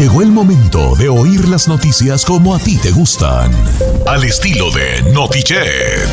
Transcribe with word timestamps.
Llegó 0.00 0.22
el 0.22 0.28
momento 0.28 0.96
de 0.96 1.10
oír 1.10 1.46
las 1.46 1.68
noticias 1.68 2.24
como 2.24 2.54
a 2.54 2.58
ti 2.58 2.78
te 2.78 2.90
gustan. 2.90 3.52
Al 4.06 4.24
estilo 4.24 4.70
de 4.70 5.02
Notichet. 5.12 6.08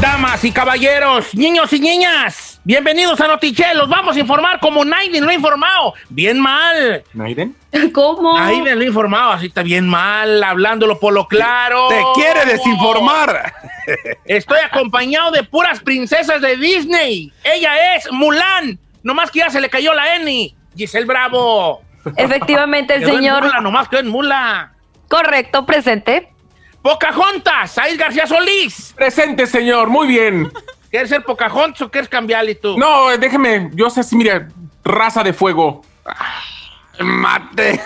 Damas 0.00 0.42
y 0.42 0.50
caballeros, 0.50 1.26
niños 1.34 1.72
y 1.72 1.78
niñas, 1.78 2.53
bienvenidos 2.64 3.20
a 3.20 3.28
Notiche. 3.28 3.74
Los 3.74 3.88
vamos 3.88 4.16
a 4.16 4.20
informar 4.20 4.58
como 4.58 4.84
Naiden 4.84 5.24
lo 5.24 5.30
ha 5.30 5.34
informado. 5.34 5.94
Bien 6.08 6.40
mal. 6.40 7.04
¿Naiden? 7.12 7.54
¿Cómo? 7.92 8.38
Naiden 8.38 8.78
lo 8.78 8.84
ha 8.84 8.86
informado, 8.86 9.32
así 9.32 9.46
está 9.46 9.62
bien 9.62 9.88
mal, 9.88 10.42
hablándolo 10.42 10.98
por 10.98 11.12
lo 11.12 11.28
claro. 11.28 11.88
¡Te 11.88 12.02
quiere 12.14 12.44
desinformar! 12.46 13.54
Estoy 14.24 14.58
acompañado 14.60 15.30
de 15.30 15.44
puras 15.44 15.80
princesas 15.80 16.40
de 16.40 16.56
Disney. 16.56 17.32
Ella 17.44 17.96
es 17.96 18.10
Mulan. 18.10 18.78
Nomás 19.02 19.30
que 19.30 19.40
ya 19.40 19.50
se 19.50 19.60
le 19.60 19.68
cayó 19.68 19.92
la 19.92 20.16
N. 20.16 20.54
Giselle 20.74 21.04
Bravo. 21.04 21.82
Efectivamente, 22.16 22.94
el 22.94 23.00
Quedó 23.00 23.10
en 23.10 23.16
señor. 23.16 23.44
Mula, 23.44 23.60
nomás 23.60 23.88
quedó 23.88 24.00
en 24.00 24.08
Mula. 24.08 24.72
Correcto, 25.08 25.64
presente. 25.66 26.30
Pocahontas, 26.82 27.70
Said 27.72 27.98
García 27.98 28.26
Solís. 28.26 28.92
Presente, 28.96 29.46
señor, 29.46 29.88
muy 29.88 30.06
bien. 30.06 30.50
¿Quieres 30.94 31.10
ser 31.10 31.24
Pocahontas 31.24 31.82
o 31.82 31.90
quieres 31.90 32.08
cambiarle 32.08 32.54
tú? 32.54 32.78
No, 32.78 33.08
déjeme, 33.18 33.68
yo 33.74 33.90
sé 33.90 34.04
si, 34.04 34.14
mira, 34.14 34.46
raza 34.84 35.24
de 35.24 35.32
fuego. 35.32 35.82
Mate. 37.00 37.80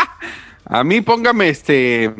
A 0.64 0.82
mí 0.82 1.02
póngame 1.02 1.50
este. 1.50 2.10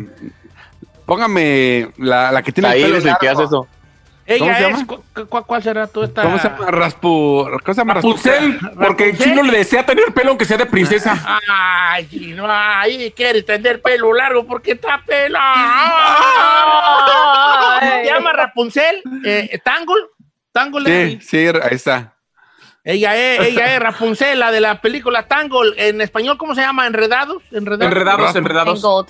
Póngame 1.07 1.89
la, 1.97 2.31
la 2.31 2.43
que 2.43 2.53
tiene 2.53 2.69
Ahí 2.69 2.83
el 2.83 2.89
pelo 2.89 2.99
es 2.99 3.07
el 3.07 3.17
que 3.19 3.29
hace 3.31 3.45
eso. 3.45 3.67
Ella 4.27 4.39
¿Cómo 4.41 4.53
se 4.53 4.59
es. 4.65 4.71
llama? 4.71 4.87
cu- 4.87 5.03
cu- 5.31 5.43
¿Cuál 5.45 5.63
será 5.63 5.87
tú 5.87 6.03
esta? 6.03 6.23
¿Cómo 6.25 6.39
se 6.39 6.51
llama? 6.51 6.71
Raspu. 6.73 7.49
¿Cómo 7.65 7.75
se 7.75 7.81
llama? 7.81 7.95
Rapunzel, 7.95 8.61
porque 8.77 9.09
el 9.09 9.17
chino 9.19 9.43
le 9.43 9.57
desea 9.57 9.87
tener 9.87 10.13
pelo 10.13 10.29
aunque 10.33 10.45
sea 10.45 10.59
de 10.59 10.67
princesa. 10.67 11.17
Ay, 11.49 12.35
no, 12.37 12.45
ay, 12.47 13.11
quiere 13.17 13.43
tener 13.43 13.81
pelo 13.81 14.13
largo 14.13 14.47
porque 14.47 14.73
está 14.73 15.01
pelo. 15.07 15.39
Se 17.81 18.05
llama 18.05 18.33
Rapunzel, 18.33 19.03
eh, 19.25 19.59
Tangle, 19.65 19.95
Tangle. 20.63 21.19
Sí, 21.19 21.19
sí, 21.23 21.47
ahí 21.63 21.75
está. 21.75 22.15
Ella 22.85 23.17
es, 23.17 23.41
ella 23.49 23.75
es 23.75 23.81
Rapunzel, 23.81 24.39
la 24.39 24.51
de 24.51 24.61
la 24.61 24.81
película 24.81 25.27
Tangle. 25.29 25.73
En 25.77 26.01
español, 26.01 26.37
¿cómo 26.39 26.55
se 26.55 26.61
llama? 26.63 26.87
¿Enredados? 26.87 27.43
¿Enredados? 27.53 27.93
Enredados, 27.93 28.31
En 28.31 28.37
enredados. 28.39 28.83
gold. 28.83 29.09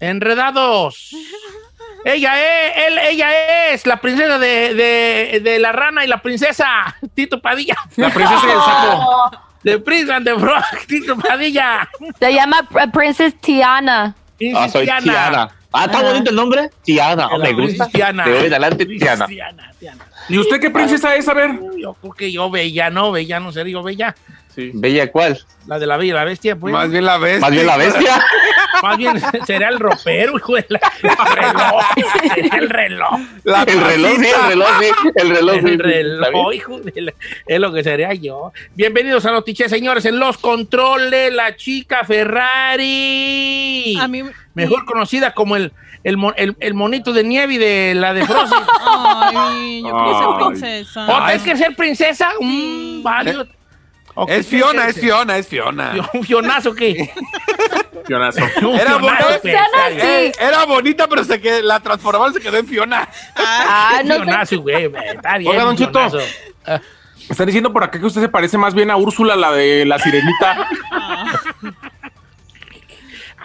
Enredados. 0.00 1.10
Ella 2.04 2.38
es, 2.40 2.72
él, 2.86 2.98
ella 2.98 3.70
es 3.72 3.84
la 3.84 3.96
princesa 4.00 4.38
de, 4.38 4.72
de, 4.72 5.40
de 5.42 5.58
la 5.58 5.72
rana 5.72 6.04
y 6.04 6.08
la 6.08 6.22
princesa, 6.22 6.94
Tito 7.14 7.40
Padilla. 7.42 7.76
La 7.96 8.10
princesa 8.10 8.40
y 8.46 8.50
el 8.50 8.56
sapo. 8.60 9.30
De 9.64 9.78
Prince 9.80 10.12
and 10.12 10.24
the 10.24 10.38
Frog, 10.38 10.62
Tito 10.86 11.16
Padilla. 11.16 11.88
Se 12.20 12.32
llama 12.32 12.62
Pr- 12.70 12.92
Princess 12.92 13.34
Tiana. 13.40 14.14
Ah, 14.54 14.68
soy 14.68 14.84
Tiana. 14.86 15.50
Ah, 15.72 15.84
está 15.84 16.02
bonito 16.02 16.30
el 16.30 16.36
nombre. 16.36 16.70
Tiana. 16.82 17.28
Oh, 17.28 17.38
me 17.38 17.52
gusta. 17.52 17.88
Tiana. 17.88 18.24
De 18.24 18.32
hoy 18.32 18.46
en 18.46 18.52
adelante, 18.52 18.86
Tiana. 18.86 19.26
Tiana, 19.26 19.72
Tiana. 19.78 20.06
¿Y 20.28 20.38
usted 20.38 20.60
qué 20.60 20.70
princesa 20.70 21.14
es? 21.14 21.28
A 21.28 21.34
ver. 21.34 21.58
Yo 21.76 21.94
creo 21.94 22.12
que 22.12 22.32
yo 22.32 22.50
Bella, 22.50 22.90
no, 22.90 23.12
Bella, 23.12 23.38
no 23.40 23.52
sería 23.52 23.74
yo 23.74 23.82
Bella. 23.82 24.14
¿Bella 24.56 25.12
cuál? 25.12 25.38
La 25.66 25.78
de 25.78 25.86
la 25.86 25.96
Bella 25.96 26.10
y 26.10 26.14
la 26.14 26.24
Bestia, 26.24 26.56
pues. 26.56 26.72
Más 26.72 26.90
bien 26.90 27.04
la 27.04 27.18
ves. 27.18 27.40
Más 27.40 27.50
bien 27.50 27.66
la 27.66 27.76
bestia. 27.76 28.20
Más 28.82 28.96
bien 28.96 29.20
será 29.46 29.68
el 29.70 29.78
ropero, 29.80 30.36
hijo 30.36 30.54
de 30.54 30.66
la. 30.68 30.80
El 31.02 31.36
reloj. 31.36 31.84
El 32.58 32.70
reloj. 32.70 33.20
La 33.44 33.62
El 33.64 33.80
reloj, 33.80 34.10
sí, 34.18 34.26
el 34.26 34.48
reloj, 34.48 34.68
sí. 34.80 34.86
El 35.16 35.28
reloj, 35.30 35.54
sí, 35.54 35.60
El 35.66 36.20
sí, 36.24 36.56
hijo 36.56 36.80
de 36.80 37.00
la- 37.02 37.12
Es 37.46 37.60
lo 37.60 37.72
que 37.72 37.82
sería 37.82 38.12
yo. 38.14 38.52
Bienvenidos 38.74 39.26
a 39.26 39.32
Notiche, 39.32 39.68
señores. 39.68 40.04
En 40.04 40.18
los 40.20 40.38
controles, 40.38 41.32
la 41.32 41.56
chica 41.56 42.04
Ferrari. 42.04 43.96
A 43.98 44.06
mí. 44.08 44.22
Mejor 44.64 44.84
conocida 44.84 45.32
como 45.34 45.56
el, 45.56 45.72
el, 46.04 46.16
el- 46.36 46.56
el 46.60 46.74
monito 46.74 47.12
de 47.12 47.24
nieve 47.24 47.58
de 47.58 47.94
la 47.94 48.12
de 48.14 48.26
Frozen. 48.26 48.58
Ay, 48.86 49.82
yo 49.82 49.90
quiero 49.90 50.18
ser 50.18 50.46
princesa. 50.46 51.06
¿O 51.06 51.24
tienes 51.26 51.42
que 51.42 51.56
ser 51.56 51.76
princesa? 51.76 52.28
Mm, 52.40 53.02
válido. 53.02 53.46
¿O 54.14 54.26
qué 54.26 54.36
Es 54.38 54.46
Fiona, 54.48 54.88
es? 54.88 55.00
Fiona, 55.00 55.36
es 55.38 55.46
Fiona. 55.46 55.92
¿Un 56.12 56.24
fionazo 56.24 56.74
qué? 56.74 57.08
Fionazo. 58.06 58.40
Era 58.40 58.50
fionazo, 58.50 58.98
bonita. 59.00 59.40
pues. 59.42 60.02
Eh, 60.02 60.32
era 60.40 60.64
bonita, 60.64 61.06
pero 61.08 61.22
se 61.24 61.40
que 61.40 61.62
la 61.62 61.78
transformaron 61.80 62.32
se 62.34 62.40
quedó 62.40 62.56
en 62.56 62.66
Fiona. 62.66 63.08
Ah, 63.36 64.00
no. 64.04 64.14
Fionazo, 64.16 64.60
güey. 64.60 64.90
Está 65.14 65.38
bien. 65.38 65.52
Oiga, 65.52 65.62
don 65.64 65.76
Cheto. 65.76 66.00
Están 67.28 67.46
diciendo 67.46 67.72
por 67.72 67.84
acá 67.84 67.98
que 68.00 68.06
usted 68.06 68.22
se 68.22 68.28
parece 68.28 68.56
más 68.56 68.72
bien 68.74 68.90
a 68.90 68.96
Úrsula, 68.96 69.36
la 69.36 69.52
de 69.52 69.84
la 69.84 69.98
sirenita. 69.98 70.66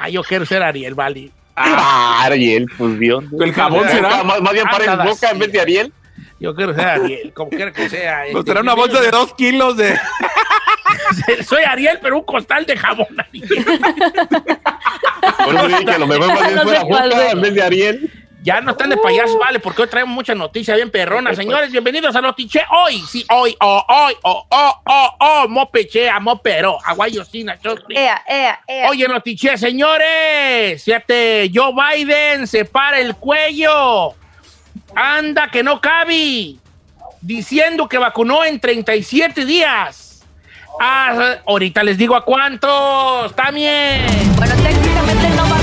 Ah, 0.04 0.10
yo 0.10 0.22
quiero 0.22 0.46
ser 0.46 0.62
Ariel, 0.62 0.96
vale. 0.96 1.32
Ah, 1.56 2.24
Ariel, 2.26 2.70
pues 2.78 3.00
Dios. 3.00 3.24
El 3.40 3.54
jabón 3.54 3.88
será. 3.88 4.22
Más, 4.26 4.42
más 4.42 4.52
bien 4.52 4.66
para 4.66 4.84
en 4.84 5.10
boca 5.10 5.30
en 5.30 5.40
vez 5.40 5.50
de 5.50 5.62
Ariel. 5.62 5.94
Yo 6.42 6.54
quiero 6.54 6.76
ser 6.76 6.86
Ariel, 6.86 7.32
como 7.34 7.50
quiera 7.50 7.72
que 7.72 7.88
sea. 7.88 8.26
Nos 8.34 8.40
este, 8.40 8.52
trae 8.52 8.64
una 8.64 8.74
bolsa 8.74 9.00
de 9.00 9.12
dos 9.12 9.34
kilos 9.36 9.78
de. 9.78 9.98
Soy 11.46 11.64
Ariel, 11.64 12.00
pero 12.02 12.18
un 12.18 12.26
costal 12.26 12.66
de 12.66 12.76
jabón. 12.76 13.08
Ariel. 13.18 13.48
Por 15.46 15.56
eso 15.56 15.68
dije 15.70 15.86
que 15.86 15.92
a 15.92 16.00
lo 16.00 16.08
mejor 16.08 16.28
más 16.28 16.50
bien 16.50 16.82
fuera 16.90 17.32
en 17.32 17.42
vez 17.42 17.54
de 17.54 17.64
Ariel. 17.64 18.23
Ya 18.44 18.60
no 18.60 18.72
están 18.72 18.90
de 18.90 18.98
payasos, 18.98 19.40
vale, 19.40 19.60
porque 19.60 19.84
hoy 19.84 19.88
traemos 19.88 20.14
muchas 20.14 20.36
noticias 20.36 20.76
bien 20.76 20.92
perronas. 20.92 21.38
Señores, 21.38 21.72
bienvenidos 21.72 22.14
a 22.14 22.20
Notiche. 22.20 22.62
Hoy, 22.72 23.02
sí, 23.10 23.26
hoy, 23.30 23.56
oh, 23.62 23.86
hoy, 23.88 24.14
oh, 24.24 24.46
oh, 24.50 24.82
oh, 24.86 25.16
oh, 25.18 25.48
mopechea, 25.48 26.20
mopero, 26.20 26.78
aguayosina, 26.84 27.58
chocri. 27.58 27.96
Ea, 27.96 28.22
ea, 28.28 28.60
ea. 28.68 28.90
Oye, 28.90 29.08
Notiche, 29.08 29.58
señores, 29.58 30.84
fíjate, 30.84 31.50
Joe 31.54 31.72
Biden 31.74 32.46
se 32.46 32.66
para 32.66 33.00
el 33.00 33.16
cuello. 33.16 34.14
Anda 34.94 35.48
que 35.50 35.64
no 35.64 35.80
cabe. 35.80 36.56
Diciendo 37.22 37.88
que 37.88 37.98
vacunó 37.98 38.44
en 38.44 38.60
37 38.60 39.46
días. 39.46 40.26
Ah, 40.82 41.38
ahorita 41.48 41.82
les 41.82 41.98
digo 41.98 42.14
a 42.14 42.26
cuántos. 42.26 43.34
También. 43.38 44.06
Bueno, 44.36 44.54
técnicamente 44.56 45.30
no 45.30 45.44
vacunó. 45.44 45.63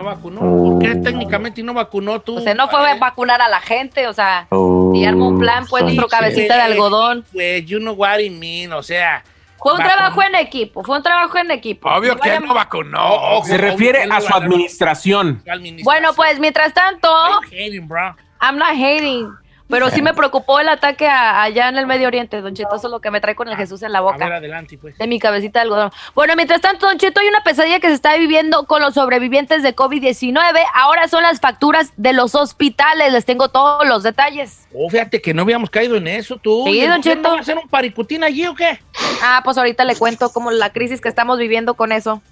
No 0.00 0.06
vacunó. 0.06 0.40
¿Por 0.40 0.78
qué 0.78 0.94
técnicamente 0.96 1.62
no 1.62 1.74
vacunó 1.74 2.20
tú? 2.20 2.38
O 2.38 2.40
sea, 2.40 2.54
no 2.54 2.68
fue 2.68 2.90
a 2.90 2.94
vacunar 2.94 3.42
a 3.42 3.48
la 3.50 3.60
gente, 3.60 4.08
o 4.08 4.14
sea, 4.14 4.46
Oh, 4.50 4.92
y 4.94 5.04
armó 5.04 5.28
un 5.28 5.38
plan, 5.38 5.66
pues, 5.68 5.84
nuestro 5.84 6.08
cabecita 6.08 6.56
de 6.56 6.62
algodón. 6.62 7.24
Pues, 7.30 7.66
you 7.66 7.78
know 7.78 7.92
what 7.94 8.18
I 8.18 8.30
mean, 8.30 8.72
o 8.72 8.82
sea. 8.82 9.22
Fue 9.58 9.72
un 9.72 9.78
vacunó. 9.78 9.94
trabajo 9.94 10.22
en 10.22 10.34
equipo, 10.36 10.82
fue 10.82 10.96
un 10.96 11.02
trabajo 11.02 11.36
en 11.36 11.50
equipo. 11.50 11.86
Obvio 11.90 12.14
que 12.16 12.30
Vaya- 12.30 12.40
no 12.40 12.54
vacunó. 12.54 13.42
Se 13.44 13.58
refiere 13.58 14.04
a 14.10 14.20
su 14.22 14.34
administración. 14.34 15.42
Bueno, 15.84 16.14
pues, 16.14 16.40
mientras 16.40 16.72
tanto, 16.72 17.08
I'm 17.12 17.44
hating, 17.44 17.86
bro. 17.86 18.16
I'm 18.40 18.56
not 18.56 18.70
hating. 18.70 19.28
Pero 19.70 19.88
sí 19.90 20.02
me 20.02 20.12
preocupó 20.14 20.60
el 20.60 20.68
ataque 20.68 21.06
a- 21.08 21.42
allá 21.42 21.68
en 21.68 21.78
el 21.78 21.86
Medio 21.86 22.08
Oriente, 22.08 22.40
Don 22.40 22.54
Cheto. 22.54 22.74
Eso 22.74 22.88
es 22.88 22.90
lo 22.90 23.00
que 23.00 23.10
me 23.10 23.20
trae 23.20 23.34
con 23.34 23.48
el 23.48 23.56
Jesús 23.56 23.82
en 23.82 23.92
la 23.92 24.00
A 24.00 24.02
ver, 24.02 24.12
boca. 24.14 24.26
adelante, 24.36 24.76
pues. 24.78 24.98
De 24.98 25.06
mi 25.06 25.18
cabecita 25.18 25.60
de 25.60 25.62
algodón. 25.64 25.90
Bueno, 26.14 26.34
mientras 26.36 26.60
tanto, 26.60 26.86
Don 26.86 26.98
Cheto, 26.98 27.20
hay 27.20 27.28
una 27.28 27.42
pesadilla 27.42 27.80
que 27.80 27.88
se 27.88 27.94
está 27.94 28.16
viviendo 28.16 28.66
con 28.66 28.82
los 28.82 28.94
sobrevivientes 28.94 29.62
de 29.62 29.74
COVID-19. 29.74 30.36
Ahora 30.74 31.08
son 31.08 31.22
las 31.22 31.40
facturas 31.40 31.92
de 31.96 32.12
los 32.12 32.34
hospitales. 32.34 33.12
Les 33.12 33.24
tengo 33.24 33.48
todos 33.48 33.86
los 33.86 34.02
detalles. 34.02 34.66
Oh, 34.74 34.88
fíjate 34.90 35.20
que 35.22 35.32
no 35.34 35.42
habíamos 35.42 35.70
caído 35.70 35.96
en 35.96 36.06
eso, 36.08 36.36
tú. 36.36 36.64
Sí, 36.66 36.72
¿Y 36.72 36.80
el 36.80 36.90
don 36.90 37.02
Cheto. 37.02 37.30
va 37.30 37.36
a 37.38 37.40
hacer 37.40 37.56
un 37.58 37.68
paricutín 37.68 38.24
allí 38.24 38.46
o 38.46 38.54
qué? 38.54 38.80
Ah, 39.22 39.40
pues 39.44 39.56
ahorita 39.58 39.84
le 39.84 39.96
cuento 39.96 40.30
como 40.32 40.50
la 40.50 40.70
crisis 40.72 41.00
que 41.00 41.08
estamos 41.08 41.38
viviendo 41.38 41.74
con 41.74 41.92
eso. 41.92 42.22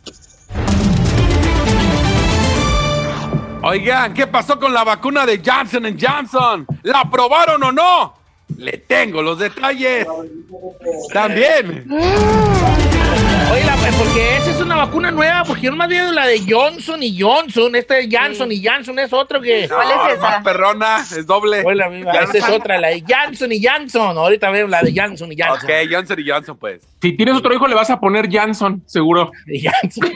Oigan, 3.62 4.14
¿qué 4.14 4.26
pasó 4.28 4.58
con 4.58 4.72
la 4.72 4.84
vacuna 4.84 5.26
de 5.26 5.42
Johnson 5.44 5.84
Johnson? 6.00 6.66
¿La 6.82 7.00
aprobaron 7.00 7.62
o 7.64 7.72
no? 7.72 8.17
Le 8.56 8.72
tengo 8.78 9.22
los 9.22 9.38
detalles. 9.38 10.06
También. 11.12 11.86
Oye, 11.90 13.64
la- 13.64 13.76
porque 13.98 14.36
esa 14.36 14.50
es 14.50 14.60
una 14.60 14.76
vacuna 14.76 15.10
nueva, 15.10 15.42
porque 15.44 15.62
yo 15.62 15.70
no 15.70 15.76
me 15.76 15.84
había 15.84 16.10
la 16.12 16.26
de 16.26 16.40
Johnson 16.46 17.02
y 17.02 17.18
Johnson. 17.20 17.74
Esta 17.74 17.94
de 17.94 18.08
Johnson 18.10 18.52
y 18.52 18.64
Johnson 18.64 18.98
es 18.98 19.12
otro 19.12 19.40
que. 19.40 19.66
¿Cuál 19.68 19.88
es 19.90 20.14
esa? 20.18 20.22
Más 20.30 20.44
perrona, 20.44 21.00
es 21.00 21.26
doble. 21.26 21.62
Oye, 21.64 21.74
la 21.76 21.88
misma, 21.88 22.12
esta 22.12 22.38
es 22.38 22.48
otra, 22.48 22.78
la 22.78 22.88
de 22.88 23.02
Johnson 23.08 23.50
y 23.52 23.64
Johnson. 23.64 24.18
Ahorita 24.18 24.50
veo 24.50 24.66
la 24.66 24.82
de 24.82 24.92
Johnson 24.94 25.32
y 25.32 25.36
Johnson. 25.40 25.68
Ok, 25.70 25.90
Johnson 25.90 26.18
y 26.20 26.28
Johnson, 26.30 26.56
pues. 26.58 26.82
Si 27.00 27.12
tienes 27.16 27.34
otro 27.36 27.54
hijo, 27.54 27.66
le 27.66 27.74
vas 27.74 27.90
a 27.90 27.98
poner 27.98 28.30
Janson, 28.30 28.82
seguro. 28.86 29.30
Johnson. 29.46 30.12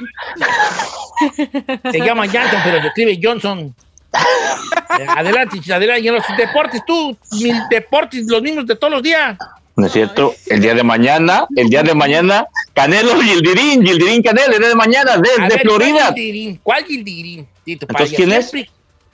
Se 1.90 1.98
llama 2.00 2.26
Johnson, 2.26 2.60
pero 2.64 2.80
se 2.80 2.86
escribe 2.88 3.18
Johnson. 3.22 3.74
Adelante, 4.88 5.58
adelante. 5.72 6.00
Y 6.00 6.08
en 6.08 6.14
los 6.14 6.24
deportes, 6.36 6.82
tú, 6.86 7.16
mil 7.40 7.56
deportes, 7.70 8.24
los 8.26 8.42
mismos 8.42 8.66
de 8.66 8.76
todos 8.76 8.92
los 8.92 9.02
días. 9.02 9.38
¿No 9.74 9.86
es 9.86 9.92
cierto? 9.92 10.34
El 10.48 10.60
día 10.60 10.74
de 10.74 10.82
mañana, 10.82 11.46
el 11.56 11.70
día 11.70 11.82
de 11.82 11.94
mañana, 11.94 12.46
Canelo 12.74 13.18
Gildirín, 13.20 13.82
Gildirín 13.82 14.22
Canelo, 14.22 14.52
el 14.52 14.58
día 14.58 14.68
de 14.68 14.74
mañana, 14.74 15.16
desde 15.16 15.48
ver, 15.48 15.60
Florida. 15.62 15.92
¿Cuál 15.92 16.14
Gildirín? 16.14 16.60
¿Cuál 16.62 16.84
Gildirín? 16.84 17.48
Tito 17.64 17.86
Entonces, 17.88 18.16
¿quién 18.16 18.32
es? 18.32 18.52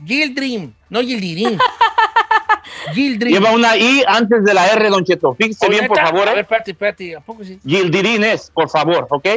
Gildrim, 0.05 0.73
no 0.91 1.01
Gildirín. 1.01 1.59
Gildrim. 2.95 3.33
Lleva 3.33 3.53
una 3.53 3.77
I 3.77 4.03
antes 4.07 4.45
de 4.45 4.55
la 4.55 4.67
R, 4.69 4.89
Don 4.89 5.05
Cheto. 5.05 5.35
Fíjese 5.35 5.67
Oye, 5.67 5.79
bien, 5.79 5.89
por 5.89 5.99
favor. 5.99 6.29
A 6.29 6.33
ver, 6.33 6.39
¿eh? 6.39 6.41
espérate, 6.43 6.71
espérate. 6.73 7.17
¿A 7.17 7.21
poco 7.21 7.45
sí? 7.45 7.59
Gildirín 7.65 8.25
es, 8.25 8.51
por 8.51 8.69
favor, 8.69 9.07
¿ok? 9.11 9.29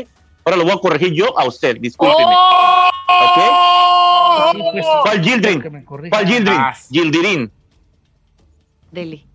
Ahora 0.43 0.57
lo 0.57 0.63
voy 0.63 0.73
a 0.73 0.77
corregir 0.77 1.13
yo 1.13 1.37
a 1.37 1.45
usted, 1.45 1.77
discúlpeme. 1.79 2.33
¡Oh! 2.35 2.89
¿Ok? 3.23 4.71
Pues. 4.73 4.85
¿Cuál 5.03 5.21
que 5.21 5.29
Gildrin? 5.29 5.85
¿Cuál 6.09 6.27
Gildrin? 6.27 6.59
Gildirín. 6.91 7.51
Deli. 8.91 9.25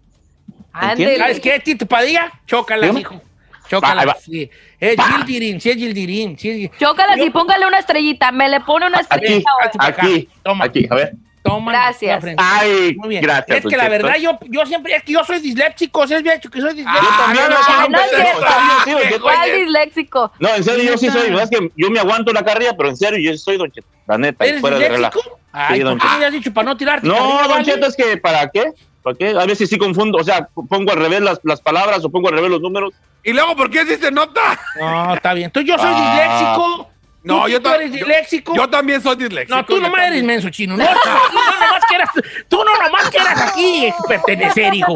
¿Entiendes? 0.83 1.19
¿Sabes 1.19 1.41
qué, 1.41 1.61
Tito 1.61 1.87
Padilla? 1.87 2.31
Chócalas, 2.47 2.97
hijo. 2.99 3.21
Chócalas, 3.69 4.07
va. 4.07 4.15
sí. 4.21 4.49
Es 4.79 4.97
Va. 4.99 5.05
Gildirín, 5.05 5.61
sí 5.61 5.71
es 5.71 5.77
Gildirín. 5.77 6.39
Sí 6.39 6.65
es... 6.73 6.79
Chócalas 6.79 7.17
Yo- 7.17 7.25
y 7.25 7.31
póngale 7.31 7.67
una 7.67 7.79
estrellita. 7.79 8.31
Me 8.31 8.49
le 8.49 8.61
pone 8.61 8.87
una 8.87 8.99
Aquí, 8.99 9.07
estrellita. 9.11 9.51
ahora. 9.53 9.71
aquí, 9.87 10.29
Toma. 10.43 10.65
aquí, 10.67 10.87
a 10.91 10.95
ver. 10.95 11.13
Toma. 11.47 11.73
Gracias. 11.73 12.15
la 12.15 12.21
frente. 12.21 12.43
Ay, 12.45 12.95
Muy 12.97 13.09
bien. 13.11 13.23
gracias. 13.23 13.59
Es 13.59 13.67
que 13.67 13.77
la 13.77 13.89
verdad, 13.89 14.17
yo, 14.17 14.39
yo 14.49 14.67
siempre, 14.67 14.95
es 14.97 15.03
que 15.03 15.13
yo 15.13 15.25
soy 15.25 15.41
disléxico, 15.41 16.07
¿sí 16.07 16.15
has 16.15 16.23
dicho 16.25 16.51
que 16.51 16.61
soy 16.61 16.75
disléxico? 16.75 17.07
Ah, 17.13 17.25
también, 17.27 17.45
no, 17.49 17.51
no, 17.51 17.89
no, 17.89 18.05
es 18.05 18.13
no, 18.13 18.19
cierto. 18.19 18.41
no, 18.41 18.85
Sí, 18.85 18.91
Don 18.93 19.03
Cheto. 19.03 19.23
¿Cuál 19.23 19.53
disléxico? 19.53 20.33
No, 20.41 20.55
en 20.55 20.65
serio, 20.65 20.85
yo 20.93 20.99
sí 20.99 21.11
soy. 21.11 21.35
Es 21.37 21.51
que 21.51 21.71
yo 21.77 21.91
me 21.91 21.99
aguanto 22.01 22.33
la 22.33 22.45
carrilla, 22.45 22.75
pero 22.77 22.89
en 22.89 22.97
serio, 22.97 23.19
yo 23.19 23.33
sí 23.33 23.39
soy 23.39 23.57
Don 23.59 23.71
Cheto. 23.71 23.87
La 24.07 24.19
neta, 24.19 24.45
¿Eres 24.45 24.61
fuera 24.61 24.79
de 24.79 24.89
relajo. 24.89 25.15
disléxico? 25.19 25.41
Ay, 25.53 25.79
Sí, 25.79 25.83
don 25.85 25.99
¿por 25.99 26.11
qué 26.11 26.19
me 26.19 26.25
has 26.27 26.33
dicho 26.33 26.53
para 26.53 26.65
no 26.67 26.77
tirarte? 26.77 27.07
No, 27.07 27.15
carrilla, 27.15 27.39
Don 27.43 27.49
vale? 27.51 27.65
Cheto, 27.65 27.87
es 27.87 27.97
que 27.97 28.17
¿para 28.19 28.49
qué? 28.51 28.65
¿Para 29.03 29.17
qué? 29.17 29.29
A 29.31 29.47
veces 29.47 29.69
sí 29.71 29.79
confundo, 29.79 30.19
o 30.19 30.25
sea, 30.25 30.49
pongo 30.69 30.93
al 30.93 30.99
revés 30.99 31.21
las, 31.21 31.41
las 31.45 31.61
palabras 31.61 32.05
o 32.05 32.11
pongo 32.11 32.29
al 32.29 32.35
revés 32.35 32.51
los 32.51 32.61
números. 32.61 32.93
¿Y 33.25 33.33
luego 33.33 33.57
por 33.57 33.71
qué 33.71 33.85
se 33.87 34.11
nota? 34.13 34.41
No, 34.79 35.15
está 35.15 35.33
bien. 35.35 35.47
Entonces 35.47 35.69
yo 35.69 35.79
soy 35.79 35.93
Ah. 35.95 36.11
disléxico. 36.11 36.91
No, 37.27 37.43
¿Tú, 37.43 37.49
yo 37.49 37.57
tú 37.61 37.69
ta- 37.69 37.75
eres 37.75 37.91
yo- 37.91 37.97
disléxico. 37.97 38.55
Yo 38.55 38.69
también 38.71 39.03
soy 39.03 39.17
disléxico. 39.17 39.57
no, 39.57 39.65
tú 39.67 39.81
nomás 39.81 40.07
eres 40.07 40.21
inmenso, 40.23 40.49
chino. 40.49 40.77
No, 40.77 40.85
tú, 40.87 40.93
tú 40.93 41.35
no 41.35 41.59
nomás 41.67 41.85
quieras, 41.89 42.11
tú 42.49 42.57
no 42.65 42.83
nomás 42.83 43.11
quieras 43.11 43.41
aquí 43.53 43.93
pertenecer, 44.09 44.73
hijo. 44.75 44.95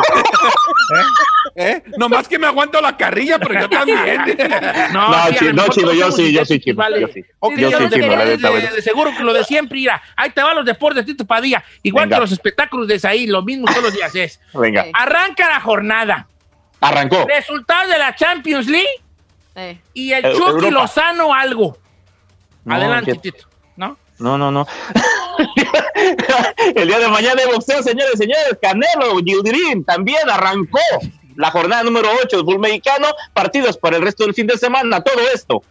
¿Eh? 1.57 1.83
Nomás 1.97 2.29
que 2.29 2.39
me 2.39 2.47
aguanto 2.47 2.81
la 2.81 2.97
carrilla, 2.97 3.39
pero 3.39 3.61
yo 3.63 3.69
también. 3.69 3.99
No, 4.93 5.09
No, 5.11 5.27
sí, 5.27 5.35
chino, 5.39 5.93
yo 5.93 6.11
sí, 6.13 6.33
yo 6.33 6.45
sí, 6.45 6.61
chino, 6.61 6.77
vale. 6.77 7.01
yo 7.01 7.09
sí. 7.09 7.25
Ok, 7.41 7.55
Yo 7.57 7.71
yo 7.71 7.79
sí, 7.79 7.85
lo 7.85 7.91
que 7.91 7.95
chino, 7.97 8.07
la 8.07 8.19
quería 8.19 8.37
neta, 8.37 8.49
de, 8.49 8.55
verdad. 8.55 8.73
de 8.77 8.83
seguro 8.83 9.11
que 9.17 9.23
lo 9.25 9.33
de 9.33 9.45
siempre, 9.45 9.77
mira, 9.79 10.03
ahí 10.17 10.31
te 10.31 10.43
van 10.43 10.55
los 10.57 10.65
deportes, 10.65 11.05
Tito 11.05 11.25
Padilla. 11.27 11.63
Igual 11.83 12.07
Venga. 12.07 12.17
que 12.17 12.21
los 12.21 12.33
espectáculos 12.33 12.87
de 12.89 13.01
ahí, 13.09 13.27
lo 13.27 13.43
mismo 13.43 13.67
todos 13.67 13.83
los 13.83 13.93
días 13.93 14.15
es. 14.15 14.41
Venga. 14.55 14.87
Arranca 14.93 15.49
la 15.49 15.61
jornada. 15.61 16.27
arrancó. 16.81 17.27
Resultados 17.27 17.91
de 17.91 17.99
la 17.99 18.15
Champions 18.15 18.67
League 18.69 18.89
Eh. 19.57 19.79
y 19.95 20.13
el 20.13 20.25
Eh, 20.25 20.33
Chucky 20.33 20.49
Europa. 20.49 20.71
Lozano 20.71 21.35
algo. 21.35 21.77
No, 22.65 22.75
Adelante. 22.75 23.15
Tito. 23.17 23.47
¿No? 23.77 23.97
No, 24.19 24.37
no, 24.37 24.51
no. 24.51 24.67
El 26.75 26.89
día 26.89 26.99
de 26.99 27.09
mañana 27.09 27.41
de 27.43 27.47
boxeo, 27.47 27.83
señores 27.83 28.15
y 28.15 28.19
señores, 28.19 28.59
Canelo, 28.61 29.17
Gildirín, 29.25 29.85
también 29.85 30.29
arrancó 30.29 30.79
la 31.37 31.51
jornada 31.51 31.83
número 31.83 32.09
8 32.23 32.37
del 32.37 32.45
fútbol 32.45 32.61
mexicano, 32.61 33.09
partidos 33.33 33.79
para 33.79 33.97
el 33.97 34.03
resto 34.03 34.25
del 34.25 34.35
fin 34.35 34.47
de 34.47 34.59
semana, 34.59 35.03
todo 35.03 35.21
esto. 35.33 35.63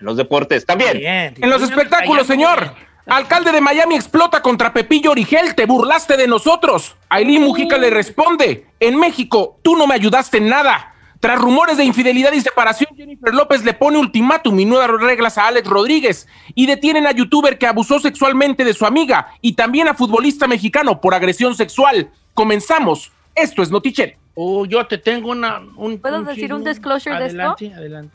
En 0.00 0.06
los 0.06 0.16
deportes 0.16 0.64
también. 0.64 0.98
Bien. 0.98 1.34
En 1.40 1.50
los 1.50 1.62
espectáculos, 1.62 2.26
señor. 2.26 2.72
Alcalde 3.06 3.50
de 3.50 3.60
Miami 3.60 3.96
explota 3.96 4.40
contra 4.42 4.72
Pepillo 4.72 5.10
Origel. 5.10 5.56
Te 5.56 5.66
burlaste 5.66 6.16
de 6.16 6.28
nosotros. 6.28 6.96
Aileen 7.08 7.42
Mujica 7.42 7.76
le 7.76 7.90
responde. 7.90 8.66
En 8.78 8.96
México, 8.96 9.58
tú 9.62 9.76
no 9.76 9.88
me 9.88 9.94
ayudaste 9.94 10.38
en 10.38 10.48
nada. 10.48 10.91
Tras 11.22 11.40
rumores 11.40 11.76
de 11.76 11.84
infidelidad 11.84 12.32
y 12.32 12.40
separación, 12.40 12.90
Jennifer 12.96 13.32
López 13.32 13.64
le 13.64 13.74
pone 13.74 13.96
ultimátum 13.96 14.58
y 14.58 14.64
nuevas 14.64 14.90
reglas 15.00 15.38
a 15.38 15.46
Alex 15.46 15.68
Rodríguez. 15.68 16.26
Y 16.56 16.66
detienen 16.66 17.06
a 17.06 17.12
youtuber 17.12 17.58
que 17.58 17.68
abusó 17.68 18.00
sexualmente 18.00 18.64
de 18.64 18.74
su 18.74 18.84
amiga. 18.84 19.28
Y 19.40 19.52
también 19.52 19.86
a 19.86 19.94
futbolista 19.94 20.48
mexicano 20.48 21.00
por 21.00 21.14
agresión 21.14 21.54
sexual. 21.54 22.10
Comenzamos. 22.34 23.12
Esto 23.36 23.62
es 23.62 23.70
Notichere. 23.70 24.18
Oh, 24.34 24.66
yo 24.66 24.84
te 24.88 24.98
tengo 24.98 25.30
una. 25.30 25.62
Un, 25.76 26.00
¿Puedo 26.00 26.24
decir 26.24 26.52
un 26.52 26.64
disclosure 26.64 27.16
de 27.16 27.26
esto? 27.26 27.40
adelante, 27.40 27.72
Adelante, 27.72 28.14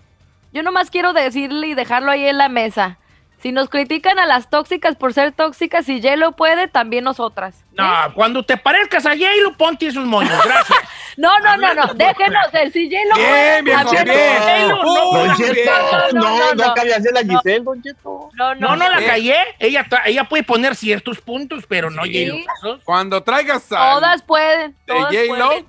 Yo 0.51 0.62
nomás 0.62 0.92
quiero 0.92 1.13
decirle 1.13 1.68
y 1.68 1.75
dejarlo 1.75 2.12
ahí 2.12 2.25
en 2.27 2.38
la 2.38 2.50
mesa. 2.50 2.98
Si 3.39 3.51
nos 3.51 3.69
critican 3.69 4.18
a 4.18 4.25
las 4.25 4.50
tóxicas 4.50 4.95
por 4.95 5.13
ser 5.13 5.31
tóxicas, 5.31 5.86
si 5.86 6.01
lo 6.16 6.31
puede, 6.31 6.68
también 6.68 7.04
nosotras. 7.04 7.63
No, 7.74 7.86
cuando 8.16 8.44
te 8.44 8.57
parezcas 8.57 9.06
a 9.06 9.12
J-Lo, 9.12 9.56
ponte 9.56 9.86
esos 9.88 10.06
moños. 10.06 10.34
Gracias. 10.44 10.78
No, 11.18 11.39
no, 11.39 11.57
no, 11.57 11.74
no. 11.74 11.95
Déjenos 11.95 12.54
el 12.54 12.72
si 12.72 12.92
J 12.92 13.04
lo 13.10 13.16
Bien, 13.16 13.66
puede. 13.66 13.75
también 13.75 14.06
bien. 14.06 14.68
nosotros. 14.68 15.04
no, 15.04 15.25
no, 15.25 15.36
Cheto, 15.36 15.72
no, 15.72 15.81
no, 15.81 16.12
no, 16.22 16.38
no, 16.38 16.54
no 16.54 16.66
no. 16.68 16.74
cabe 16.75 16.94
hacer 16.94 17.12
la 17.12 17.22
Giselle, 17.22 17.63
Don 17.63 17.81
Cheto. 17.81 18.30
No, 18.34 18.54
no, 18.54 18.68
No, 18.68 18.75
no 18.75 18.88
la 18.88 19.00
Eh. 19.01 19.06
callé. 19.07 19.38
Ella, 19.57 19.88
ella 20.06 20.24
puede 20.25 20.44
poner 20.44 20.75
ciertos 20.75 21.19
puntos, 21.19 21.63
pero 21.68 21.90
no 21.90 22.04
Sí. 22.04 22.30
J-Lo. 22.30 22.80
Cuando 22.83 23.24
traigas 23.24 23.72
a. 23.72 23.94
Todas 23.94 24.22
pueden. 24.22 24.74
de 24.74 24.78
Todas 24.94 25.06
J-Lo, 25.06 25.48
pueden. 25.48 25.66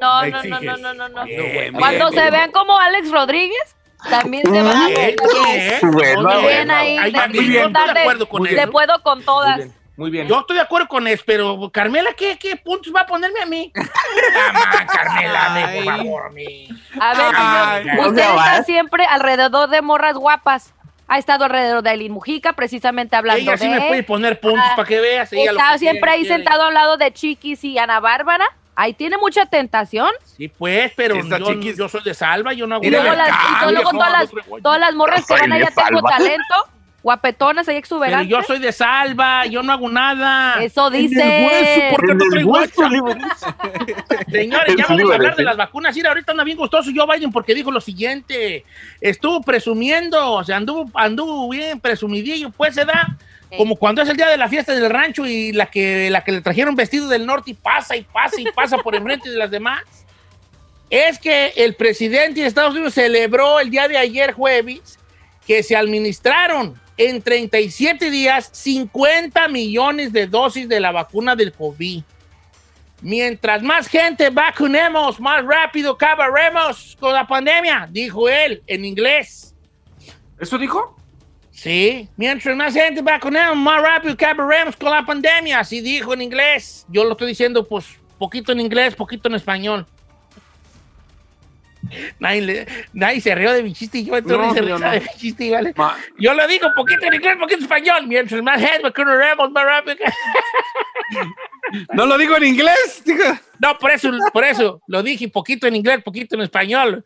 No, 0.00 0.26
no, 0.26 0.42
no, 0.42 0.60
no, 0.60 0.76
no, 0.78 0.94
no, 0.94 1.08
no. 1.10 1.24
Bien, 1.26 1.72
Cuando 1.74 2.06
bien, 2.10 2.14
se 2.14 2.20
bien. 2.22 2.30
vean 2.32 2.50
como 2.50 2.76
Alex 2.76 3.08
Rodríguez, 3.12 3.76
también 4.10 4.42
se 4.44 4.62
van 4.62 4.76
a 4.76 4.86
Bien, 4.88 5.16
bien. 5.16 5.92
Bueno, 5.92 6.22
Muy 6.40 6.46
Bien 6.48 6.70
ahí, 6.70 6.98
muy 6.98 7.10
bien. 7.46 7.72
de- 7.72 7.80
Estoy 7.80 7.94
de 7.94 8.00
acuerdo 8.00 8.28
con. 8.28 8.42
Le 8.44 8.66
puedo 8.68 9.02
con 9.02 9.18
Muy 9.18 9.24
todas. 9.24 9.56
bien, 9.56 9.74
muy 9.96 10.10
bien. 10.10 10.28
Yo 10.28 10.40
estoy 10.40 10.56
de 10.56 10.62
acuerdo 10.62 10.88
con 10.88 11.06
eso, 11.06 11.22
pero 11.26 11.70
Carmela, 11.72 12.10
¿qué, 12.16 12.38
qué 12.38 12.56
puntos 12.56 12.92
va 12.94 13.00
a 13.02 13.06
ponerme 13.06 13.40
a 13.42 13.46
mí? 13.46 13.72
Ah, 13.76 14.86
Carmela, 14.86 15.50
me, 15.54 15.82
por 15.82 15.84
favor, 15.96 16.26
a 16.26 16.30
mí. 16.30 16.68
A 17.00 17.14
ver, 17.14 17.26
Ay, 17.34 17.84
señor, 17.84 18.08
usted 18.08 18.22
está 18.22 18.64
siempre 18.64 19.04
alrededor 19.04 19.68
de 19.70 19.82
morras 19.82 20.14
guapas. 20.16 20.74
Ha 21.08 21.18
estado 21.18 21.44
alrededor 21.44 21.82
de 21.82 21.90
Aileen 21.90 22.12
Mujica, 22.12 22.54
precisamente 22.54 23.16
hablando 23.16 23.42
Ella 23.42 23.58
sí 23.58 23.68
de 23.68 23.80
me 23.80 23.86
puede 23.88 24.02
poner 24.02 24.40
puntos 24.40 24.64
Ah, 24.66 24.76
para 24.76 24.88
que 24.88 24.98
veas. 24.98 25.30
ella 25.32 25.52
lo 25.52 25.58
Está 25.58 25.72
que 25.74 25.78
siempre 25.80 26.00
quiere, 26.00 26.12
ahí 26.14 26.20
quiere. 26.22 26.36
sentado 26.36 26.62
al 26.64 26.74
lado 26.74 26.96
de 26.96 27.12
Chiquis 27.12 27.62
y 27.64 27.76
Ana 27.76 28.00
Bárbara. 28.00 28.46
Ahí 28.74 28.94
tiene 28.94 29.18
mucha 29.18 29.46
tentación. 29.46 30.10
Sí, 30.24 30.48
pues, 30.48 30.92
pero 30.96 31.16
yo, 31.16 31.60
yo 31.60 31.88
soy 31.88 32.02
de 32.02 32.14
salva, 32.14 32.52
yo 32.54 32.66
no 32.66 32.76
hago 32.76 32.84
Y 32.84 32.90
luego 32.90 33.12
las, 33.14 33.28
y 33.28 33.72
luego 33.72 33.90
viejo, 33.90 33.90
todas 33.90 34.12
las, 34.12 34.30
todas 34.62 34.80
las 34.80 34.94
morras 34.94 35.26
que 35.26 35.34
van 35.34 35.52
allá 35.52 35.70
tengo 35.70 36.00
talento, 36.02 36.54
guapetonas 37.02 37.68
ahí 37.68 37.74
Pero 37.74 37.78
exuberantes. 37.80 38.28
yo 38.28 38.42
soy 38.42 38.60
de 38.60 38.72
salva, 38.72 39.44
yo 39.46 39.62
no 39.62 39.72
hago 39.72 39.90
nada. 39.90 40.62
Eso 40.62 40.88
dice. 40.88 41.88
¿por 41.90 42.06
qué 42.06 42.12
En 42.12 42.18
no 42.18 42.24
el 42.24 42.30
traigo 42.30 42.50
hueso, 42.52 42.82
esa? 42.82 42.88
libre. 42.88 43.20
Señores, 44.30 44.76
ya 44.76 44.86
vamos 44.88 45.10
a 45.10 45.14
hablar 45.14 45.36
de 45.36 45.42
las 45.42 45.56
vacunas. 45.56 45.94
Mira, 45.94 46.08
ahorita 46.08 46.32
anda 46.32 46.44
bien 46.44 46.56
gustoso 46.56 46.90
Joe 46.94 47.06
Biden 47.14 47.30
porque 47.30 47.54
dijo 47.54 47.70
lo 47.70 47.80
siguiente. 47.80 48.64
Estuvo 49.02 49.42
presumiendo, 49.42 50.32
o 50.32 50.44
sea, 50.44 50.56
anduvo, 50.56 50.90
anduvo 50.94 51.50
bien 51.50 51.78
presumidillo, 51.78 52.50
pues 52.50 52.74
se 52.74 52.84
da. 52.86 53.18
Como 53.56 53.76
cuando 53.76 54.02
es 54.02 54.08
el 54.08 54.16
día 54.16 54.28
de 54.28 54.36
la 54.36 54.48
fiesta 54.48 54.74
del 54.74 54.88
rancho 54.88 55.26
y 55.26 55.52
la 55.52 55.66
que, 55.66 56.08
la 56.10 56.24
que 56.24 56.32
le 56.32 56.40
trajeron 56.40 56.74
vestido 56.74 57.08
del 57.08 57.26
norte 57.26 57.50
y 57.50 57.54
pasa 57.54 57.96
y 57.96 58.02
pasa 58.02 58.40
y 58.40 58.44
pasa 58.52 58.78
por 58.78 58.94
enfrente 58.94 59.30
de 59.30 59.36
las 59.36 59.50
demás. 59.50 59.82
Es 60.88 61.18
que 61.18 61.48
el 61.56 61.74
presidente 61.74 62.40
de 62.40 62.46
Estados 62.46 62.72
Unidos 62.72 62.94
celebró 62.94 63.60
el 63.60 63.70
día 63.70 63.88
de 63.88 63.98
ayer 63.98 64.32
jueves 64.32 64.98
que 65.46 65.62
se 65.62 65.76
administraron 65.76 66.80
en 66.96 67.20
37 67.20 68.10
días 68.10 68.50
50 68.52 69.48
millones 69.48 70.12
de 70.12 70.26
dosis 70.26 70.68
de 70.68 70.80
la 70.80 70.92
vacuna 70.92 71.34
del 71.34 71.52
COVID. 71.52 72.02
Mientras 73.00 73.62
más 73.62 73.88
gente 73.88 74.30
vacunemos, 74.30 75.18
más 75.18 75.44
rápido 75.44 75.92
acabaremos 75.92 76.96
con 77.00 77.12
la 77.12 77.26
pandemia, 77.26 77.88
dijo 77.90 78.28
él 78.28 78.62
en 78.66 78.84
inglés. 78.84 79.54
¿Eso 80.38 80.56
dijo? 80.56 81.01
Sí, 81.52 82.08
mientras 82.16 82.56
más 82.56 82.72
gente 82.74 83.02
vacunemos, 83.02 83.56
más 83.56 83.80
rápido 83.82 84.14
acabaremos 84.14 84.74
con 84.74 84.90
la 84.90 85.04
pandemia, 85.04 85.60
así 85.60 85.80
dijo 85.80 86.14
en 86.14 86.22
inglés. 86.22 86.84
Yo 86.88 87.04
lo 87.04 87.12
estoy 87.12 87.28
diciendo, 87.28 87.66
pues, 87.68 87.86
poquito 88.18 88.52
en 88.52 88.60
inglés, 88.60 88.94
poquito 88.94 89.28
en 89.28 89.34
español. 89.34 89.86
Nadie, 92.18 92.66
nadie 92.92 93.20
se 93.20 93.34
rió 93.34 93.52
de 93.52 93.62
mi 93.62 93.74
chiste 93.74 93.98
y 93.98 94.04
yo 94.04 94.16
entonces 94.16 94.38
No, 94.46 94.54
se 94.54 94.62
rió 94.62 94.78
no. 94.78 94.90
de 94.90 95.00
mi 95.00 95.06
chiste, 95.18 95.50
¿vale? 95.50 95.74
Ma- 95.76 95.96
Yo 96.18 96.32
lo 96.32 96.46
digo 96.46 96.68
poquito 96.74 97.04
en 97.06 97.14
inglés, 97.14 97.36
poquito 97.38 97.58
en 97.58 97.62
español. 97.64 98.06
Mientras 98.06 98.42
más 98.42 98.60
gente 98.60 98.82
vacunaremos, 98.82 99.50
más 99.50 99.64
rápido. 99.64 99.96
No 101.94 102.04
lo 102.06 102.18
digo 102.18 102.36
en 102.36 102.44
inglés. 102.44 103.02
No, 103.58 103.78
por 103.78 103.90
eso, 103.92 104.10
por 104.32 104.44
eso 104.44 104.80
lo 104.86 105.02
dije 105.02 105.28
poquito 105.28 105.66
en 105.66 105.76
inglés, 105.76 106.02
poquito 106.02 106.34
en 106.34 106.42
español. 106.42 107.04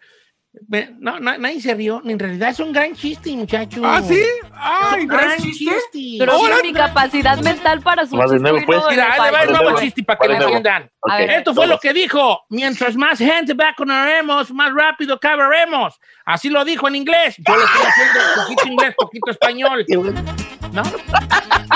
Me- 0.69 0.91
No, 0.99 1.21
na- 1.21 1.39
nadie 1.39 1.61
se 1.61 1.75
rió. 1.75 2.03
En 2.05 2.19
realidad 2.19 2.51
es 2.51 2.61
un 2.61 2.73
gran 2.73 2.95
chiste, 2.95 3.31
muchacho. 3.37 3.81
Ah, 3.85 4.01
sí. 4.03 4.19
Ay, 4.53 5.03
un 5.03 5.07
gran 5.09 5.27
gran 5.27 5.39
chiste? 5.39 5.65
chiste. 5.93 6.17
Pero 6.19 6.33
Ahora- 6.33 6.55
tiene 6.57 6.69
mi 6.71 6.75
capacidad 6.75 7.39
mental 7.39 7.81
para 7.83 8.07
su 8.07 8.17
Va 8.17 8.27
de 8.27 8.39
nuevo, 8.39 8.59
no 8.61 8.67
pues. 8.67 8.83
Mira, 8.91 9.13
ahí 9.13 9.21
le 9.25 9.31
va 9.31 9.43
el 9.43 9.53
nuevo 9.53 9.81
chiste 9.81 10.03
para 10.03 10.19
que 10.19 10.27
Vale, 10.29 10.39
lo 10.41 10.45
nuevo. 10.47 10.57
entiendan. 10.57 10.91
A 11.09 11.17
ver. 11.19 11.31
Esto 11.31 11.55
fue 11.55 11.67
lo 11.67 11.79
que 11.79 11.93
dijo. 11.93 12.41
Mientras 12.51 12.97
más 12.97 13.19
gente 13.19 13.55
vacunaremos, 13.55 14.51
más 14.53 14.73
rápido 14.75 15.15
acabaremos. 15.15 15.99
Así 16.25 16.49
lo 16.49 16.65
dijo 16.65 16.89
en 16.89 16.97
inglés. 16.97 17.37
Yo 17.39 17.55
lo 17.55 17.65
estoy 17.65 17.83
haciendo 17.87 18.21
poquito 18.43 18.69
inglés, 18.69 18.95
poquito 18.97 19.31
español. 19.31 19.85
¿No? 20.73 20.83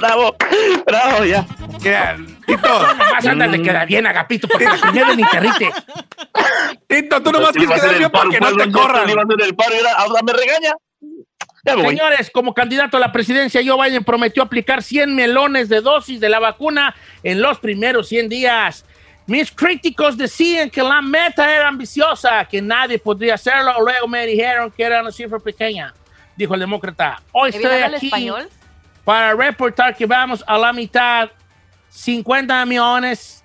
Bravo, 0.00 0.34
bravo, 0.86 1.24
ya. 1.24 1.46
Mira, 1.82 2.16
Tito, 2.46 2.68
Nomás 2.96 3.26
ándale, 3.26 3.58
Mm. 3.58 3.62
queda 3.62 3.84
bien, 3.84 4.06
Agapito, 4.06 4.48
porque 4.48 4.64
la 4.64 4.76
primera 4.78 5.14
ni 5.14 5.24
te 5.24 5.40
rites. 5.40 5.74
Tito, 6.86 7.22
tú 7.22 7.32
nomás 7.32 7.50
a 7.50 7.52
quieres 7.52 7.70
hacer 7.70 7.80
quedar 7.82 7.92
el 7.94 7.98
bien 7.98 8.10
para 8.10 8.22
paro, 8.24 8.30
que 8.32 8.40
no 8.40 8.50
pues, 8.50 8.64
te 8.66 8.72
corran. 8.72 9.06
paro 9.56 9.74
ahora, 9.96 10.22
me 10.22 10.32
regaña. 10.32 10.72
Señores, 11.64 12.30
como 12.32 12.54
candidato 12.54 12.96
a 12.96 13.00
la 13.00 13.12
presidencia, 13.12 13.60
Joe 13.64 13.88
Biden 13.88 14.02
prometió 14.04 14.42
aplicar 14.42 14.82
100 14.82 15.14
melones 15.14 15.68
de 15.68 15.82
dosis 15.82 16.18
de 16.18 16.28
la 16.30 16.38
vacuna 16.38 16.94
en 17.22 17.42
los 17.42 17.58
primeros 17.58 18.08
100 18.08 18.28
días. 18.30 18.84
Mis 19.26 19.52
críticos 19.52 20.16
decían 20.16 20.70
que 20.70 20.82
la 20.82 21.02
meta 21.02 21.54
era 21.54 21.68
ambiciosa, 21.68 22.46
que 22.46 22.62
nadie 22.62 22.98
podría 22.98 23.34
hacerlo. 23.34 23.74
Luego 23.84 24.08
me 24.08 24.26
dijeron 24.26 24.72
que 24.74 24.82
era 24.82 25.02
una 25.02 25.12
cifra 25.12 25.38
pequeña, 25.38 25.92
dijo 26.36 26.54
el 26.54 26.60
demócrata. 26.60 27.22
Hoy 27.32 27.50
¿Que 27.52 27.58
estoy 27.58 27.82
aquí 27.82 28.06
español? 28.06 28.48
Para 29.04 29.34
reportar 29.34 29.96
que 29.96 30.06
vamos 30.06 30.44
a 30.46 30.58
la 30.58 30.72
mitad, 30.72 31.30
50 31.88 32.64
millones, 32.66 33.44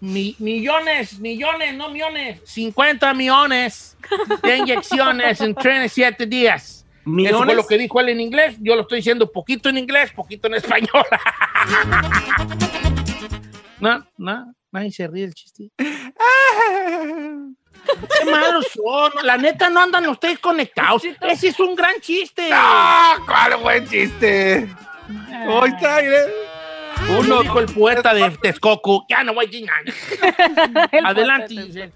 mi- 0.00 0.34
millones, 0.38 1.18
millones, 1.18 1.74
no 1.74 1.90
millones, 1.90 2.40
50 2.44 3.12
millones 3.14 3.96
de 4.42 4.56
inyecciones 4.58 5.40
en 5.40 5.54
37 5.54 6.26
días. 6.26 6.80
Eso 6.80 6.84
fue 7.04 7.12
¿Millones? 7.12 7.56
lo 7.56 7.66
que 7.66 7.76
dijo 7.76 8.00
él 8.00 8.08
en 8.08 8.20
inglés. 8.20 8.56
Yo 8.60 8.74
lo 8.76 8.82
estoy 8.82 8.98
diciendo 8.98 9.30
poquito 9.30 9.68
en 9.68 9.76
inglés, 9.78 10.10
poquito 10.12 10.48
en 10.48 10.54
español. 10.54 10.88
no, 13.80 14.06
no, 14.16 14.54
nadie 14.72 14.90
se 14.90 15.06
ríe 15.06 15.24
del 15.24 15.34
chiste. 15.34 15.70
Qué 18.18 18.30
malos 18.30 18.66
son. 18.74 19.12
La 19.22 19.36
neta 19.36 19.70
no 19.70 19.80
andan 19.80 20.06
ustedes 20.08 20.38
conectados. 20.38 21.02
Ese 21.20 21.48
es 21.48 21.60
un 21.60 21.74
gran 21.74 22.00
chiste. 22.00 22.48
¡Ah! 22.52 23.16
¿Cuál 23.26 23.56
buen 23.58 23.88
chiste? 23.88 24.68
Hoy 25.48 25.70
está, 25.70 26.00
mire. 26.00 26.44
Uno 27.18 27.42
dijo 27.42 27.60
el 27.60 27.66
poeta 27.66 28.14
de 28.14 28.30
Texcoco. 28.30 29.04
Ya 29.08 29.22
no 29.22 29.34
voy 29.34 29.44
a 29.44 29.48
decir 29.48 29.66
nada. 29.66 30.88
Adelante. 31.08 31.92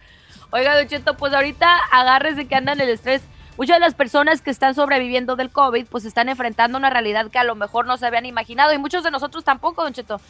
Oiga, 0.50 0.76
Don 0.76 0.88
Cheto, 0.88 1.16
pues 1.16 1.33
ahorita 1.33 1.68
agárrese 1.90 2.47
que 2.47 2.54
andan 2.54 2.80
el 2.80 2.88
estrés. 2.88 3.23
Muchas 3.57 3.76
de 3.76 3.80
las 3.80 3.95
personas 3.95 4.40
que 4.40 4.50
están 4.50 4.75
sobreviviendo 4.75 5.35
del 5.35 5.50
COVID, 5.50 5.87
pues 5.87 6.04
están 6.04 6.28
enfrentando 6.28 6.78
una 6.78 6.90
realidad 6.90 7.28
que 7.30 7.38
a 7.38 7.45
lo 7.45 7.57
mejor 7.57 7.87
no 7.87 7.97
se 7.97 8.07
habían 8.07 8.25
imaginado 8.25 8.73
y 8.73 8.78
muchos 8.78 9.02
de 9.02 9.11
nosotros 9.11 9.45
tampoco, 9.45 9.83
Don 9.83 9.92
Cheto. 9.92 10.21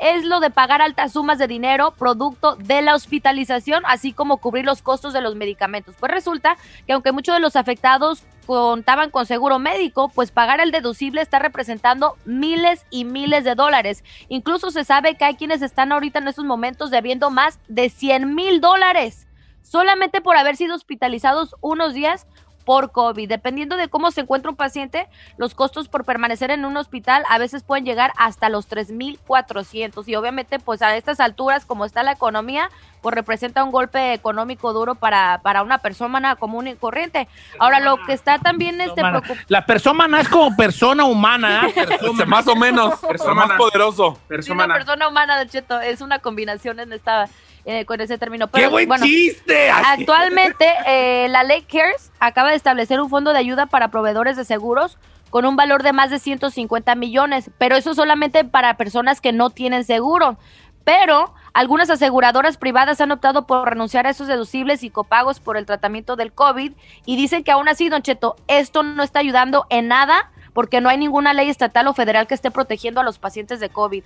Es 0.00 0.24
lo 0.24 0.40
de 0.40 0.50
pagar 0.50 0.82
altas 0.82 1.12
sumas 1.12 1.38
de 1.38 1.46
dinero 1.46 1.92
producto 1.92 2.56
de 2.56 2.82
la 2.82 2.94
hospitalización, 2.94 3.82
así 3.86 4.12
como 4.12 4.38
cubrir 4.38 4.64
los 4.64 4.82
costos 4.82 5.12
de 5.12 5.20
los 5.20 5.36
medicamentos. 5.36 5.94
Pues 5.98 6.10
resulta 6.10 6.56
que 6.86 6.92
aunque 6.92 7.12
muchos 7.12 7.34
de 7.34 7.40
los 7.40 7.56
afectados 7.56 8.24
contaban 8.46 9.10
con 9.10 9.26
seguro 9.26 9.58
médico, 9.58 10.08
pues 10.08 10.32
pagar 10.32 10.60
el 10.60 10.72
deducible 10.72 11.20
está 11.20 11.38
representando 11.38 12.16
miles 12.24 12.84
y 12.90 13.04
miles 13.04 13.44
de 13.44 13.54
dólares. 13.54 14.02
Incluso 14.28 14.70
se 14.70 14.84
sabe 14.84 15.16
que 15.16 15.24
hay 15.24 15.36
quienes 15.36 15.62
están 15.62 15.92
ahorita 15.92 16.18
en 16.18 16.28
estos 16.28 16.44
momentos 16.44 16.90
debiendo 16.90 17.30
más 17.30 17.60
de 17.68 17.88
100 17.88 18.34
mil 18.34 18.60
dólares 18.60 19.26
solamente 19.62 20.20
por 20.20 20.36
haber 20.36 20.56
sido 20.56 20.74
hospitalizados 20.74 21.56
unos 21.62 21.94
días 21.94 22.26
por 22.64 22.92
COVID. 22.92 23.28
Dependiendo 23.28 23.76
de 23.76 23.88
cómo 23.88 24.10
se 24.10 24.20
encuentra 24.22 24.50
un 24.50 24.56
paciente, 24.56 25.08
los 25.36 25.54
costos 25.54 25.88
por 25.88 26.04
permanecer 26.04 26.50
en 26.50 26.64
un 26.64 26.76
hospital 26.76 27.24
a 27.28 27.38
veces 27.38 27.62
pueden 27.62 27.84
llegar 27.84 28.12
hasta 28.16 28.48
los 28.48 28.68
3.400 28.68 30.06
y 30.06 30.14
obviamente 30.16 30.58
pues 30.58 30.82
a 30.82 30.96
estas 30.96 31.20
alturas 31.20 31.64
como 31.64 31.84
está 31.84 32.02
la 32.02 32.12
economía, 32.12 32.68
pues 33.00 33.14
representa 33.14 33.64
un 33.64 33.72
golpe 33.72 34.12
económico 34.12 34.72
duro 34.72 34.94
para, 34.94 35.40
para 35.42 35.62
una 35.62 35.78
persona 35.78 36.36
común 36.36 36.68
y 36.68 36.74
corriente. 36.74 37.28
Ahora 37.58 37.80
lo 37.80 37.96
que 38.04 38.12
está 38.12 38.38
también 38.38 38.80
este 38.80 39.02
La 39.48 39.66
persona 39.66 40.20
es 40.20 40.28
como 40.28 40.54
persona 40.56 41.04
humana. 41.04 41.66
¿eh? 41.68 41.72
Persona- 41.98 42.24
Más 42.26 42.46
o 42.48 42.54
menos. 42.56 42.98
Persona. 43.00 43.46
Más 43.46 43.56
poderoso. 43.58 44.14
Sí, 44.14 44.20
Persona. 44.28 44.64
una 44.64 44.74
persona 44.74 45.08
humana, 45.08 45.46
Cheto, 45.46 45.80
es 45.80 46.00
una 46.00 46.18
combinación 46.20 46.80
en 46.80 46.92
esta, 46.92 47.28
eh, 47.64 47.84
con 47.84 48.00
ese 48.00 48.18
término. 48.18 48.46
¡Qué 48.46 48.52
Pero, 48.54 48.70
buen 48.70 48.88
bueno, 48.88 49.04
chiste! 49.04 49.70
Actualmente, 49.84 50.66
eh, 50.86 51.28
la 51.28 51.44
ley 51.44 51.62
CARES 51.62 52.10
acaba 52.20 52.50
de 52.50 52.56
establecer 52.56 53.00
un 53.00 53.08
fondo 53.08 53.32
de 53.32 53.38
ayuda 53.38 53.66
para 53.66 53.88
proveedores 53.88 54.36
de 54.36 54.44
seguros 54.44 54.98
con 55.30 55.46
un 55.46 55.56
valor 55.56 55.82
de 55.82 55.92
más 55.92 56.10
de 56.10 56.18
150 56.18 56.94
millones, 56.94 57.50
pero 57.56 57.74
eso 57.74 57.94
solamente 57.94 58.44
para 58.44 58.76
personas 58.76 59.20
que 59.20 59.32
no 59.32 59.48
tienen 59.48 59.84
seguro. 59.84 60.36
Pero 60.84 61.32
algunas 61.54 61.88
aseguradoras 61.88 62.56
privadas 62.56 63.00
han 63.00 63.12
optado 63.12 63.46
por 63.46 63.68
renunciar 63.68 64.06
a 64.06 64.10
esos 64.10 64.26
deducibles 64.26 64.82
y 64.82 64.90
copagos 64.90 65.40
por 65.40 65.56
el 65.56 65.64
tratamiento 65.64 66.16
del 66.16 66.32
COVID 66.32 66.72
y 67.06 67.16
dicen 67.16 67.44
que 67.44 67.52
aún 67.52 67.68
así, 67.68 67.88
Don 67.88 68.02
Cheto, 68.02 68.36
esto 68.48 68.82
no 68.82 69.02
está 69.02 69.20
ayudando 69.20 69.66
en 69.70 69.88
nada 69.88 70.30
porque 70.52 70.80
no 70.80 70.88
hay 70.88 70.98
ninguna 70.98 71.32
ley 71.32 71.48
estatal 71.48 71.86
o 71.88 71.94
federal 71.94 72.26
que 72.26 72.34
esté 72.34 72.50
protegiendo 72.50 73.00
a 73.00 73.04
los 73.04 73.18
pacientes 73.18 73.60
de 73.60 73.68
COVID. 73.68 74.04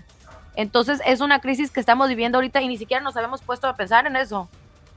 Entonces 0.56 1.00
es 1.06 1.20
una 1.20 1.40
crisis 1.40 1.70
que 1.70 1.80
estamos 1.80 2.08
viviendo 2.08 2.38
ahorita 2.38 2.60
y 2.62 2.68
ni 2.68 2.78
siquiera 2.78 3.02
nos 3.02 3.16
habíamos 3.16 3.42
puesto 3.42 3.68
a 3.68 3.76
pensar 3.76 4.06
en 4.06 4.16
eso. 4.16 4.48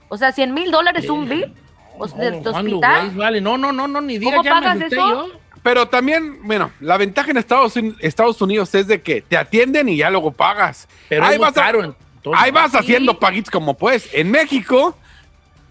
O 0.08 0.18
sea, 0.18 0.32
100 0.32 0.54
mil 0.54 0.72
dólares 0.72 1.08
un 1.10 1.30
bill 1.30 1.54
o 1.98 2.08
sea, 2.08 2.18
de, 2.18 2.32
de 2.32 2.42
¿Cuándo, 2.42 2.78
hospital. 2.78 3.12
Vale, 3.12 3.42
no, 3.42 3.58
no, 3.58 3.72
no, 3.72 3.88
no, 3.88 4.02
ni 4.02 4.18
diga 4.18 4.32
¿Cómo 4.38 4.44
ya 4.44 4.56
me 4.56 4.62
pagas 4.62 4.82
eso? 4.92 4.96
yo. 4.96 5.28
Pero 5.62 5.88
también, 5.90 6.40
bueno, 6.44 6.72
la 6.80 6.96
ventaja 6.98 7.32
en 7.32 7.38
Estados, 7.38 7.74
Estados 8.00 8.42
Unidos 8.42 8.74
es 8.74 8.88
de 8.88 9.02
que 9.02 9.22
te 9.22 9.38
atienden 9.38 9.90
y 9.90 9.98
ya 9.98 10.10
luego 10.10 10.32
pagas. 10.32 10.88
Pero 11.10 11.26
ahí 11.26 11.38
vas, 11.38 11.58
a- 11.58 11.62
caro. 11.62 11.84
entonces. 11.84 12.42
ahí 12.42 12.52
vas 12.52 12.72
Sí. 12.72 12.78
haciendo 12.78 13.20
paguitos 13.20 13.52
como 13.52 13.74
puedes. 13.74 14.10
En 14.14 14.32
México 14.32 14.96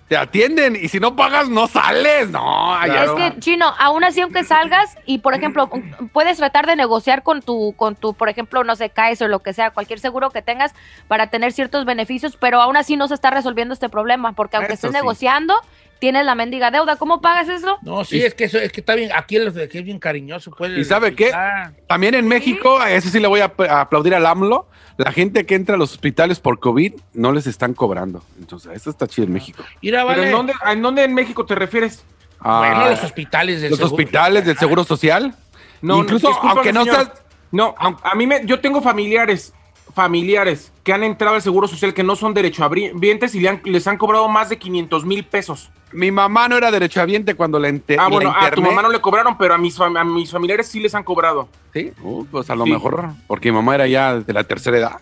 te 0.09 0.17
atienden 0.17 0.75
y 0.75 0.89
si 0.89 1.01
no 1.01 1.15
pagas 1.15 1.49
no 1.51 1.69
sales. 1.69 2.31
No, 2.31 2.75
allá 2.75 3.05
Es 3.05 3.11
que, 3.11 3.41
Chino, 3.41 3.73
aún 3.79 4.05
así, 4.05 4.23
aunque 4.23 4.43
salgas 4.43 4.97
y, 5.05 5.19
por 5.19 5.35
ejemplo, 5.35 5.71
puedes 6.13 6.39
tratar 6.39 6.67
de 6.67 6.77
negociar 6.77 7.23
con 7.23 7.43
tu, 7.43 7.75
con 7.77 7.95
tu, 7.95 8.15
por 8.15 8.31
ejemplo, 8.31 8.65
no 8.65 8.75
sé, 8.75 8.89
CAES 8.89 9.21
o 9.23 9.29
lo 9.29 9.41
que 9.41 9.53
sea, 9.53 9.71
cualquier 9.71 10.01
seguro 10.01 10.31
que 10.31 10.41
tengas 10.41 10.75
para 11.09 11.27
tener 11.27 11.53
ciertos 11.53 11.85
beneficios, 11.85 12.37
pero 12.37 12.61
aún 12.61 12.77
así 12.79 12.97
no 12.97 13.07
se 13.07 13.15
está 13.15 13.31
resolviendo 13.31 13.75
este 13.75 13.91
problema, 13.91 14.33
porque 14.33 14.57
aunque 14.57 14.73
Eso 14.73 14.87
estés 14.87 14.91
sí. 14.93 14.97
negociando, 14.97 15.55
tienes 15.99 16.25
la 16.25 16.35
mendiga 16.35 16.71
deuda. 16.71 16.97
¿Cómo 16.97 17.21
pagas 17.21 17.49
eso? 17.49 17.79
No, 17.83 18.05
sí, 18.05 18.19
Y- 18.19 18.23
es 18.23 18.35
que 18.35 18.45
eso, 18.45 18.59
es 18.59 18.73
que 18.73 18.81
está 18.81 18.95
bien, 18.95 19.11
aquí 19.15 19.39
de 19.39 19.69
que 19.69 19.79
es 19.79 19.85
bien 19.85 19.99
cariñoso. 19.99 20.51
Pues, 20.57 20.77
¿Y 20.77 20.85
sabe 20.85 21.15
qué? 21.15 21.31
Ah, 21.33 21.73
También 21.87 22.15
en 22.15 22.27
México, 22.29 22.79
a 22.81 22.91
eso 22.91 23.09
sí 23.09 23.21
le 23.21 23.29
voy 23.29 23.41
a, 23.41 23.53
a 23.69 23.81
aplaudir 23.83 24.15
al 24.15 24.27
AMLO. 24.27 24.67
La 24.97 25.13
gente 25.13 25.47
que 25.47 25.55
entra 25.55 25.77
a 25.77 25.79
los 25.79 25.93
hospitales 25.93 26.41
por 26.41 26.59
COVID 26.59 26.95
no 27.15 27.33
les 27.33 27.47
están 27.47 27.73
cobrando. 27.75 28.23
Entonces, 28.39 28.73
eso 28.75 28.91
está 28.91 29.07
chido 29.07 29.27
en 29.27 29.33
México. 29.33 29.63
Mira, 29.83 29.99
¿Pero 30.05 30.09
vale. 30.09 30.27
en 30.27 30.33
dónde, 30.33 30.53
en 30.67 30.83
dónde 30.83 31.05
en 31.05 31.15
México 31.15 31.47
te 31.47 31.55
refieres? 31.55 32.05
Ah, 32.41 32.59
Bueno, 32.59 32.91
los 32.91 33.05
hospitales 33.05 33.61
del 33.61 33.71
los 33.71 33.79
Seguro 33.79 33.95
hospitales 33.95 34.45
del 34.45 34.59
Seguro 34.59 34.85
Social. 34.85 35.35
No, 35.83 35.99
Incluso, 35.99 36.33
aunque 36.43 36.73
no 36.73 36.85
señor. 36.85 36.97
seas... 36.97 37.13
No, 37.53 37.75
a, 37.79 37.97
a 38.11 38.15
mí 38.15 38.27
me, 38.27 38.45
yo 38.45 38.61
tengo 38.61 38.83
familiares, 38.83 39.55
familiares 40.03 40.73
que 40.85 40.93
han 40.93 41.03
entrado 41.03 41.35
al 41.35 41.43
Seguro 41.43 41.67
Social 41.67 41.93
que 41.93 42.05
no 42.05 42.15
son 42.15 42.33
derechohabientes 42.33 43.35
y 43.35 43.41
le 43.41 43.49
han- 43.49 43.61
les 43.65 43.85
han 43.89 43.97
cobrado 43.99 44.29
más 44.29 44.49
de 44.49 44.57
500 44.57 45.05
mil 45.05 45.25
pesos. 45.25 45.71
Mi 45.91 46.13
mamá 46.13 46.47
no 46.49 46.57
era 46.57 46.71
derechohabiente 46.71 47.35
cuando 47.35 47.59
la, 47.59 47.69
ente- 47.69 47.97
Ah, 47.99 48.07
bueno, 48.09 48.33
a 48.37 48.49
tu 48.53 48.63
mamá 48.63 48.81
no 48.83 48.91
le 48.91 49.01
cobraron, 49.01 49.37
pero 49.37 49.55
a 49.55 49.59
mis, 49.59 49.77
a 49.81 50.05
mis 50.05 50.31
familiares 50.31 50.69
sí 50.69 50.79
les 50.79 50.95
han 50.95 51.03
cobrado. 51.03 51.49
Sí, 51.73 51.93
uh, 52.01 52.25
pues 52.27 52.49
a 52.49 52.55
lo 52.55 52.65
Sí. 52.65 52.71
mejor, 52.71 53.09
porque 53.27 53.51
mi 53.51 53.57
mamá 53.57 53.75
era 53.75 53.89
ya 53.89 54.21
de 54.21 54.33
la 54.33 54.45
tercera 54.45 54.79
edad. 54.79 54.93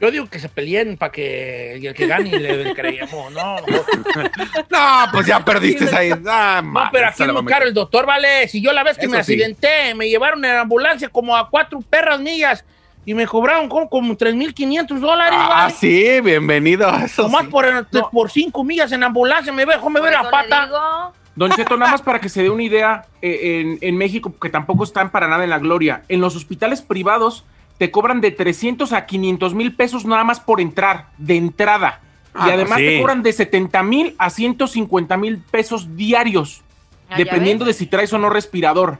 Yo 0.00 0.10
digo 0.10 0.26
que 0.30 0.38
se 0.38 0.48
peleen 0.48 0.96
para 0.96 1.12
que 1.12 1.74
el 1.74 1.92
que 1.94 2.06
gane 2.06 2.30
le, 2.38 2.64
le 2.64 2.74
creemos, 2.80 3.30
¿no? 3.32 3.56
No, 4.70 5.12
pues 5.12 5.26
ya 5.26 5.44
perdiste 5.44 5.94
ahí. 5.94 6.10
Ah, 6.26 6.62
No, 6.64 6.88
pero 6.92 7.08
aquí 7.08 7.22
es 7.22 7.32
muy 7.32 7.44
caro 7.44 7.66
el 7.66 7.74
doctor, 7.74 8.06
vale. 8.06 8.48
Si 8.48 8.62
yo 8.62 8.72
la 8.72 8.82
vez 8.82 8.96
que 8.96 9.06
Eso 9.06 9.10
me 9.14 9.22
sí. 9.24 9.32
accidenté, 9.34 9.94
me 9.94 10.08
llevaron 10.08 10.42
en 10.44 10.56
ambulancia 10.56 11.08
como 11.10 11.36
a 11.36 11.50
cuatro 11.50 11.80
perras 11.80 12.20
millas 12.20 12.64
y 13.08 13.14
me 13.14 13.26
cobraron 13.26 13.70
como, 13.70 13.88
como 13.88 14.14
3.500 14.14 14.98
dólares. 14.98 15.38
Ah, 15.42 15.48
vale. 15.48 15.74
sí, 15.74 16.20
bienvenido. 16.20 16.90
Eso 16.90 17.22
Nomás 17.22 17.46
sí. 17.46 17.50
por, 17.50 18.10
por 18.10 18.30
cinco 18.30 18.62
millas 18.62 18.92
en 18.92 19.02
ambulancia 19.02 19.50
me 19.50 19.64
dejó 19.64 19.88
me 19.88 19.98
ver 19.98 20.12
la 20.12 20.30
pata. 20.30 21.10
Don 21.34 21.50
Cheto, 21.52 21.78
nada 21.78 21.92
más 21.92 22.02
para 22.04 22.20
que 22.20 22.28
se 22.28 22.42
dé 22.42 22.50
una 22.50 22.64
idea, 22.64 23.06
eh, 23.22 23.62
en, 23.62 23.78
en 23.80 23.96
México, 23.96 24.34
que 24.38 24.50
tampoco 24.50 24.84
están 24.84 25.08
para 25.08 25.26
nada 25.26 25.42
en 25.42 25.48
la 25.48 25.58
gloria, 25.58 26.02
en 26.10 26.20
los 26.20 26.36
hospitales 26.36 26.82
privados 26.82 27.46
te 27.78 27.90
cobran 27.90 28.20
de 28.20 28.30
300 28.30 28.92
a 28.92 29.06
500 29.06 29.54
mil 29.54 29.74
pesos 29.74 30.04
nada 30.04 30.24
más 30.24 30.40
por 30.40 30.60
entrar, 30.60 31.06
de 31.16 31.38
entrada. 31.38 32.02
Ah, 32.34 32.48
y 32.48 32.50
además 32.50 32.74
pues 32.76 32.88
sí. 32.90 32.94
te 32.94 33.00
cobran 33.00 33.22
de 33.22 33.32
70 33.32 33.82
mil 33.84 34.16
a 34.18 34.28
150 34.28 35.16
mil 35.16 35.38
pesos 35.38 35.96
diarios, 35.96 36.62
Ah, 37.10 37.16
dependiendo 37.16 37.64
de 37.64 37.72
si 37.72 37.86
traes 37.86 38.12
o 38.12 38.18
no 38.18 38.28
respirador. 38.28 38.98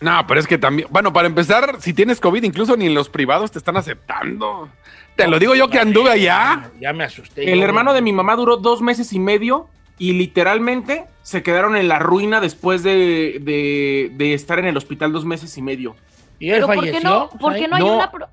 No, 0.00 0.26
pero 0.26 0.38
es 0.40 0.46
que 0.46 0.58
también, 0.58 0.88
bueno, 0.90 1.12
para 1.12 1.26
empezar, 1.26 1.76
si 1.80 1.94
tienes 1.94 2.20
COVID, 2.20 2.42
incluso 2.44 2.76
ni 2.76 2.86
en 2.86 2.94
los 2.94 3.08
privados 3.08 3.50
te 3.50 3.58
están 3.58 3.76
aceptando. 3.76 4.68
Te 5.16 5.26
lo 5.26 5.38
digo 5.38 5.54
yo 5.54 5.68
que 5.70 5.78
anduve 5.78 6.10
allá. 6.10 6.70
Ya 6.80 6.92
me 6.92 7.04
asusté. 7.04 7.50
El 7.50 7.60
yo, 7.60 7.64
hermano 7.64 7.90
güey. 7.92 7.96
de 7.96 8.02
mi 8.02 8.12
mamá 8.12 8.36
duró 8.36 8.58
dos 8.58 8.82
meses 8.82 9.12
y 9.14 9.18
medio 9.18 9.68
y 9.98 10.12
literalmente 10.12 11.06
se 11.22 11.42
quedaron 11.42 11.74
en 11.76 11.88
la 11.88 11.98
ruina 11.98 12.40
después 12.42 12.82
de, 12.82 13.38
de- 13.40 14.10
de 14.14 14.34
estar 14.34 14.58
en 14.58 14.66
el 14.66 14.76
hospital 14.76 15.12
dos 15.12 15.24
meses 15.24 15.56
y 15.56 15.62
medio. 15.62 15.96
¿Y 16.38 16.50
él 16.50 16.56
Pero 16.56 16.66
¿por 16.66 16.74
qué 16.74 16.80
falleció? 16.92 17.08
no, 17.08 17.30
por 17.38 17.54
qué 17.54 17.66
no 17.66 17.76
hay 17.76 17.82
No. 17.82 17.94
una... 17.96 18.10
pro- 18.10 18.28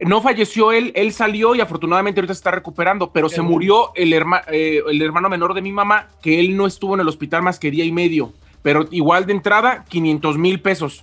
No 0.00 0.20
falleció 0.20 0.70
él, 0.72 0.92
él 0.94 1.12
salió 1.14 1.54
y 1.54 1.62
afortunadamente 1.62 2.20
ahorita 2.20 2.34
se 2.34 2.38
está 2.40 2.50
recuperando, 2.50 3.10
pero 3.10 3.30
se 3.30 3.40
murió 3.40 3.92
el, 3.94 4.12
herma- 4.12 4.42
eh, 4.48 4.82
el 4.86 5.00
hermano 5.00 5.30
menor 5.30 5.54
de 5.54 5.62
mi 5.62 5.72
mamá, 5.72 6.08
que 6.20 6.38
él 6.38 6.54
no 6.54 6.66
estuvo 6.66 6.92
en 6.94 7.00
el 7.00 7.08
hospital 7.08 7.40
más 7.42 7.58
que 7.58 7.70
día 7.70 7.86
y 7.86 7.90
medio, 7.92 8.34
pero 8.68 8.84
igual 8.90 9.24
de 9.24 9.32
entrada, 9.32 9.86
500 9.88 10.36
mil 10.36 10.60
pesos. 10.60 11.02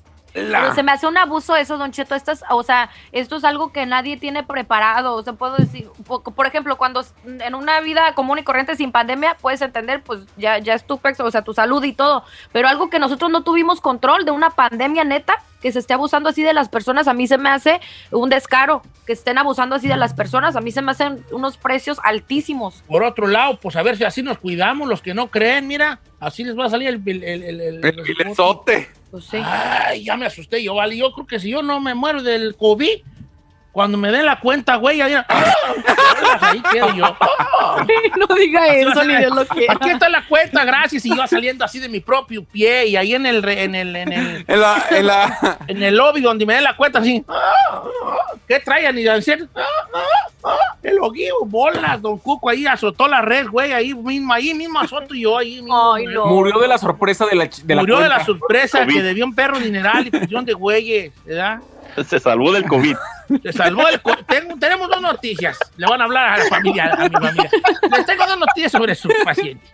Pero 0.61 0.75
se 0.75 0.83
me 0.83 0.91
hace 0.91 1.07
un 1.07 1.17
abuso 1.17 1.55
eso, 1.55 1.77
Don 1.77 1.91
Cheto. 1.91 2.13
Esto 2.15 2.31
es, 2.31 2.43
o 2.49 2.61
sea, 2.63 2.89
esto 3.11 3.37
es 3.37 3.43
algo 3.43 3.71
que 3.71 3.85
nadie 3.85 4.17
tiene 4.17 4.43
preparado. 4.43 5.13
O 5.15 5.23
sea, 5.23 5.33
puedo 5.33 5.55
decir, 5.55 5.87
po- 6.05 6.21
por 6.21 6.45
ejemplo, 6.45 6.77
cuando 6.77 7.03
en 7.25 7.55
una 7.55 7.79
vida 7.79 8.13
común 8.15 8.39
y 8.39 8.43
corriente 8.43 8.75
sin 8.75 8.91
pandemia, 8.91 9.37
puedes 9.41 9.61
entender, 9.61 10.01
pues 10.03 10.21
ya, 10.37 10.57
ya 10.59 10.73
es 10.73 10.85
tu 10.85 10.99
o 11.19 11.31
sea, 11.31 11.41
tu 11.43 11.53
salud 11.53 11.83
y 11.83 11.93
todo. 11.93 12.23
Pero 12.51 12.67
algo 12.67 12.89
que 12.89 12.99
nosotros 12.99 13.31
no 13.31 13.43
tuvimos 13.43 13.81
control 13.81 14.25
de 14.25 14.31
una 14.31 14.49
pandemia 14.49 15.03
neta, 15.03 15.41
que 15.61 15.71
se 15.71 15.79
esté 15.79 15.93
abusando 15.93 16.29
así 16.29 16.43
de 16.43 16.53
las 16.53 16.69
personas, 16.69 17.07
a 17.07 17.13
mí 17.13 17.25
se 17.27 17.37
me 17.39 17.49
hace 17.49 17.79
un 18.11 18.29
descaro. 18.29 18.81
Que 19.05 19.13
estén 19.13 19.37
abusando 19.37 19.75
así 19.75 19.87
de 19.87 19.97
las 19.97 20.13
personas, 20.15 20.55
a 20.55 20.61
mí 20.61 20.71
se 20.71 20.81
me 20.81 20.91
hacen 20.91 21.23
unos 21.31 21.57
precios 21.57 21.99
altísimos. 22.03 22.83
Por 22.87 23.03
otro 23.03 23.27
lado, 23.27 23.59
pues 23.61 23.75
a 23.75 23.83
ver 23.83 23.97
si 23.97 24.03
así 24.03 24.23
nos 24.23 24.39
cuidamos, 24.39 24.87
los 24.87 25.01
que 25.03 25.13
no 25.13 25.27
creen, 25.27 25.67
mira, 25.67 25.99
así 26.19 26.43
les 26.43 26.57
va 26.57 26.65
a 26.65 26.69
salir 26.69 26.87
el... 26.89 27.01
el, 27.07 27.23
el, 27.23 27.61
el- 27.61 27.81
El. 27.83 28.45
Pues. 29.15 29.29
Ay, 29.45 30.03
ya 30.03 30.17
me 30.17 30.25
asusté 30.25 30.61
yo, 30.61 30.75
vale. 30.75 30.97
Yo 30.97 31.13
creo 31.13 31.25
que 31.25 31.39
si 31.39 31.49
yo 31.49 31.63
no 31.63 31.79
me 31.79 31.95
muero 31.95 32.21
del 32.21 32.57
COVID, 32.57 32.99
cuando 33.75 33.97
me 33.97 34.09
den 34.09 34.25
la 34.25 34.39
cuenta, 34.39 34.77
güey, 34.77 35.01
ahí 35.01 35.13
quedo 36.71 36.95
yo. 36.95 37.03
no 38.17 38.35
diga 38.35 38.63
Así 38.63 38.79
eso, 38.79 39.03
ni 39.03 39.17
Dios 39.17 39.35
lo 39.35 39.45
quiera. 39.45 39.73
Aquí 39.73 39.89
está 39.89 40.07
la 40.07 40.25
cuenta, 40.25 40.63
gracias. 40.63 41.05
Y 41.05 41.09
yo 41.13 41.27
saliendo 41.27 41.65
así 41.65 41.79
de 41.79 41.89
mi 41.89 41.99
propio 41.99 42.45
pie 42.45 42.87
y 42.87 42.95
ahí 42.95 43.13
en 43.13 43.25
el, 43.25 43.43
re- 43.43 43.63
en 43.63 43.75
el, 43.75 43.93
en 43.93 44.13
el, 44.13 44.45
En 44.47 44.61
la, 44.61 44.81
en 44.91 45.05
la, 45.07 45.57
en 45.67 45.83
el 45.83 45.93
lobby 45.97 46.21
donde 46.21 46.45
me 46.45 46.53
den 46.53 46.63
la 46.63 46.77
cuenta 46.77 46.99
así. 46.99 47.25
¿Qué 48.47 48.61
traían? 48.61 48.97
Y 48.97 49.03
decían, 49.03 49.49
el 50.81 50.97
oguío, 51.01 51.33
bolas, 51.45 52.01
don 52.01 52.17
Cuco 52.17 52.47
ahí 52.49 52.65
azotó 52.65 53.09
la 53.09 53.21
red, 53.23 53.47
güey, 53.49 53.73
ahí 53.73 53.93
mismo, 53.93 54.31
ahí 54.33 54.53
mismo 54.53 54.79
azoto 54.79 55.13
yo, 55.15 55.37
ahí 55.37 55.55
mismo. 55.55 55.93
Ay, 55.95 56.05
no. 56.05 56.27
Murió 56.27 56.59
de 56.59 56.69
la 56.69 56.77
sorpresa 56.77 57.25
de 57.25 57.35
la 57.35 57.49
de 57.61 57.75
la 57.75 57.81
Murió 57.81 57.99
de 57.99 58.07
la 58.07 58.23
sorpresa 58.23 58.85
COVID. 58.85 58.93
que 58.93 59.03
debió 59.03 59.25
un 59.25 59.35
perro 59.35 59.59
dineral 59.59 60.07
y 60.07 60.11
fusión 60.11 60.45
de 60.45 60.53
güeyes, 60.53 61.11
¿verdad? 61.25 61.59
Se 62.07 62.19
salvó 62.21 62.53
del 62.53 62.63
COVID. 62.65 62.95
Se 63.43 63.53
salvó 63.53 63.87
el... 63.87 64.01
co- 64.01 64.15
Tengo- 64.27 64.57
tenemos 64.59 64.89
dos 64.89 65.01
noticias. 65.01 65.57
Le 65.77 65.87
van 65.87 66.01
a 66.01 66.05
hablar 66.05 66.29
a 66.33 66.37
la 66.37 66.45
familia, 66.45 66.91
a 66.97 67.03
mi 67.03 67.09
familia. 67.09 67.49
Les 67.95 68.05
tengo 68.05 68.25
dos 68.25 68.39
noticias 68.39 68.71
sobre 68.71 68.95
su 68.95 69.09
paciente. 69.23 69.65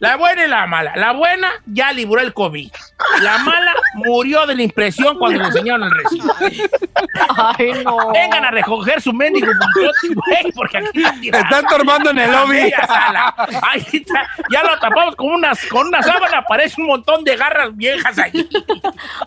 La 0.00 0.16
buena 0.16 0.44
y 0.44 0.48
la 0.48 0.66
mala. 0.66 0.92
La 0.96 1.12
buena 1.12 1.48
ya 1.66 1.90
libró 1.92 2.20
el 2.20 2.34
COVID. 2.34 2.70
La 3.22 3.38
mala 3.38 3.74
murió 3.94 4.46
de 4.46 4.54
la 4.54 4.62
impresión 4.62 5.18
cuando 5.18 5.38
le 5.40 5.46
enseñaron 5.46 5.84
el 5.84 5.90
recibo. 5.90 6.34
Ay, 7.36 7.72
no. 7.84 8.12
Vengan 8.12 8.44
a 8.44 8.50
recoger 8.50 9.00
su 9.00 9.12
mendigo 9.12 9.46
güey, 9.74 10.52
porque 10.54 10.78
aquí 10.78 11.02
está 11.28 11.40
están 11.40 11.64
tomando 11.66 12.10
en 12.10 12.18
el 12.18 12.30
lobby. 12.30 12.72
Ahí 13.62 13.86
está. 13.92 14.28
Ya 14.50 14.62
lo 14.62 14.78
tapamos 14.78 15.16
con, 15.16 15.30
unas, 15.30 15.64
con 15.66 15.86
una 15.86 16.02
sábana. 16.02 16.42
Parece 16.46 16.80
un 16.80 16.88
montón 16.88 17.24
de 17.24 17.36
garras 17.36 17.74
viejas 17.76 18.18
allí. 18.18 18.48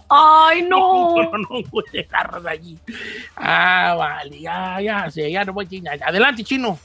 Ay, 0.10 0.62
no. 0.64 1.16
No, 1.16 1.32
no, 1.32 1.38
no, 1.40 1.82
de 1.92 2.04
garras 2.04 2.46
allí. 2.46 2.78
Ah, 3.54 3.96
vale. 3.98 4.40
Ya, 4.40 4.80
ya. 4.82 5.08
Ya 5.10 5.44
no 5.44 5.54
voy 5.54 5.68
a... 5.86 6.08
Adelante, 6.08 6.44
chino. 6.44 6.80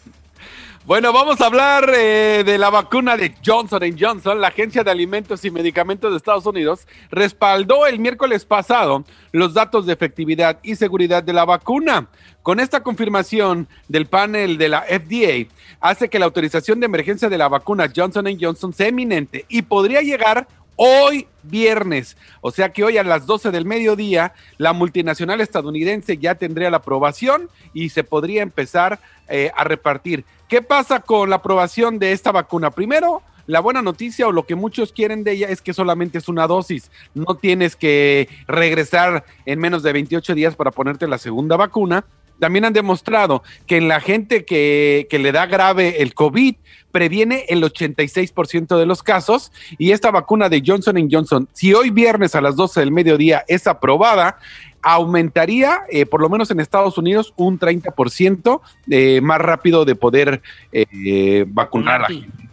Bueno, 0.84 1.12
vamos 1.12 1.40
a 1.40 1.46
hablar 1.46 1.90
eh, 1.96 2.44
de 2.46 2.58
la 2.58 2.70
vacuna 2.70 3.16
de 3.16 3.34
Johnson 3.44 3.82
Johnson. 3.98 4.40
La 4.40 4.48
Agencia 4.48 4.84
de 4.84 4.90
Alimentos 4.90 5.44
y 5.44 5.50
Medicamentos 5.50 6.12
de 6.12 6.16
Estados 6.16 6.46
Unidos 6.46 6.86
respaldó 7.10 7.86
el 7.86 7.98
miércoles 7.98 8.44
pasado 8.44 9.04
los 9.32 9.52
datos 9.52 9.86
de 9.86 9.92
efectividad 9.92 10.60
y 10.62 10.76
seguridad 10.76 11.24
de 11.24 11.32
la 11.32 11.44
vacuna. 11.44 12.08
Con 12.42 12.60
esta 12.60 12.84
confirmación 12.84 13.66
del 13.88 14.06
panel 14.06 14.58
de 14.58 14.68
la 14.68 14.82
FDA, 14.82 15.52
hace 15.80 16.08
que 16.08 16.20
la 16.20 16.26
autorización 16.26 16.78
de 16.78 16.86
emergencia 16.86 17.28
de 17.28 17.38
la 17.38 17.48
vacuna 17.48 17.90
Johnson 17.94 18.26
Johnson 18.40 18.72
sea 18.72 18.86
eminente 18.86 19.44
y 19.48 19.62
podría 19.62 20.02
llegar 20.02 20.46
hoy 20.76 21.26
viernes. 21.42 22.16
O 22.40 22.50
sea 22.50 22.72
que 22.72 22.84
hoy 22.84 22.98
a 22.98 23.04
las 23.04 23.26
12 23.26 23.50
del 23.50 23.64
mediodía, 23.64 24.32
la 24.58 24.72
multinacional 24.72 25.40
estadounidense 25.40 26.18
ya 26.18 26.34
tendría 26.34 26.70
la 26.70 26.78
aprobación 26.78 27.48
y 27.72 27.88
se 27.88 28.04
podría 28.04 28.42
empezar 28.42 29.00
eh, 29.28 29.50
a 29.56 29.64
repartir. 29.64 30.24
¿Qué 30.48 30.62
pasa 30.62 31.00
con 31.00 31.30
la 31.30 31.36
aprobación 31.36 31.98
de 31.98 32.12
esta 32.12 32.30
vacuna? 32.30 32.70
Primero, 32.70 33.22
la 33.46 33.60
buena 33.60 33.82
noticia 33.82 34.26
o 34.26 34.32
lo 34.32 34.44
que 34.44 34.54
muchos 34.54 34.92
quieren 34.92 35.24
de 35.24 35.32
ella 35.32 35.48
es 35.48 35.60
que 35.60 35.72
solamente 35.72 36.18
es 36.18 36.28
una 36.28 36.46
dosis. 36.46 36.90
No 37.14 37.36
tienes 37.36 37.76
que 37.76 38.28
regresar 38.46 39.24
en 39.44 39.60
menos 39.60 39.82
de 39.82 39.92
28 39.92 40.34
días 40.34 40.56
para 40.56 40.72
ponerte 40.72 41.06
la 41.06 41.18
segunda 41.18 41.56
vacuna. 41.56 42.04
También 42.40 42.64
han 42.64 42.72
demostrado 42.72 43.42
que 43.66 43.76
en 43.78 43.88
la 43.88 44.00
gente 44.00 44.44
que, 44.44 45.06
que 45.10 45.18
le 45.18 45.32
da 45.32 45.46
grave 45.46 46.02
el 46.02 46.14
COVID, 46.14 46.54
previene 46.92 47.44
el 47.48 47.62
86% 47.62 48.78
de 48.78 48.86
los 48.86 49.02
casos. 49.02 49.52
Y 49.78 49.92
esta 49.92 50.10
vacuna 50.10 50.48
de 50.48 50.62
Johnson 50.66 51.08
Johnson, 51.10 51.48
si 51.52 51.74
hoy 51.74 51.90
viernes 51.90 52.34
a 52.34 52.40
las 52.40 52.56
12 52.56 52.80
del 52.80 52.90
mediodía 52.90 53.44
es 53.48 53.66
aprobada, 53.66 54.38
aumentaría, 54.82 55.80
eh, 55.90 56.06
por 56.06 56.20
lo 56.22 56.28
menos 56.28 56.50
en 56.50 56.60
Estados 56.60 56.96
Unidos, 56.96 57.32
un 57.36 57.58
30% 57.58 58.60
eh, 58.90 59.20
más 59.20 59.40
rápido 59.40 59.84
de 59.84 59.94
poder 59.94 60.42
eh, 60.72 61.44
vacunar 61.48 61.96
a 61.96 61.98
la 62.00 62.06
gente. 62.08 62.48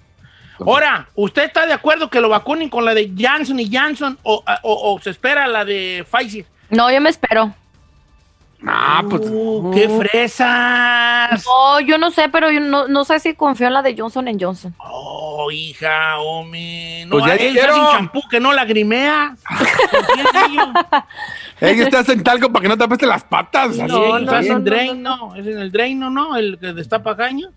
Ahora, 0.60 1.08
¿usted 1.16 1.44
está 1.46 1.66
de 1.66 1.74
acuerdo 1.74 2.10
que 2.10 2.22
lo 2.22 2.30
vacunen 2.30 2.70
con 2.70 2.86
la 2.86 2.94
de 2.94 3.12
Johnson 3.18 3.60
y 3.60 3.70
Johnson 3.76 4.18
o, 4.24 4.44
o- 4.64 4.94
o 4.94 5.00
se 5.00 5.10
espera 5.10 5.48
la 5.48 5.66
de 5.66 6.06
Pfizer? 6.10 6.46
No, 6.70 6.92
yo 6.92 7.02
me 7.02 7.10
espero. 7.10 7.54
Ah, 8.66 9.04
pues. 9.10 9.22
Uh, 9.26 9.72
¡Qué 9.74 9.90
fresas! 9.90 11.44
No, 11.46 11.80
yo 11.82 11.98
no 11.98 12.12
sé, 12.12 12.30
pero 12.30 12.50
yo 12.50 12.60
no, 12.62 12.88
no 12.88 13.04
sé 13.04 13.20
si 13.20 13.34
confío 13.34 13.68
en 13.68 13.74
la 13.74 13.82
de 13.82 13.96
Johnson 13.98 14.26
Johnson. 14.40 14.74
Oh, 14.78 15.50
hija, 15.52 16.18
hombre. 16.20 17.06
No, 17.06 17.12
Pues 17.20 17.26
ya 17.26 17.36
dijeron. 17.36 17.76
sin 17.76 17.86
champú 17.92 18.22
que 18.30 18.40
no 18.40 18.54
lagrimea. 18.54 19.36
En. 21.60 21.70
Ey, 21.70 21.82
estás 21.82 22.08
en 22.10 22.24
talco 22.24 22.52
para 22.52 22.64
que 22.64 22.70
no 22.70 22.78
te 22.78 22.84
apeste 22.84 23.06
las 23.06 23.24
patas. 23.24 23.76
Sí, 23.76 23.82
así. 23.82 23.92
No, 23.92 24.18
estás 24.18 24.46
no, 24.46 24.52
en 24.58 24.64
no, 24.64 24.70
Drain, 24.70 25.04
no, 25.04 25.36
Es 25.36 25.46
en 25.48 25.60
el 25.60 25.72
Drain, 25.72 26.00
¿no? 26.00 26.36
El 26.38 26.58
que 26.58 26.74
destapa 26.74 27.16
caño. 27.16 27.50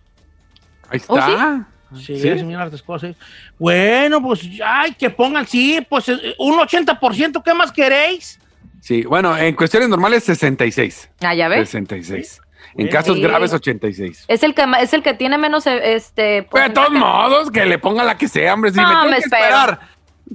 Ahí 0.90 1.00
¿Oh, 1.08 1.18
está. 1.18 1.66
Sí, 1.94 2.18
Sí. 2.18 2.28
es 2.28 2.42
mirar 2.42 2.66
otras 2.66 2.82
cosas. 2.82 3.14
Bueno, 3.58 4.20
pues, 4.20 4.40
ay, 4.64 4.92
que 4.94 5.08
pongan, 5.08 5.46
sí, 5.46 5.78
pues 5.88 6.08
eh, 6.08 6.34
un 6.38 6.58
80%, 6.58 7.42
¿qué 7.44 7.54
más 7.54 7.70
queréis? 7.70 8.40
Sí, 8.80 9.02
bueno, 9.04 9.36
en 9.36 9.54
cuestiones 9.54 9.88
normales 9.88 10.24
66. 10.24 11.10
Ah, 11.22 11.34
ya 11.34 11.48
ves. 11.48 11.68
66. 11.70 12.40
En 12.76 12.86
Sí. 12.86 12.92
casos 12.92 13.18
graves 13.20 13.52
86. 13.52 14.24
Es 14.28 14.42
el 14.42 14.54
que 14.54 14.64
es 14.80 14.92
el 14.92 15.02
que 15.02 15.14
tiene 15.14 15.38
menos 15.38 15.66
eh, 15.66 15.94
este 15.94 16.46
Pero 16.52 16.68
de 16.68 16.74
todos 16.74 16.90
modos, 16.90 17.50
que 17.50 17.64
le 17.64 17.78
ponga 17.78 18.04
la 18.04 18.18
que 18.18 18.28
sea, 18.28 18.54
hombre. 18.54 18.70
Si 18.72 18.76
No, 18.76 18.86
me 18.88 18.94
tengo 18.94 19.04
me 19.06 19.10
que 19.12 19.18
espero. 19.22 19.44
esperar. 19.44 19.80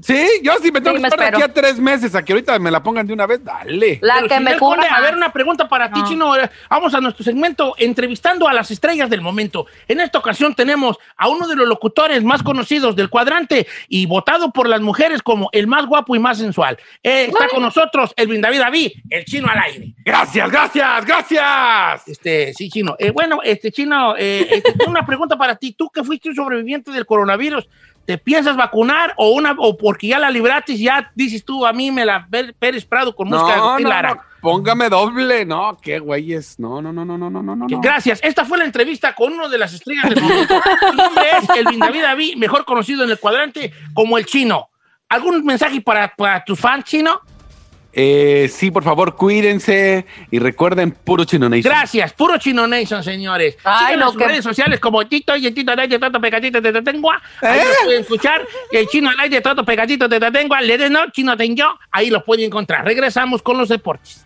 Sí, 0.01 0.25
yo 0.41 0.54
sí 0.62 0.71
me 0.71 0.80
tengo 0.80 0.95
Sí, 0.95 0.95
que 0.95 1.01
me 1.01 1.08
esperar 1.10 1.36
aquí 1.36 1.43
a 1.43 1.54
tres 1.54 1.77
meses 1.77 2.15
a 2.15 2.23
que 2.23 2.32
ahorita 2.32 2.58
me 2.60 2.71
la 2.71 2.82
pongan 2.82 3.06
de 3.06 3.13
una 3.13 3.25
vez, 3.25 3.43
dale. 3.43 3.99
La 4.01 4.15
Pero 4.15 4.27
que 4.30 4.39
me 4.39 4.58
cubra 4.58 4.95
A 4.95 5.01
ver, 5.01 5.15
una 5.15 5.34
pregunta 5.34 5.67
para 5.67 5.91
ti, 5.91 5.99
No. 5.99 6.08
Chino. 6.08 6.34
Vamos 6.69 6.93
a 6.93 7.01
nuestro 7.01 7.25
segmento 7.25 7.75
entrevistando 7.77 8.47
a 8.47 8.54
las 8.54 8.71
estrellas 8.71 9.10
del 9.10 9.21
momento. 9.21 9.65
En 9.88 9.99
esta 9.99 10.19
ocasión 10.19 10.56
tenemos 10.56 10.97
a 11.17 11.27
uno 11.27 11.47
de 11.47 11.56
los 11.58 11.67
locutores 11.67 12.23
más 12.23 12.41
conocidos 12.41 12.95
del 12.95 13.10
cuadrante 13.10 13.67
y 13.89 14.06
votado 14.06 14.51
por 14.51 14.69
las 14.69 14.80
mujeres 14.80 15.21
como 15.21 15.49
el 15.51 15.67
más 15.67 15.86
guapo 15.86 16.15
y 16.15 16.19
más 16.19 16.38
sensual. 16.38 16.77
Eh, 17.04 17.25
está 17.25 17.49
con 17.49 17.62
nosotros 17.62 18.13
Elvin 18.15 18.41
David 18.41 18.60
David, 18.60 18.91
el 19.10 19.25
chino 19.25 19.47
al 19.49 19.60
aire. 19.60 19.93
Gracias, 20.06 20.49
gracias, 20.49 21.06
gracias. 21.06 22.08
Este, 22.08 22.54
sí, 22.54 22.69
chino. 22.69 22.95
Eh, 22.97 23.12
bueno, 23.12 23.39
este, 23.43 23.71
chino, 23.71 24.15
eh, 24.17 24.47
este, 24.51 24.73
tengo 24.73 24.91
una 24.91 25.06
pregunta 25.06 25.38
para 25.38 25.56
ti. 25.56 25.73
Tú 25.73 25.89
que 25.89 26.04
fuiste 26.04 26.30
un 26.30 26.36
sobreviviente 26.36 26.91
del 26.91 27.06
coronavirus, 27.06 27.67
¿te 28.05 28.17
piensas 28.17 28.55
vacunar 28.57 29.13
o 29.17 29.31
una 29.31 29.55
o 29.57 29.77
porque 29.77 30.07
ya 30.07 30.19
la 30.19 30.29
libratis 30.29 30.79
ya 30.79 31.11
dices 31.15 31.45
tú 31.45 31.65
a 31.65 31.73
mí 31.73 31.91
me 31.91 32.05
la 32.05 32.27
Pérez 32.59 32.85
Prado 32.85 33.15
con 33.15 33.29
música 33.29 33.55
No, 33.57 33.75
de 33.77 33.83
no, 33.83 33.89
Lara? 33.89 34.13
no. 34.15 34.21
póngame 34.41 34.89
doble. 34.89 35.45
No, 35.45 35.77
qué 35.81 35.99
güeyes. 35.99 36.59
No, 36.59 36.81
no, 36.81 36.91
no, 36.91 37.05
no, 37.05 37.17
no, 37.17 37.29
no, 37.29 37.41
no, 37.43 37.55
no. 37.55 37.67
Gracias. 37.81 38.19
Esta 38.23 38.43
fue 38.45 38.57
la 38.57 38.65
entrevista 38.65 39.13
con 39.13 39.33
uno 39.33 39.47
de 39.49 39.57
las 39.57 39.73
estrellas 39.73 40.09
del 40.09 40.21
momento. 40.21 40.59
Su 40.89 40.95
nombre 40.95 41.23
es 41.41 41.49
Elvin 41.57 41.79
David 41.79 42.01
David, 42.01 42.35
mejor 42.37 42.65
conocido 42.65 43.03
en 43.03 43.11
el 43.11 43.19
cuadrante 43.19 43.71
como 43.93 44.17
el 44.17 44.25
chino. 44.25 44.69
¿Algún 45.09 45.43
mensaje 45.45 45.81
para, 45.81 46.07
para 46.15 46.43
tus 46.43 46.59
fans, 46.59 46.85
chino? 46.85 47.19
Eh, 47.93 48.49
sí, 48.54 48.71
por 48.71 48.84
favor, 48.84 49.15
cuídense 49.15 50.06
y 50.32 50.39
recuerden 50.39 50.91
puro 50.91 51.25
Chino 51.25 51.49
Nation. 51.49 51.71
Gracias, 51.73 52.13
puro 52.13 52.38
Chino 52.38 52.65
Nation, 52.67 53.04
señores. 53.04 53.58
Ay, 53.63 53.97
no, 53.97 54.06
en 54.08 54.12
sus 54.13 54.17
que- 54.17 54.27
redes 54.27 54.43
sociales 54.43 54.80
como 54.80 55.06
Tito 55.08 55.36
y 55.36 55.47
el 55.47 55.54
Tito 55.54 55.71
Alay 55.71 55.88
de 55.88 55.99
Toto 55.99 56.19
Pegadito 56.21 56.62
de 56.62 56.71
Tatengua. 56.71 57.21
Ahí 57.41 57.60
¿Eh? 57.60 57.63
los 57.65 57.77
pueden 57.84 58.01
escuchar. 58.01 58.47
El 58.71 58.88
Chino 58.88 59.10
Alay 59.10 59.30
de 59.30 59.41
Toto 59.41 59.65
Pegadito 59.65 60.08
de 60.08 60.19
Tatengua. 60.19 60.62
Le 60.62 60.89
no, 60.89 61.10
Chino 61.12 61.36
Tengo. 61.38 61.80
Ahí 61.91 62.10
los 62.10 62.23
pueden 62.23 62.45
encontrar. 62.45 62.86
Regresamos 62.86 63.41
con 63.41 63.58
los 63.58 63.69
deportes. 63.69 64.25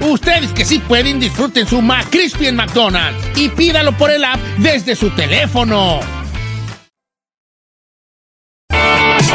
Ustedes 0.00 0.52
que 0.52 0.64
sí 0.64 0.78
pueden, 0.78 1.20
disfruten 1.20 1.66
su 1.66 1.80
McCrispy 1.82 2.46
en 2.46 2.56
McDonald's 2.56 3.18
y 3.36 3.48
pídalo 3.48 3.92
por 3.92 4.10
el 4.10 4.24
app 4.24 4.38
desde 4.58 4.94
su 4.94 5.10
teléfono. 5.10 6.00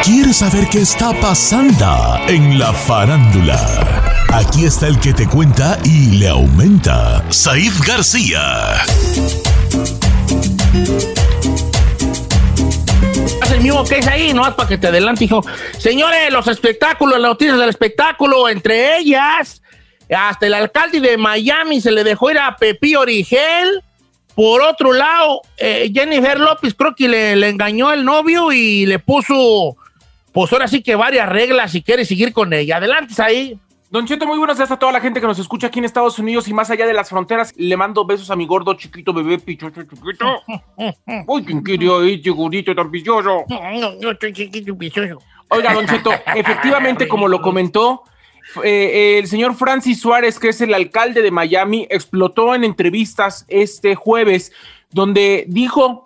¿Quieres 0.04 0.38
saber 0.38 0.68
qué 0.72 0.82
está 0.82 1.14
pasando 1.14 2.20
en 2.28 2.58
la 2.58 2.74
farándula? 2.74 3.60
Aquí 4.34 4.66
está 4.66 4.88
el 4.88 5.00
que 5.00 5.14
te 5.14 5.28
cuenta 5.28 5.78
y 5.84 6.18
le 6.18 6.30
aumenta, 6.30 7.24
Saif 7.30 7.86
García. 7.86 8.74
Haz 13.42 13.52
el 13.52 13.62
mismo 13.62 13.84
que 13.84 14.00
es 14.00 14.08
ahí, 14.08 14.34
no 14.34 14.42
para 14.56 14.70
que 14.70 14.78
te 14.78 14.88
adelante, 14.88 15.26
hijo. 15.26 15.46
Señores, 15.78 16.32
los 16.32 16.48
espectáculos, 16.48 17.20
las 17.20 17.30
noticias 17.30 17.60
del 17.60 17.70
espectáculo, 17.70 18.50
entre 18.50 18.98
ellas, 18.98 19.62
hasta 20.16 20.48
el 20.48 20.54
alcalde 20.54 21.00
de 21.00 21.18
Miami 21.18 21.82
se 21.82 21.92
le 21.92 22.04
dejó 22.04 22.32
ir 22.32 22.38
a 22.38 22.56
Pepí 22.56 22.96
Origel. 22.96 23.84
Por 24.36 24.62
otro 24.62 24.94
lado, 24.94 25.42
eh, 25.58 25.92
Jennifer 25.94 26.40
López 26.40 26.74
creo 26.74 26.96
que 26.96 27.08
le, 27.08 27.36
le 27.36 27.50
engañó 27.50 27.92
el 27.92 28.06
novio 28.06 28.52
y 28.52 28.86
le 28.86 28.98
puso, 28.98 29.76
pues 30.32 30.52
ahora 30.54 30.68
sí 30.68 30.82
que 30.82 30.96
varias 30.96 31.28
reglas 31.28 31.72
si 31.72 31.82
quiere 31.82 32.06
seguir 32.06 32.32
con 32.32 32.54
ella. 32.54 32.78
Adelante, 32.78 33.14
ahí. 33.22 33.60
Don 33.92 34.08
Cheto, 34.08 34.26
muy 34.26 34.38
buenos 34.38 34.56
días 34.56 34.72
a 34.72 34.80
toda 34.80 34.94
la 34.94 35.02
gente 35.02 35.20
que 35.20 35.28
nos 35.28 35.38
escucha 35.38 35.68
aquí 35.68 35.80
en 35.80 35.86
Estados 35.86 36.18
Unidos 36.18 36.48
y 36.48 36.54
más 36.54 36.70
allá 36.70 36.86
de 36.88 36.94
las 36.94 37.10
fronteras. 37.10 37.54
Le 37.58 37.76
mando 37.76 38.06
besos 38.06 38.32
a 38.32 38.38
mi 38.38 38.46
gordo, 38.46 38.74
chiquito, 38.76 39.12
bebé, 39.12 39.38
pichocho, 39.38 39.84
chiquito. 39.84 40.26
Uy, 41.28 41.44
¿quién 41.44 41.90
oír, 41.90 42.22
chiquitito, 42.22 42.74
tan 42.74 42.90
vicioso? 42.90 43.44
No, 43.50 44.12
estoy 44.12 44.32
chiquito, 44.32 44.74
vicioso. 44.76 45.20
Oiga, 45.50 45.74
Don 45.74 45.86
Cheto, 45.86 46.10
efectivamente, 46.34 47.06
como 47.06 47.28
lo 47.28 47.42
comentó, 47.42 48.04
eh, 48.64 49.20
el 49.20 49.28
señor 49.28 49.56
Francis 49.56 50.00
Suárez, 50.00 50.40
que 50.40 50.50
es 50.50 50.62
el 50.62 50.74
alcalde 50.74 51.22
de 51.22 51.32
Miami, 51.32 51.88
explotó 51.90 52.56
en 52.56 52.64
entrevistas 52.64 53.46
este 53.48 53.96
jueves, 53.96 54.52
donde 54.92 55.46
dijo 55.48 56.04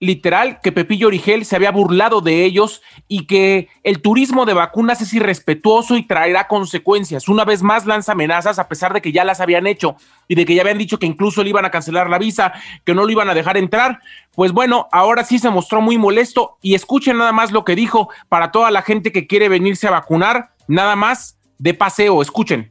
literal 0.00 0.60
que 0.60 0.72
Pepillo 0.72 1.06
Origel 1.06 1.44
se 1.44 1.56
había 1.56 1.70
burlado 1.70 2.20
de 2.20 2.44
ellos 2.44 2.82
y 3.08 3.26
que 3.26 3.68
el 3.82 4.02
turismo 4.02 4.44
de 4.44 4.52
vacunas 4.52 5.00
es 5.00 5.14
irrespetuoso 5.14 5.96
y 5.96 6.06
traerá 6.06 6.46
consecuencias. 6.46 7.28
Una 7.28 7.44
vez 7.44 7.62
más 7.62 7.86
lanza 7.86 8.12
amenazas 8.12 8.58
a 8.58 8.68
pesar 8.68 8.92
de 8.92 9.00
que 9.00 9.12
ya 9.12 9.24
las 9.24 9.40
habían 9.40 9.66
hecho 9.66 9.96
y 10.28 10.34
de 10.34 10.44
que 10.44 10.54
ya 10.54 10.62
habían 10.62 10.78
dicho 10.78 10.98
que 10.98 11.06
incluso 11.06 11.42
le 11.42 11.50
iban 11.50 11.64
a 11.64 11.70
cancelar 11.70 12.10
la 12.10 12.18
visa, 12.18 12.52
que 12.84 12.94
no 12.94 13.04
lo 13.04 13.10
iban 13.10 13.30
a 13.30 13.34
dejar 13.34 13.56
entrar. 13.56 14.00
Pues 14.34 14.52
bueno, 14.52 14.88
ahora 14.92 15.24
sí 15.24 15.38
se 15.38 15.50
mostró 15.50 15.80
muy 15.80 15.96
molesto 15.96 16.58
y 16.60 16.74
escuchen 16.74 17.18
nada 17.18 17.32
más 17.32 17.52
lo 17.52 17.64
que 17.64 17.76
dijo 17.76 18.08
para 18.28 18.50
toda 18.50 18.70
la 18.70 18.82
gente 18.82 19.12
que 19.12 19.26
quiere 19.26 19.48
venirse 19.48 19.86
a 19.86 19.92
vacunar, 19.92 20.50
nada 20.66 20.96
más 20.96 21.38
de 21.64 21.72
paseo, 21.72 22.20
escuchen. 22.20 22.70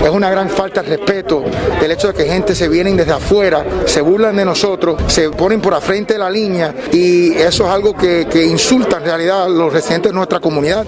Es 0.00 0.08
una 0.08 0.30
gran 0.30 0.48
falta 0.48 0.82
de 0.82 0.96
respeto 0.96 1.44
el 1.82 1.90
hecho 1.90 2.08
de 2.08 2.14
que 2.14 2.24
gente 2.24 2.54
se 2.54 2.66
vienen 2.66 2.96
desde 2.96 3.12
afuera, 3.12 3.62
se 3.84 4.00
burlan 4.00 4.36
de 4.36 4.44
nosotros, 4.46 5.02
se 5.12 5.28
ponen 5.28 5.60
por 5.60 5.74
la 5.74 5.82
frente 5.82 6.14
de 6.14 6.18
la 6.18 6.30
línea 6.30 6.74
y 6.90 7.32
eso 7.32 7.66
es 7.66 7.70
algo 7.70 7.94
que, 7.94 8.26
que 8.32 8.46
insulta 8.46 8.96
en 8.96 9.04
realidad 9.04 9.44
a 9.44 9.48
los 9.50 9.70
residentes 9.70 10.12
de 10.12 10.16
nuestra 10.16 10.40
comunidad. 10.40 10.86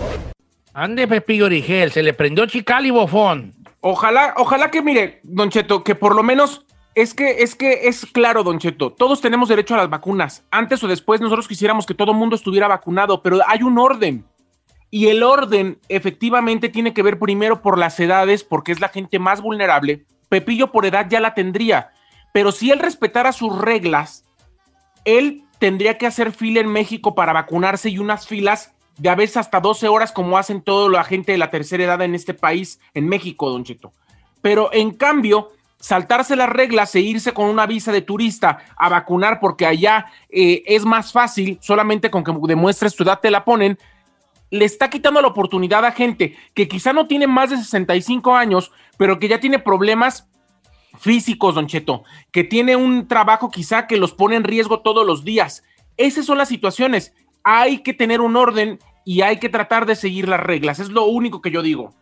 Ande 0.73 1.07
Pepillo 1.07 1.45
Origel, 1.45 1.93
se 1.93 2.03
le 2.03 2.15
prendió 2.15 2.47
chical 2.47 2.87
y 2.87 2.91
bofón. 2.91 3.53
Ojalá, 3.81 4.33
ojalá 4.39 4.71
que 4.71 4.81
mire, 4.81 5.21
Don 5.23 5.51
Cheto, 5.51 5.85
que 5.85 5.95
por 5.95 6.17
lo 6.17 6.23
menos 6.23 6.65
es 6.95 7.13
que 7.13 7.43
es 7.43 7.55
que 7.55 7.89
es 7.89 8.07
claro, 8.07 8.43
Don 8.43 8.59
Cheto, 8.59 8.91
todos 8.91 9.21
tenemos 9.21 9.51
derecho 9.51 9.75
a 9.75 9.79
las 9.79 9.91
vacunas. 9.91 10.47
Antes 10.51 10.83
o 10.83 10.89
después 10.89 11.21
nosotros 11.21 11.47
quisiéramos 11.47 11.85
que 11.85 11.93
todo 11.93 12.13
el 12.13 12.17
mundo 12.17 12.37
estuviera 12.37 12.69
vacunado, 12.69 13.23
pero 13.23 13.41
hay 13.47 13.63
un 13.63 13.79
orden. 13.79 14.25
Y 14.95 15.09
el 15.09 15.25
orden 15.25 15.81
efectivamente 15.89 16.69
tiene 16.69 16.95
que 16.95 17.03
ver 17.03 17.19
primero 17.19 17.63
por 17.63 17.79
las 17.79 17.99
edades, 17.99 18.45
porque 18.45 18.71
es 18.71 18.79
la 18.79 18.89
gente 18.89 19.19
más 19.19 19.41
vulnerable. 19.41 20.05
Pepillo 20.29 20.71
por 20.71 20.87
edad 20.87 21.09
ya 21.11 21.19
la 21.19 21.35
tendría, 21.35 21.91
pero 22.33 22.53
si 22.53 22.71
él 22.71 22.79
respetara 22.79 23.33
sus 23.33 23.59
reglas, 23.59 24.25
él 25.05 25.43
tendría 25.59 25.99
que 25.99 26.07
hacer 26.07 26.31
fila 26.31 26.61
en 26.61 26.69
México 26.69 27.17
para 27.17 27.33
vacunarse 27.33 27.91
y 27.91 27.99
unas 27.99 28.29
filas 28.29 28.73
de 28.97 29.09
a 29.09 29.17
veces 29.17 29.39
hasta 29.39 29.59
12 29.59 29.89
horas 29.89 30.13
como 30.13 30.39
hacen 30.39 30.63
toda 30.63 30.89
la 30.89 31.03
gente 31.03 31.33
de 31.33 31.39
la 31.39 31.51
tercera 31.51 31.83
edad 31.83 32.01
en 32.03 32.15
este 32.15 32.33
país, 32.33 32.79
en 32.95 33.09
México, 33.09 33.51
Don 33.51 33.65
Cheto. 33.65 33.93
Pero 34.43 34.73
en 34.73 34.93
cambio, 34.93 35.49
saltarse 35.81 36.37
las 36.37 36.51
reglas 36.51 36.95
e 36.95 37.01
irse 37.01 37.33
con 37.33 37.47
una 37.47 37.67
visa 37.67 37.91
de 37.91 38.03
turista 38.03 38.59
a 38.77 38.89
vacunar 38.89 39.41
porque 39.41 39.67
allá 39.67 40.07
eh, 40.31 40.63
es 40.67 40.85
más 40.85 41.11
fácil, 41.11 41.59
solamente 41.61 42.13
con 42.13 42.23
que 42.23 42.33
demuestres 42.47 42.95
tu 42.95 43.03
edad 43.03 43.19
te 43.19 43.33
la 43.33 43.45
ponen, 43.45 43.77
le 44.51 44.65
está 44.65 44.91
quitando 44.91 45.21
la 45.21 45.29
oportunidad 45.29 45.85
a 45.85 45.93
gente 45.93 46.37
que 46.55 46.69
quizá 46.69 46.93
no 46.93 47.07
tiene 47.07 47.27
más 47.27 47.51
de 47.51 47.57
65 47.57 48.35
años, 48.35 48.73
pero 48.97 49.19
que 49.19 49.29
ya 49.29 49.41
tiene 49.41 49.59
problemas 49.59 50.29
físicos, 50.99 51.55
don 51.55 51.67
Cheto, 51.67 52.05
que 52.31 52.45
tiene 52.45 52.77
un 52.77 53.09
trabajo 53.09 53.51
quizá 53.51 53.87
que 53.87 53.97
los 53.97 54.13
pone 54.13 54.37
en 54.37 54.45
riesgo 54.45 54.81
todos 54.81 55.07
los 55.07 55.25
días. 55.25 55.65
Esas 55.97 56.27
son 56.27 56.39
las 56.39 56.49
situaciones. 56.49 57.15
Hay 57.43 57.79
que 57.79 57.95
tener 57.95 58.21
un 58.21 58.37
orden 58.37 58.79
y 59.05 59.23
hay 59.23 59.39
que 59.39 59.49
tratar 59.49 59.87
de 59.87 59.97
seguir 59.97 60.29
las 60.29 60.41
reglas. 60.41 60.79
Es 60.79 60.89
lo 60.89 61.05
único 61.05 61.41
que 61.41 61.51
yo 61.51 61.63
digo. 61.63 61.93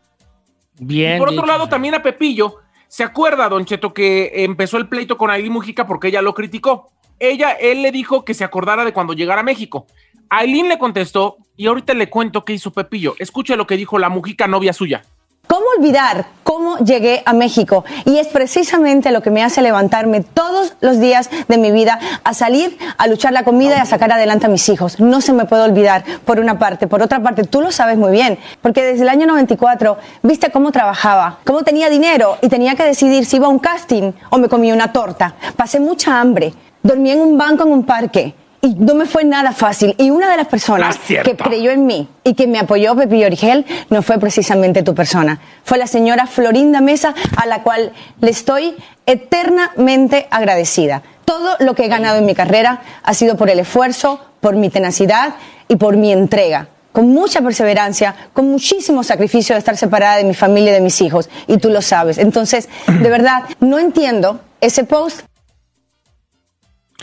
Bien. 0.79 1.17
Y 1.17 1.19
por 1.19 1.29
otro 1.29 1.43
dicho. 1.43 1.53
lado, 1.53 1.69
también 1.69 1.95
a 1.95 2.03
Pepillo, 2.03 2.57
¿se 2.89 3.03
acuerda, 3.03 3.49
Don 3.49 3.65
Cheto, 3.65 3.93
que 3.93 4.45
empezó 4.45 4.77
el 4.77 4.89
pleito 4.89 5.19
con 5.19 5.31
Aileen 5.31 5.53
Mujica 5.53 5.87
porque 5.87 6.09
ella 6.09 6.23
lo 6.23 6.35
criticó? 6.35 6.91
Ella, 7.19 7.53
él 7.53 7.83
le 7.83 7.93
dijo 7.93 8.25
que 8.25 8.35
se 8.35 8.45
acordara 8.45 8.85
de 8.85 8.93
cuando 8.93 9.13
llegara 9.13 9.41
a 9.41 9.45
México. 9.45 9.87
Aileen 10.35 10.67
le 10.67 10.79
contestó 10.79 11.37
y 11.59 11.67
ahorita 11.67 11.93
le 11.93 12.09
cuento 12.09 12.43
qué 12.43 12.55
hizo 12.55 12.71
Pepillo. 12.71 13.15
Escuche 13.19 13.55
lo 13.55 13.67
que 13.67 13.77
dijo 13.77 13.99
la 13.99 14.09
Mujica 14.09 14.47
novia 14.47 14.73
suya. 14.73 15.03
¿Cómo 15.47 15.67
olvidar 15.77 16.25
cómo 16.43 16.79
llegué 16.79 17.23
a 17.27 17.35
México? 17.35 17.85
Y 18.07 18.17
es 18.17 18.29
precisamente 18.29 19.11
lo 19.11 19.21
que 19.21 19.31
me 19.31 19.43
hace 19.43 19.61
levantarme 19.61 20.23
todos 20.23 20.73
los 20.81 20.99
días 21.01 21.29
de 21.49 21.59
mi 21.59 21.71
vida 21.71 22.01
a 22.25 22.33
salir, 22.33 22.79
a 22.97 23.09
luchar 23.09 23.35
la 23.35 23.45
comida 23.45 23.77
y 23.77 23.81
a 23.81 23.85
sacar 23.85 24.11
adelante 24.11 24.47
a 24.47 24.49
mis 24.49 24.67
hijos. 24.71 25.01
No 25.01 25.21
se 25.21 25.35
me 25.35 25.45
puede 25.45 25.65
olvidar, 25.65 26.03
por 26.25 26.41
una 26.41 26.59
parte. 26.59 26.87
Por 26.87 27.03
otra 27.03 27.23
parte, 27.23 27.45
tú 27.45 27.61
lo 27.61 27.71
sabes 27.71 27.99
muy 27.99 28.13
bien, 28.13 28.39
porque 28.63 28.83
desde 28.83 29.03
el 29.03 29.11
año 29.11 29.27
94 29.27 29.99
viste 30.23 30.51
cómo 30.51 30.73
trabajaba, 30.73 31.41
cómo 31.45 31.63
tenía 31.63 31.91
dinero 31.91 32.39
y 32.41 32.49
tenía 32.49 32.75
que 32.75 32.85
decidir 32.85 33.27
si 33.27 33.37
iba 33.37 33.49
a 33.49 33.51
un 33.51 33.59
casting 33.59 34.13
o 34.31 34.39
me 34.39 34.49
comía 34.49 34.73
una 34.73 34.95
torta. 34.95 35.35
Pasé 35.57 35.79
mucha 35.79 36.19
hambre, 36.19 36.55
dormí 36.83 37.11
en 37.11 37.21
un 37.21 37.37
banco 37.37 37.65
en 37.65 37.73
un 37.73 37.85
parque. 37.85 38.35
Y 38.65 38.77
no 38.77 38.95
me 38.95 39.07
fue 39.07 39.25
nada 39.25 39.51
fácil. 39.51 39.97
Y 39.99 40.11
una 40.11 40.31
de 40.31 40.37
las 40.37 40.47
personas 40.47 40.97
que 40.97 41.37
creyó 41.37 41.73
en 41.73 41.85
mí 41.85 42.09
y 42.23 42.35
que 42.35 42.47
me 42.47 42.61
apoyó, 42.61 42.95
Pepillo 42.95 43.27
Origel, 43.27 43.67
no 43.91 44.03
fue 44.03 44.19
precisamente 44.19 44.85
tu 44.85 44.95
persona. 44.95 45.41
Fue 45.65 45.79
la 45.79 45.89
señora 45.89 46.29
Florinda 46.29 46.81
Mesa, 46.81 47.13
a 47.37 47.47
la 47.47 47.65
cual 47.65 47.93
le 48.21 48.31
estoy 48.31 48.77
eternamente 49.05 50.29
agradecida. 50.31 51.03
Todo 51.25 51.57
lo 51.59 51.75
que 51.75 51.87
he 51.87 51.89
ganado 51.89 52.19
en 52.19 52.25
mi 52.25 52.37
carrera 52.37 52.83
ha 53.03 53.15
sido 53.15 53.37
por 53.37 53.51
el 53.51 53.59
esfuerzo, 53.59 54.21
por 54.41 54.55
mi 54.55 54.71
tenacidad 54.71 55.35
y 55.67 55.75
por 55.75 55.97
mi 55.97 56.13
entrega. 56.13 56.69
Con 56.93 57.09
mucha 57.09 57.41
perseverancia, 57.41 58.15
con 58.33 58.49
muchísimo 58.49 59.03
sacrificio 59.03 59.57
de 59.57 59.59
estar 59.59 59.77
separada 59.77 60.19
de 60.19 60.25
mi 60.25 60.35
familia 60.35 60.71
y 60.71 60.75
de 60.75 60.83
mis 60.83 61.01
hijos. 61.01 61.29
Y 61.49 61.57
tú 61.57 61.69
lo 61.69 61.83
sabes. 61.83 62.17
Entonces, 62.17 62.69
de 62.87 63.11
verdad, 63.11 63.43
no 63.59 63.81
entiendo 63.81 64.41
ese 64.61 64.85
post 64.85 65.23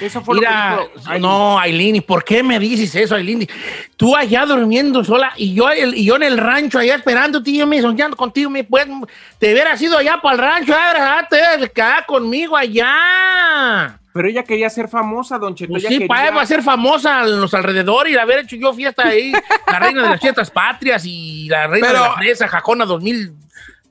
Eso 0.01 0.21
fue 0.21 0.35
Mira, 0.35 0.75
lo 0.75 0.87
que 0.91 0.97
dijo 0.97 1.09
Aileen. 1.09 1.21
no, 1.21 1.59
Aileen, 1.59 1.95
¿y 1.97 2.01
por 2.01 2.23
qué 2.23 2.41
me 2.43 2.59
dices 2.59 2.95
eso, 2.95 3.15
Aileen? 3.15 3.47
Tú 3.97 4.15
allá 4.15 4.45
durmiendo 4.45 5.03
sola 5.03 5.31
y 5.37 5.53
yo, 5.53 5.69
el- 5.69 5.95
y 5.95 6.05
yo 6.05 6.15
en 6.15 6.23
el 6.23 6.37
rancho 6.37 6.79
allá 6.79 6.95
esperándote 6.95 7.49
y 7.51 7.57
yo 7.57 7.67
me 7.67 7.81
soñando 7.81 8.15
contigo, 8.17 8.49
me, 8.49 8.63
pues, 8.63 8.85
te 9.37 9.51
hubieras 9.53 9.81
ido 9.81 9.97
allá 9.97 10.19
para 10.21 10.33
el 10.35 10.39
rancho, 10.41 10.73
ah, 10.77 11.25
te 11.29 11.35
hubieras 11.35 11.69
quedado 11.69 12.05
conmigo 12.07 12.55
allá. 13.03 13.95
Pero 14.11 14.27
ella 14.27 14.43
quería 14.43 14.69
ser 14.69 14.87
famosa, 14.89 15.37
Don 15.37 15.53
Cheto. 15.55 15.71
Pues 15.71 15.83
sí, 15.83 15.89
quería- 15.89 16.07
para 16.07 16.31
va 16.31 16.41
a 16.41 16.45
ser 16.45 16.63
famosa 16.63 17.21
en 17.21 17.39
los 17.39 17.53
alrededores 17.53 18.13
y 18.13 18.17
haber 18.17 18.39
hecho 18.39 18.55
yo 18.55 18.73
fiesta 18.73 19.07
ahí, 19.07 19.31
la 19.67 19.79
reina 19.79 20.01
de 20.03 20.09
las 20.09 20.19
fiestas 20.19 20.49
patrias 20.49 21.03
y 21.05 21.47
la 21.47 21.67
reina 21.67 21.87
Pero- 21.87 22.03
de 22.03 22.09
la 22.09 22.15
fresa, 22.15 22.47
Jacona 22.47 22.85
2000, 22.85 23.31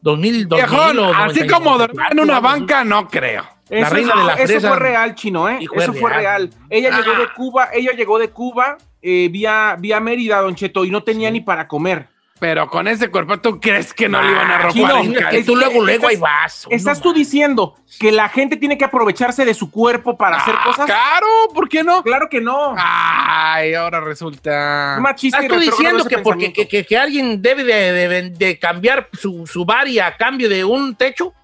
2000, 0.01 0.49
2000 0.49 0.49
Viejón, 0.49 0.99
o 0.99 1.15
así 1.15 1.41
90, 1.41 1.55
como 1.55 1.79
dormir 1.79 2.01
en 2.11 2.21
una 2.21 2.41
94, 2.41 2.41
banca, 2.43 2.85
no 2.85 3.09
creo. 3.09 3.47
La 3.71 3.81
Eso, 3.87 3.95
reina 3.95 4.15
de 4.17 4.25
la 4.25 4.33
eso 4.35 4.47
fresa. 4.47 4.69
fue 4.69 4.79
real, 4.79 5.15
chino, 5.15 5.49
¿eh? 5.49 5.59
Eso 5.77 5.93
fue 5.93 6.11
real. 6.11 6.49
real. 6.49 6.51
Ella 6.71 6.91
Ah. 6.93 7.01
llegó 7.01 7.19
de 7.19 7.29
Cuba, 7.35 7.69
ella 7.73 7.93
llegó 7.93 8.19
de 8.19 8.31
Cuba 8.31 8.79
eh, 9.03 9.29
vía, 9.31 9.77
vía 9.79 10.01
Mérida, 10.01 10.41
Don 10.41 10.55
Cheto, 10.55 10.85
y 10.85 10.91
no 10.91 11.03
tenía 11.05 11.31
ni 11.31 11.41
para 11.41 11.69
comer. 11.69 12.09
Pero 12.41 12.69
con 12.69 12.87
ese 12.87 13.11
cuerpo, 13.11 13.39
¿tú 13.41 13.59
crees 13.61 13.93
que 13.93 14.09
no 14.09 14.23
le 14.23 14.31
iban 14.31 14.49
a 14.49 14.55
Ah, 14.55 14.59
robar 14.59 14.73
chino, 14.73 14.97
es 15.19 15.27
que 15.27 15.43
tú 15.45 15.57
luego, 15.57 15.85
luego 15.85 16.07
ahí 16.07 16.15
estás- 16.15 16.21
vas. 16.43 16.67
Estás 16.71 17.01
tú 17.01 17.13
diciendo 17.13 17.75
que 17.99 18.13
la 18.13 18.29
gente 18.29 18.57
tiene 18.57 18.79
que 18.79 18.85
aprovecharse 18.85 19.45
de 19.45 19.55
su 19.55 19.71
cuerpo 19.73 20.17
para 20.17 20.37
hacer 20.37 20.55
cosas. 20.65 20.87
Claro, 20.87 21.27
¿por 21.53 21.69
qué 21.69 21.83
no? 21.83 22.01
Claro 22.05 22.29
que 22.29 22.41
no. 22.41 22.75
Ay, 22.79 23.75
ahora 23.75 24.01
resulta. 24.01 24.99
Machista 25.01 25.43
y 25.43 25.47
¿Estás 25.47 25.59
tú 25.59 25.61
retrógrado 25.65 25.97
diciendo 25.97 26.05
que 26.09 26.19
porque 26.23 26.53
que, 26.53 26.69
que- 26.69 26.85
que 26.87 26.97
alguien 26.97 27.43
debe 27.43 27.65
de, 27.65 28.09
de- 28.09 28.31
de 28.31 28.59
cambiar 28.59 29.09
su, 29.15 29.45
su 29.47 29.65
bar 29.65 29.87
a 30.03 30.17
cambio 30.17 30.49
de 30.49 30.65
un 30.65 30.95
techo? 30.95 31.35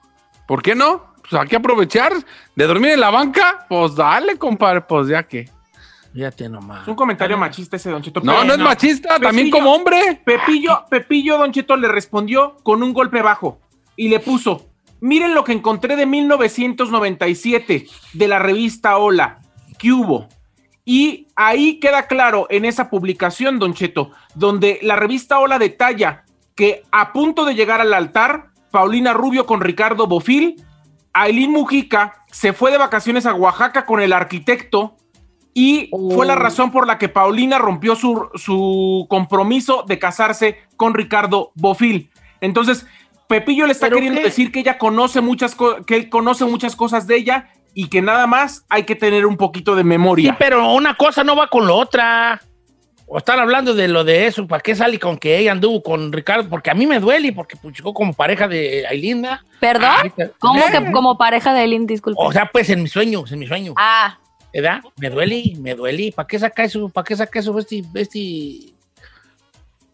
¿Por 0.46 0.62
qué 0.62 0.74
no? 0.76 1.13
Pues 1.28 1.40
hay 1.40 1.48
que 1.48 1.56
aprovechar 1.56 2.12
de 2.54 2.66
dormir 2.66 2.92
en 2.92 3.00
la 3.00 3.10
banca. 3.10 3.66
Pues 3.68 3.94
dale, 3.94 4.36
compadre, 4.36 4.82
pues 4.82 5.08
ya 5.08 5.22
que. 5.22 5.48
Fíjate 6.12 6.48
nomás. 6.48 6.82
Es 6.82 6.88
un 6.88 6.94
comentario 6.94 7.36
machista 7.36 7.76
ese, 7.76 7.90
Don 7.90 8.02
Cheto. 8.02 8.20
No, 8.20 8.32
Pero 8.32 8.44
no 8.44 8.52
es 8.54 8.60
machista, 8.60 9.18
también 9.18 9.50
como 9.50 9.72
hombre. 9.72 10.20
Pepillo, 10.24 10.84
Pepillo, 10.88 11.38
Don 11.38 11.50
Cheto 11.50 11.76
le 11.76 11.88
respondió 11.88 12.56
con 12.62 12.82
un 12.82 12.92
golpe 12.92 13.20
bajo 13.20 13.58
y 13.96 14.08
le 14.08 14.20
puso, 14.20 14.68
miren 15.00 15.34
lo 15.34 15.42
que 15.42 15.52
encontré 15.52 15.96
de 15.96 16.06
1997 16.06 17.86
de 18.12 18.28
la 18.28 18.38
revista 18.38 18.98
Hola, 18.98 19.40
¿qué 19.78 19.92
hubo? 19.92 20.28
Y 20.84 21.28
ahí 21.34 21.80
queda 21.80 22.06
claro 22.06 22.46
en 22.50 22.64
esa 22.64 22.90
publicación, 22.90 23.58
Don 23.58 23.74
Cheto, 23.74 24.12
donde 24.34 24.78
la 24.82 24.96
revista 24.96 25.38
Hola 25.38 25.58
detalla 25.58 26.24
que 26.54 26.82
a 26.92 27.12
punto 27.12 27.44
de 27.44 27.54
llegar 27.54 27.80
al 27.80 27.94
altar, 27.94 28.50
Paulina 28.70 29.12
Rubio 29.12 29.46
con 29.46 29.60
Ricardo 29.60 30.06
Bofil, 30.06 30.62
Aileen 31.14 31.52
Mujica 31.52 32.24
se 32.30 32.52
fue 32.52 32.70
de 32.70 32.78
vacaciones 32.78 33.24
a 33.26 33.34
Oaxaca 33.34 33.86
con 33.86 34.00
el 34.00 34.12
arquitecto 34.12 34.96
y 35.54 35.88
fue 36.14 36.26
la 36.26 36.34
razón 36.34 36.72
por 36.72 36.86
la 36.86 36.98
que 36.98 37.08
Paulina 37.08 37.58
rompió 37.58 37.94
su, 37.94 38.28
su 38.34 39.06
compromiso 39.08 39.84
de 39.86 39.98
casarse 40.00 40.58
con 40.76 40.94
Ricardo 40.94 41.52
Bofil. 41.54 42.10
Entonces, 42.40 42.86
Pepillo 43.28 43.64
le 43.66 43.72
está 43.72 43.86
¿Pero 43.86 43.96
queriendo 43.96 44.20
qué? 44.20 44.26
decir 44.26 44.50
que 44.50 44.60
ella 44.60 44.76
conoce 44.78 45.20
muchas 45.20 45.56
que 45.86 45.96
él 45.96 46.10
conoce 46.10 46.44
muchas 46.44 46.74
cosas 46.74 47.06
de 47.06 47.16
ella 47.16 47.48
y 47.72 47.88
que 47.88 48.02
nada 48.02 48.26
más 48.26 48.66
hay 48.68 48.82
que 48.82 48.96
tener 48.96 49.26
un 49.26 49.36
poquito 49.36 49.74
de 49.76 49.82
Sí, 49.82 49.88
memoria. 49.88 50.36
pero 50.38 50.72
una 50.72 50.94
cosa 50.96 51.22
no 51.24 51.36
va 51.36 51.46
con 51.48 51.66
la 51.66 51.72
otra. 51.74 52.40
O 53.06 53.18
están 53.18 53.38
hablando 53.38 53.74
de 53.74 53.86
lo 53.86 54.02
de 54.02 54.26
eso, 54.26 54.46
¿para 54.46 54.60
qué 54.62 54.74
sale 54.74 54.98
con 54.98 55.18
que 55.18 55.36
ella 55.38 55.52
anduvo 55.52 55.82
con 55.82 56.10
Ricardo? 56.12 56.48
Porque 56.48 56.70
a 56.70 56.74
mí 56.74 56.86
me 56.86 56.98
duele, 57.00 57.32
porque 57.32 57.54
pues, 57.56 57.76
llegó 57.76 57.92
como 57.92 58.12
pareja 58.14 58.48
de 58.48 58.86
Aileen, 58.88 59.22
¿verdad? 59.22 59.40
¿Perdón? 59.60 59.90
Ahorita- 59.96 60.30
¿Cómo 60.38 60.60
¿Eh? 60.60 60.70
que 60.72 60.90
como 60.92 61.18
pareja 61.18 61.52
de 61.52 61.60
Eileen, 61.62 61.86
disculpe? 61.86 62.18
O 62.22 62.32
sea, 62.32 62.46
pues 62.50 62.70
en 62.70 62.82
mis 62.82 62.92
sueños, 62.92 63.30
en 63.30 63.38
mis 63.38 63.48
sueños. 63.48 63.74
ah, 63.78 64.18
¿Verdad? 64.52 64.80
Me 64.96 65.10
duele, 65.10 65.52
me 65.58 65.74
duele. 65.74 66.12
¿Para 66.14 66.26
qué 66.28 66.38
saca 66.38 66.62
eso? 66.64 66.88
¿Para 66.88 67.04
qué 67.04 67.16
saca 67.16 67.40
eso? 67.40 67.58
Este, 67.58 67.82
este... 67.94 68.72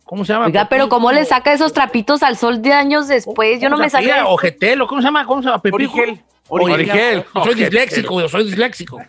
¿Cómo 0.04 0.24
se 0.24 0.32
llama? 0.32 0.46
oiga, 0.46 0.68
pero 0.68 0.88
¿cómo 0.88 1.12
le 1.12 1.24
saca 1.24 1.52
esos 1.52 1.72
trapitos 1.72 2.22
al 2.22 2.36
sol 2.36 2.60
de 2.62 2.72
años 2.72 3.08
después? 3.08 3.60
Yo 3.60 3.68
no 3.70 3.76
me 3.78 3.88
saqué. 3.88 4.08
saqué. 4.08 4.22
O 4.26 4.36
Getelo, 4.36 4.86
¿cómo 4.86 5.00
se 5.00 5.06
llama? 5.06 5.24
¿Cómo 5.24 5.40
se 5.42 5.48
llama? 5.48 5.62
Pepijo. 5.62 5.96
Origel. 5.96 6.20
Origel. 6.48 7.24
Yo 7.34 7.42
soy 7.42 7.52
Origel. 7.52 7.70
disléxico, 7.70 8.20
yo 8.20 8.28
soy 8.28 8.44
disléxico. 8.44 9.00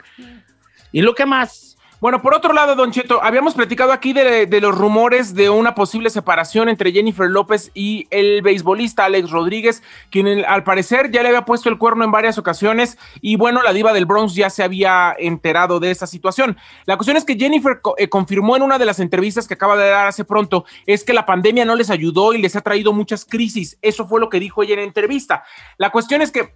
¿Y 0.92 1.02
lo 1.02 1.14
que 1.16 1.26
más? 1.26 1.71
Bueno, 2.02 2.24
por 2.24 2.34
otro 2.34 2.52
lado, 2.52 2.76
Don 2.76 2.92
Cheto, 2.92 3.24
habíamos 3.24 3.54
platicado 3.54 3.92
aquí 3.92 4.12
de, 4.12 4.48
los 4.60 4.76
rumores 4.76 5.36
de 5.36 5.52
una 5.52 5.76
posible 5.76 6.10
separación 6.10 6.68
entre 6.68 6.92
Jennifer 6.92 7.30
López 7.30 7.70
y 7.76 8.08
el 8.10 8.42
beisbolista 8.42 9.06
Alex 9.06 9.30
Rodríguez, 9.30 9.84
quien 10.10 10.44
al 10.46 10.64
parecer 10.64 11.12
ya 11.12 11.22
le 11.22 11.28
había 11.28 11.46
puesto 11.46 11.70
el 11.70 11.78
cuerno 11.78 12.04
en 12.04 12.10
varias 12.10 12.40
ocasiones 12.40 12.98
y 13.22 13.36
bueno, 13.36 13.62
la 13.62 13.72
diva 13.72 13.94
del 13.94 14.08
Bronx 14.08 14.34
ya 14.34 14.50
se 14.50 14.64
había 14.64 15.16
enterado 15.16 15.80
de 15.80 15.92
esa 15.92 16.08
situación. 16.08 16.58
La 16.88 16.98
cuestión 16.98 17.18
es 17.18 17.24
que 17.24 17.38
Jennifer 17.38 17.80
eh, 17.98 18.10
confirmó 18.10 18.56
en 18.56 18.64
una 18.64 18.80
de 18.80 18.86
las 18.86 19.00
entrevistas 19.00 19.48
que 19.48 19.54
acaba 19.54 19.78
de 19.78 19.88
dar 19.88 20.08
hace 20.08 20.26
pronto, 20.26 20.66
es 20.88 21.04
que 21.04 21.14
la 21.14 21.28
pandemia 21.28 21.66
no 21.66 21.76
les 21.76 21.92
ayudó 21.92 22.34
y 22.34 22.42
les 22.42 22.56
ha 22.56 22.62
traído 22.62 22.94
muchas 22.94 23.26
crisis. 23.26 23.78
Eso 23.84 24.08
fue 24.08 24.20
lo 24.20 24.30
que 24.30 24.40
dijo 24.40 24.64
ella 24.64 24.74
en 24.74 24.80
entrevista. 24.80 25.44
La 25.78 25.92
cuestión 25.92 26.24
es 26.24 26.32
que 26.32 26.56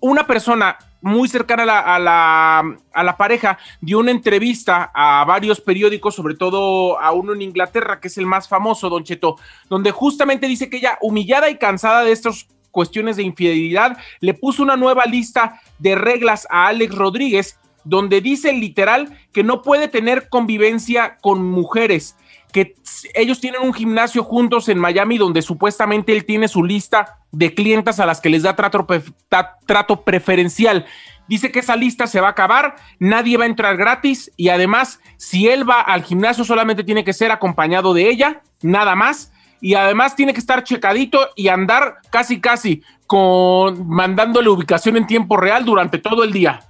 una 0.00 0.26
persona 0.26 0.78
muy 1.02 1.28
cercana 1.28 1.62
a 1.62 1.98
la, 1.98 3.16
pareja 3.16 3.58
dio 3.80 4.00
una 4.00 4.10
entrevista 4.10 4.90
a 4.92 5.24
varios 5.24 5.60
periódicos, 5.60 6.14
sobre 6.14 6.34
todo 6.34 6.98
a 6.98 7.12
uno 7.12 7.32
en 7.32 7.42
Inglaterra, 7.42 8.00
que 8.00 8.08
es 8.08 8.18
el 8.18 8.26
más 8.26 8.48
famoso, 8.48 8.88
Don 8.88 9.04
Cheto, 9.04 9.36
donde 9.68 9.92
justamente 9.92 10.48
dice 10.48 10.68
que 10.68 10.78
ella, 10.78 10.98
humillada 11.00 11.48
y 11.48 11.58
cansada 11.58 12.02
de 12.02 12.12
estas 12.12 12.48
cuestiones 12.72 13.16
de 13.16 13.22
infidelidad, 13.22 13.96
le 14.20 14.34
puso 14.34 14.62
una 14.62 14.76
nueva 14.76 15.04
lista 15.04 15.60
de 15.78 15.94
reglas 15.94 16.46
a 16.50 16.66
Alex 16.66 16.94
Rodríguez, 16.94 17.58
donde 17.84 18.20
dice 18.20 18.52
literal 18.52 19.16
que 19.32 19.44
no 19.44 19.62
puede 19.62 19.86
tener 19.86 20.28
convivencia 20.28 21.18
con 21.22 21.44
mujeres, 21.44 22.16
que 22.56 22.74
ellos 23.12 23.38
tienen 23.38 23.60
un 23.60 23.74
gimnasio 23.74 24.24
juntos 24.24 24.70
en 24.70 24.78
Miami 24.78 25.18
donde 25.18 25.42
supuestamente 25.42 26.14
él 26.16 26.24
tiene 26.24 26.48
su 26.48 26.64
lista 26.64 27.18
de 27.30 27.52
clientas 27.52 28.00
a 28.00 28.06
las 28.06 28.22
que 28.22 28.30
les 28.30 28.44
da 28.44 28.56
trato, 28.56 28.86
pre- 28.86 29.02
ta- 29.28 29.58
trato 29.66 30.02
preferencial, 30.02 30.86
Dice 31.28 31.50
que 31.50 31.58
esa 31.58 31.74
lista 31.74 32.06
se 32.06 32.20
va 32.20 32.28
a 32.28 32.30
acabar, 32.30 32.76
nadie 33.00 33.36
va 33.36 33.44
a 33.44 33.48
entrar 33.48 33.76
gratis 33.76 34.30
y 34.36 34.48
además, 34.48 35.00
si 35.16 35.48
él 35.48 35.68
va 35.68 35.80
al 35.80 36.04
gimnasio, 36.04 36.44
solamente 36.44 36.84
tiene 36.84 37.02
que 37.02 37.12
ser 37.12 37.32
acompañado 37.32 37.92
de 37.94 38.08
ella, 38.08 38.42
nada 38.62 38.94
más. 38.94 39.32
Y 39.60 39.74
además 39.74 40.14
tiene 40.14 40.32
que 40.32 40.38
estar 40.38 40.62
checadito 40.62 41.28
y 41.34 41.48
andar 41.48 41.96
casi, 42.10 42.40
casi 42.40 42.82
con 43.08 43.88
mandándole 43.88 44.48
ubicación 44.50 44.96
en 44.96 45.06
tiempo 45.08 45.36
real 45.36 45.64
durante 45.64 45.98
todo 45.98 46.22
el 46.22 46.32
día. 46.32 46.60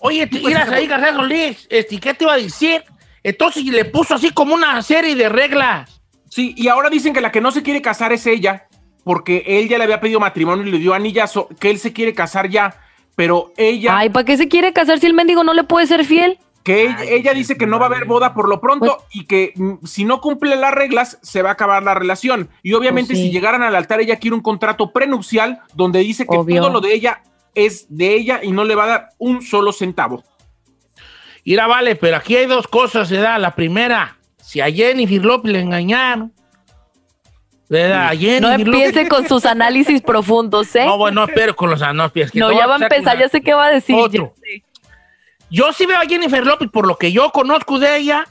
Oye, 0.00 0.26
te 0.26 0.40
miras 0.40 0.68
ahí, 0.68 0.86
García 0.86 1.14
Solís, 1.14 1.66
este, 1.70 1.98
¿qué 2.00 2.12
te 2.12 2.24
iba 2.24 2.34
a 2.34 2.36
decir? 2.36 2.84
Entonces 3.22 3.64
le 3.64 3.84
puso 3.84 4.14
así 4.14 4.30
como 4.30 4.54
una 4.54 4.82
serie 4.82 5.14
de 5.14 5.28
reglas. 5.28 6.00
Sí, 6.28 6.54
y 6.56 6.68
ahora 6.68 6.88
dicen 6.90 7.12
que 7.12 7.20
la 7.20 7.30
que 7.30 7.40
no 7.40 7.50
se 7.52 7.62
quiere 7.62 7.82
casar 7.82 8.12
es 8.12 8.26
ella, 8.26 8.66
porque 9.04 9.44
él 9.46 9.68
ya 9.68 9.78
le 9.78 9.84
había 9.84 10.00
pedido 10.00 10.18
matrimonio 10.18 10.66
y 10.66 10.70
le 10.70 10.78
dio 10.78 10.94
anillazo, 10.94 11.48
que 11.60 11.70
él 11.70 11.78
se 11.78 11.92
quiere 11.92 12.14
casar 12.14 12.48
ya, 12.48 12.80
pero 13.16 13.52
ella... 13.56 13.98
Ay, 13.98 14.08
¿para 14.08 14.24
qué 14.24 14.36
se 14.36 14.48
quiere 14.48 14.72
casar 14.72 14.98
si 14.98 15.06
el 15.06 15.14
mendigo 15.14 15.44
no 15.44 15.52
le 15.52 15.64
puede 15.64 15.86
ser 15.86 16.04
fiel? 16.04 16.38
Que 16.64 16.84
ella, 16.84 17.02
ella 17.02 17.34
dice 17.34 17.56
que 17.56 17.66
no 17.66 17.78
va 17.78 17.86
a 17.86 17.88
haber 17.88 18.04
boda 18.04 18.34
por 18.34 18.48
lo 18.48 18.60
pronto 18.60 18.98
y 19.12 19.24
que 19.26 19.52
mm, 19.56 19.84
si 19.84 20.04
no 20.04 20.20
cumple 20.20 20.54
las 20.56 20.72
reglas 20.72 21.18
se 21.20 21.42
va 21.42 21.50
a 21.50 21.52
acabar 21.54 21.82
la 21.82 21.94
relación. 21.94 22.50
Y 22.62 22.72
obviamente 22.74 23.08
Pues 23.08 23.18
sí. 23.18 23.26
si 23.26 23.32
llegaran 23.32 23.62
al 23.64 23.74
altar 23.74 24.00
ella 24.00 24.16
quiere 24.20 24.36
un 24.36 24.42
contrato 24.42 24.92
prenupcial 24.92 25.60
donde 25.74 25.98
dice 25.98 26.24
que 26.24 26.36
Obvio. 26.36 26.60
todo 26.62 26.70
lo 26.70 26.80
de 26.80 26.94
ella 26.94 27.22
es 27.54 27.86
de 27.88 28.14
ella 28.14 28.40
y 28.42 28.52
no 28.52 28.64
le 28.64 28.76
va 28.76 28.84
a 28.84 28.86
dar 28.86 29.08
un 29.18 29.42
solo 29.42 29.72
centavo. 29.72 30.22
Mira, 31.44 31.66
vale, 31.66 31.96
pero 31.96 32.16
aquí 32.16 32.36
hay 32.36 32.46
dos 32.46 32.66
cosas, 32.68 33.10
¿verdad? 33.10 33.40
La 33.40 33.54
primera, 33.54 34.16
si 34.40 34.60
a 34.60 34.70
Jennifer 34.70 35.24
López 35.24 35.52
le 35.52 35.60
engañaron, 35.60 36.32
¿verdad? 37.68 38.08
A 38.08 38.16
Jennifer 38.16 38.42
No 38.42 38.52
empiece 38.52 39.04
López- 39.04 39.08
con 39.08 39.28
sus 39.28 39.44
análisis 39.46 40.00
profundos, 40.02 40.74
¿eh? 40.76 40.84
No, 40.84 40.98
bueno, 40.98 41.22
no 41.22 41.26
espero 41.26 41.56
con 41.56 41.70
los 41.70 41.80
que 41.80 42.38
No, 42.38 42.52
ya 42.52 42.66
va 42.66 42.76
a 42.76 42.78
empezar 42.78 43.18
ya 43.18 43.28
sé 43.28 43.40
qué 43.40 43.54
va 43.54 43.66
a 43.66 43.70
decir. 43.70 43.96
Otro. 43.96 44.34
Yo 45.50 45.72
sí 45.72 45.84
veo 45.86 45.98
a 45.98 46.02
Jennifer 46.06 46.46
López, 46.46 46.70
por 46.72 46.86
lo 46.86 46.96
que 46.96 47.12
yo 47.12 47.30
conozco 47.30 47.78
de 47.78 47.96
ella, 47.98 48.26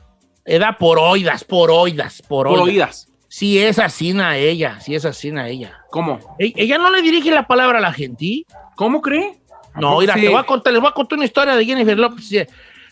edad 0.45 0.77
por 0.77 0.97
oídas, 0.97 1.43
por 1.43 1.69
oídas, 1.69 2.21
por, 2.27 2.47
Por 2.47 2.59
oídas. 2.59 2.65
oídas. 2.67 3.07
Sí 3.27 3.59
es 3.59 3.79
asina 3.79 4.37
ella, 4.37 4.79
sí 4.81 4.95
es 4.95 5.05
asina 5.05 5.47
ella. 5.47 5.81
¿Cómo? 5.89 6.19
E- 6.39 6.53
Ella 6.55 6.77
no 6.77 6.89
le 6.89 7.01
dirige 7.01 7.31
la 7.31 7.47
palabra 7.47 7.77
a 7.77 7.81
la 7.81 7.93
gente. 7.93 8.45
¿Cómo 8.75 9.01
cree? 9.01 9.39
No, 9.75 9.99
mira, 9.99 10.15
Sí. 10.15 10.21
te 10.21 10.29
voy 10.29 10.39
a 10.39 10.43
contar, 10.43 10.73
les 10.73 10.81
voy 10.81 10.89
a 10.89 10.93
contar 10.93 11.17
una 11.17 11.25
historia 11.25 11.55
de 11.55 11.63
Jennifer 11.65 11.97
López. 11.97 12.47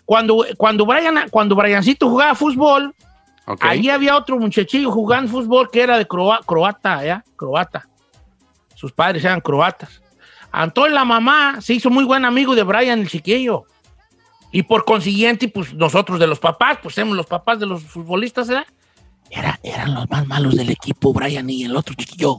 Cuando, 0.09 0.43
cuando, 0.57 0.87
Brian, 0.87 1.29
cuando 1.29 1.55
Briancito 1.55 2.09
jugaba 2.09 2.33
fútbol, 2.33 2.95
Ok. 3.45 3.63
Allí 3.63 3.89
había 3.91 4.15
otro 4.15 4.37
muchachillo 4.39 4.91
jugando 4.91 5.31
fútbol 5.31 5.69
que 5.71 5.81
era 5.81 5.97
de 5.99 6.07
croa- 6.07 6.41
croata, 6.45 7.03
¿ya? 7.03 7.23
Croata. 7.35 7.87
Sus 8.75 8.91
padres 8.91 9.23
eran 9.23 9.39
croatas. 9.41 10.01
Entonces 10.53 10.93
la 10.93 11.03
mamá 11.05 11.59
se 11.61 11.73
hizo 11.75 11.89
muy 11.91 12.03
buen 12.05 12.25
amigo 12.25 12.53
de 12.55 12.61
Brian 12.63 12.99
el 12.99 13.07
chiquillo. 13.09 13.65
Y 14.51 14.63
por 14.63 14.83
consiguiente, 14.85 15.47
pues 15.47 15.73
nosotros 15.73 16.19
de 16.19 16.25
los 16.27 16.39
papás, 16.39 16.77
pues 16.81 16.95
somos 16.95 17.15
los 17.15 17.25
papás 17.27 17.59
de 17.59 17.65
los 17.67 17.83
futbolistas, 17.83 18.47
¿verdad? 18.47 18.65
Era, 19.31 19.59
eran 19.63 19.93
los 19.95 20.09
más 20.09 20.25
malos 20.27 20.55
del 20.55 20.69
equipo, 20.71 21.13
Brian 21.13 21.47
y 21.49 21.63
el 21.65 21.75
otro 21.75 21.93
chiquillo. 21.95 22.37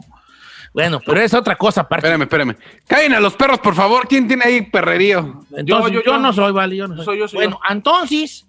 Bueno, 0.73 1.01
pero 1.05 1.21
es 1.21 1.35
otra 1.35 1.57
cosa 1.57 1.81
aparte. 1.83 2.07
Espérame, 2.07 2.23
espérame. 2.23 2.57
Callen 2.87 3.15
a 3.15 3.21
los 3.21 3.35
perros, 3.35 3.59
por 3.59 3.75
favor. 3.75 4.07
¿Quién 4.07 4.29
tiene 4.29 4.45
ahí 4.45 4.63
perrerío? 4.63 5.43
Entonces, 5.57 6.01
yo, 6.05 6.19
no 6.19 6.33
soy, 6.33 6.53
vale, 6.53 6.77
yo 6.77 6.87
no 6.87 6.97
soy. 6.97 7.05
Soy 7.05 7.19
yo, 7.19 7.27
soy 7.29 7.37
bueno, 7.39 7.61
entonces, 7.69 8.47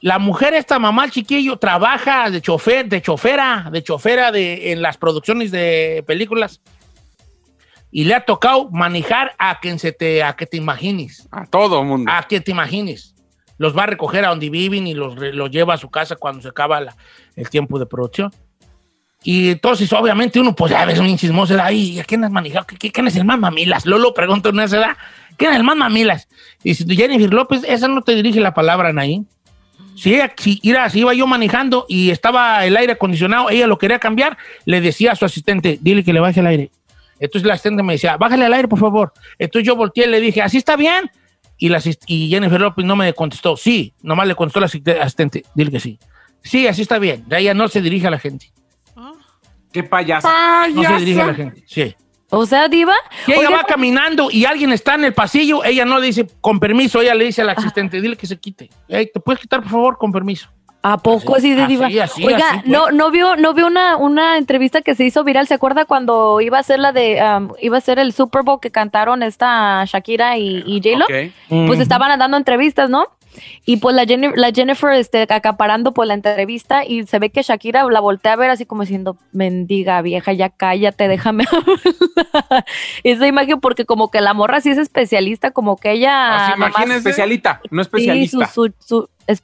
la 0.00 0.18
mujer, 0.20 0.54
esta 0.54 0.78
mamá, 0.78 1.06
el 1.06 1.10
chiquillo, 1.10 1.56
trabaja 1.56 2.30
de 2.30 2.40
chofer, 2.40 2.86
de 2.88 3.02
chofera, 3.02 3.68
de 3.72 3.82
chofera 3.82 4.30
de, 4.30 4.70
en 4.72 4.80
las 4.82 4.96
producciones 4.96 5.50
de 5.50 6.04
películas. 6.06 6.60
Y 7.90 8.04
le 8.04 8.14
ha 8.14 8.24
tocado 8.24 8.68
manejar 8.70 9.34
a 9.38 9.58
quien 9.58 9.78
se 9.78 9.90
te, 9.92 10.22
a 10.22 10.34
que 10.34 10.46
te 10.46 10.56
imagines. 10.56 11.26
A 11.30 11.46
todo 11.46 11.82
mundo. 11.82 12.10
A 12.12 12.22
quien 12.24 12.42
te 12.44 12.50
imagines. 12.50 13.14
Los 13.58 13.76
va 13.76 13.84
a 13.84 13.86
recoger 13.86 14.24
a 14.24 14.28
donde 14.28 14.50
viven 14.50 14.86
y 14.86 14.92
los, 14.94 15.16
los 15.16 15.50
lleva 15.50 15.74
a 15.74 15.78
su 15.78 15.88
casa 15.90 16.14
cuando 16.14 16.42
se 16.42 16.48
acaba 16.48 16.80
la- 16.80 16.96
el 17.36 17.48
tiempo 17.48 17.78
de 17.78 17.86
producción. 17.86 18.30
Y 19.28 19.50
entonces, 19.50 19.92
obviamente, 19.92 20.38
uno, 20.38 20.54
pues, 20.54 20.70
a 20.72 20.84
veces 20.84 21.00
un 21.00 21.16
chismoso. 21.18 21.56
Ay, 21.60 21.98
¿a 21.98 22.04
quién 22.04 22.22
has 22.22 22.30
manejado? 22.30 22.64
¿Qué- 22.64 22.76
qué- 22.76 22.92
¿Quién 22.92 23.08
es 23.08 23.16
el 23.16 23.24
más 23.24 23.40
mamilas? 23.40 23.84
Lolo 23.84 24.14
pregunta 24.14 24.50
esa 24.62 24.76
edad, 24.76 24.96
¿quién 25.36 25.50
es 25.50 25.56
el 25.56 25.64
más 25.64 25.76
mamilas? 25.76 26.28
Y 26.62 26.74
si 26.74 26.84
Jennifer 26.96 27.34
López, 27.34 27.62
esa 27.66 27.88
no 27.88 28.02
te 28.02 28.14
dirige 28.14 28.38
la 28.38 28.54
palabra, 28.54 28.92
Naín. 28.92 29.26
Si 29.96 30.14
ella, 30.14 30.32
si, 30.38 30.60
iba 30.62 31.12
yo 31.12 31.26
manejando 31.26 31.86
y 31.88 32.10
estaba 32.10 32.64
el 32.66 32.76
aire 32.76 32.92
acondicionado, 32.92 33.50
ella 33.50 33.66
lo 33.66 33.78
quería 33.78 33.98
cambiar, 33.98 34.38
le 34.64 34.80
decía 34.80 35.10
a 35.10 35.16
su 35.16 35.24
asistente, 35.24 35.78
dile 35.80 36.04
que 36.04 36.12
le 36.12 36.20
baje 36.20 36.38
el 36.38 36.46
aire. 36.46 36.70
Entonces 37.18 37.48
la 37.48 37.54
asistente 37.54 37.82
me 37.82 37.94
decía, 37.94 38.16
bájale 38.16 38.44
al 38.44 38.52
aire, 38.54 38.68
por 38.68 38.78
favor. 38.78 39.12
Entonces 39.40 39.66
yo 39.66 39.74
volteé 39.74 40.06
y 40.06 40.10
le 40.10 40.20
dije, 40.20 40.40
¿así 40.40 40.58
está 40.58 40.76
bien? 40.76 41.10
Y, 41.58 41.68
Jennifer 42.28 42.60
López 42.60 42.84
no 42.84 42.94
me 42.94 43.12
contestó, 43.12 43.56
sí, 43.56 43.92
nomás 44.02 44.28
le 44.28 44.36
contestó 44.36 44.60
la 44.60 44.68
asist- 44.68 45.00
asistente, 45.00 45.42
dile 45.56 45.72
que 45.72 45.80
sí. 45.80 45.98
Sí, 46.44 46.68
así 46.68 46.82
está 46.82 47.00
bien. 47.00 47.24
Ya 47.28 47.38
ella 47.38 47.54
no 47.54 47.66
se 47.66 47.80
dirige 47.80 48.06
a 48.06 48.10
la 48.10 48.20
gente. 48.20 48.52
Qué 49.76 49.82
payaso. 49.82 50.26
No 50.72 50.82
se 50.82 50.96
dirige 50.96 51.20
a 51.20 51.26
la 51.26 51.34
gente, 51.34 51.62
sí. 51.66 51.94
O 52.30 52.46
sea, 52.46 52.66
Diva. 52.66 52.94
Si 53.26 53.32
ella 53.32 53.40
Oiga, 53.40 53.58
va 53.58 53.64
caminando 53.64 54.30
y 54.30 54.46
alguien 54.46 54.72
está 54.72 54.94
en 54.94 55.04
el 55.04 55.12
pasillo, 55.12 55.62
ella 55.64 55.84
no 55.84 55.98
le 55.98 56.06
dice 56.06 56.26
con 56.40 56.58
permiso, 56.58 57.02
ella 57.02 57.14
le 57.14 57.26
dice 57.26 57.42
al 57.42 57.50
asistente, 57.50 58.00
dile 58.00 58.16
que 58.16 58.26
se 58.26 58.38
quite. 58.38 58.70
Ey, 58.88 59.10
¿Te 59.12 59.20
puedes 59.20 59.38
quitar, 59.38 59.60
por 59.60 59.70
favor, 59.70 59.98
con 59.98 60.12
permiso? 60.12 60.48
¿A 60.80 60.96
poco 60.96 61.36
así, 61.36 61.52
de 61.52 61.66
diva? 61.66 61.88
así, 61.88 62.24
Oiga, 62.24 62.52
así, 62.52 62.60
pues. 62.60 62.66
no, 62.66 62.90
no 62.90 63.10
vio, 63.10 63.36
no 63.36 63.52
vio 63.52 63.66
una, 63.66 63.98
una 63.98 64.38
entrevista 64.38 64.80
que 64.80 64.94
se 64.94 65.04
hizo 65.04 65.24
viral. 65.24 65.46
¿Se 65.46 65.52
acuerda 65.52 65.84
cuando 65.84 66.40
iba 66.40 66.58
a 66.58 66.62
ser 66.62 66.78
la 66.78 66.92
de, 66.92 67.20
um, 67.22 67.50
iba 67.60 67.76
a 67.76 67.80
ser 67.82 67.98
el 67.98 68.14
Super 68.14 68.44
Bowl 68.44 68.60
que 68.60 68.70
cantaron 68.70 69.22
esta 69.22 69.84
Shakira 69.84 70.38
y, 70.38 70.64
y 70.66 70.80
J-Lo? 70.82 71.66
Pues 71.66 71.80
estaban 71.80 72.18
dando 72.18 72.38
entrevistas, 72.38 72.88
¿no? 72.88 73.08
Y 73.64 73.78
pues 73.78 73.94
la 73.96 74.04
Jennifer, 74.04 74.38
la 74.38 74.50
Jennifer 74.52 74.92
este, 74.92 75.26
acaparando 75.28 75.92
pues 75.92 76.06
la 76.08 76.14
entrevista 76.14 76.84
y 76.84 77.04
se 77.06 77.18
ve 77.18 77.30
que 77.30 77.42
Shakira 77.42 77.84
la 77.90 78.00
voltea 78.00 78.32
a 78.34 78.36
ver 78.36 78.50
así 78.50 78.66
como 78.66 78.82
diciendo, 78.82 79.16
mendiga 79.32 80.00
vieja, 80.02 80.32
ya 80.32 80.50
cállate, 80.50 81.08
déjame 81.08 81.44
hablar". 81.52 82.64
Esa 83.04 83.26
imagen 83.26 83.60
porque 83.60 83.84
como 83.84 84.10
que 84.10 84.20
la 84.20 84.34
morra 84.34 84.60
sí 84.60 84.70
es 84.70 84.78
especialista, 84.78 85.50
como 85.50 85.76
que 85.76 85.92
ella... 85.92 86.46
Así, 86.46 86.52
nomás- 86.52 86.68
imagínense. 86.70 86.96
Especialista, 87.10 87.60
no 87.70 87.82
Sí, 87.82 87.86
especialista. 87.88 88.46
su, 88.48 88.66
su, 88.66 88.74
su- 88.86 89.08
es- 89.26 89.42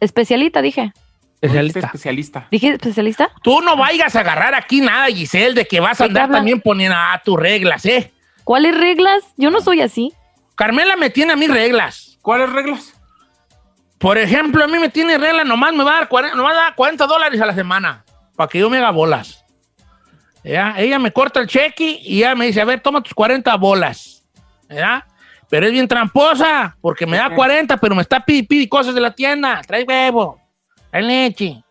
especialista, 0.00 0.62
dije. 0.62 0.92
Especialista. 1.40 1.80
Especialista. 1.86 2.46
¿Dije 2.50 2.68
especialista? 2.72 3.30
Tú 3.42 3.60
no 3.62 3.76
vayas 3.76 4.14
a 4.14 4.20
agarrar 4.20 4.54
aquí 4.54 4.80
nada, 4.80 5.06
Giselle, 5.06 5.54
de 5.54 5.64
que 5.66 5.80
vas 5.80 6.00
a 6.00 6.04
¿De 6.04 6.08
qué 6.08 6.10
andar 6.12 6.24
habla? 6.24 6.36
también 6.38 6.60
poniendo 6.60 6.96
a 6.96 7.20
tus 7.24 7.38
reglas, 7.38 7.86
¿eh? 7.86 8.12
¿Cuáles 8.44 8.76
reglas? 8.76 9.22
Yo 9.36 9.50
no 9.50 9.60
soy 9.60 9.80
así. 9.80 10.12
Carmela 10.54 10.96
me 10.96 11.08
tiene 11.08 11.32
a 11.32 11.36
mis 11.36 11.50
reglas. 11.50 12.18
¿Cuáles 12.20 12.50
reglas? 12.52 12.92
Por 14.00 14.16
ejemplo, 14.16 14.64
a 14.64 14.66
mí 14.66 14.78
me 14.78 14.88
tiene 14.88 15.18
regla, 15.18 15.44
nomás 15.44 15.74
me 15.74 15.84
va 15.84 15.90
a 15.90 15.94
dar 16.00 16.08
40, 16.08 16.34
nomás 16.34 16.54
da 16.54 16.74
40 16.74 17.06
dólares 17.06 17.38
a 17.38 17.44
la 17.44 17.54
semana 17.54 18.02
para 18.34 18.48
que 18.48 18.58
yo 18.58 18.70
me 18.70 18.78
haga 18.78 18.90
bolas. 18.90 19.44
¿Ya? 20.42 20.74
Ella 20.78 20.98
me 20.98 21.12
corta 21.12 21.38
el 21.38 21.46
cheque 21.46 21.98
y 22.02 22.20
ella 22.20 22.34
me 22.34 22.46
dice, 22.46 22.62
a 22.62 22.64
ver, 22.64 22.80
toma 22.80 23.02
tus 23.02 23.12
40 23.12 23.54
bolas. 23.56 24.24
¿Ya? 24.70 25.06
Pero 25.50 25.66
es 25.66 25.72
bien 25.72 25.86
tramposa, 25.86 26.74
porque 26.80 27.04
me 27.06 27.18
da 27.18 27.34
40, 27.34 27.76
pero 27.76 27.94
me 27.94 28.00
está 28.00 28.24
pidi, 28.24 28.44
pidi 28.44 28.68
cosas 28.68 28.94
de 28.94 29.02
la 29.02 29.10
tienda. 29.10 29.60
Trae 29.66 29.84
huevo, 29.84 30.40
trae 30.90 31.02
leche, 31.02 31.62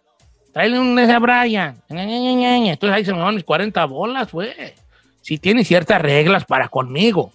trae 0.53 0.77
un 0.77 0.99
ese 0.99 1.13
a 1.13 1.17
Brian. 1.17 1.81
Entonces 1.89 2.95
ahí 2.95 3.05
se 3.05 3.11
me 3.11 3.21
van 3.21 3.33
mis 3.33 3.43
40 3.43 3.83
bolas, 3.85 4.31
güey. 4.31 4.53
Sí 5.21 5.39
tiene 5.39 5.63
ciertas 5.63 5.99
reglas 5.99 6.45
para 6.45 6.67
conmigo, 6.67 7.31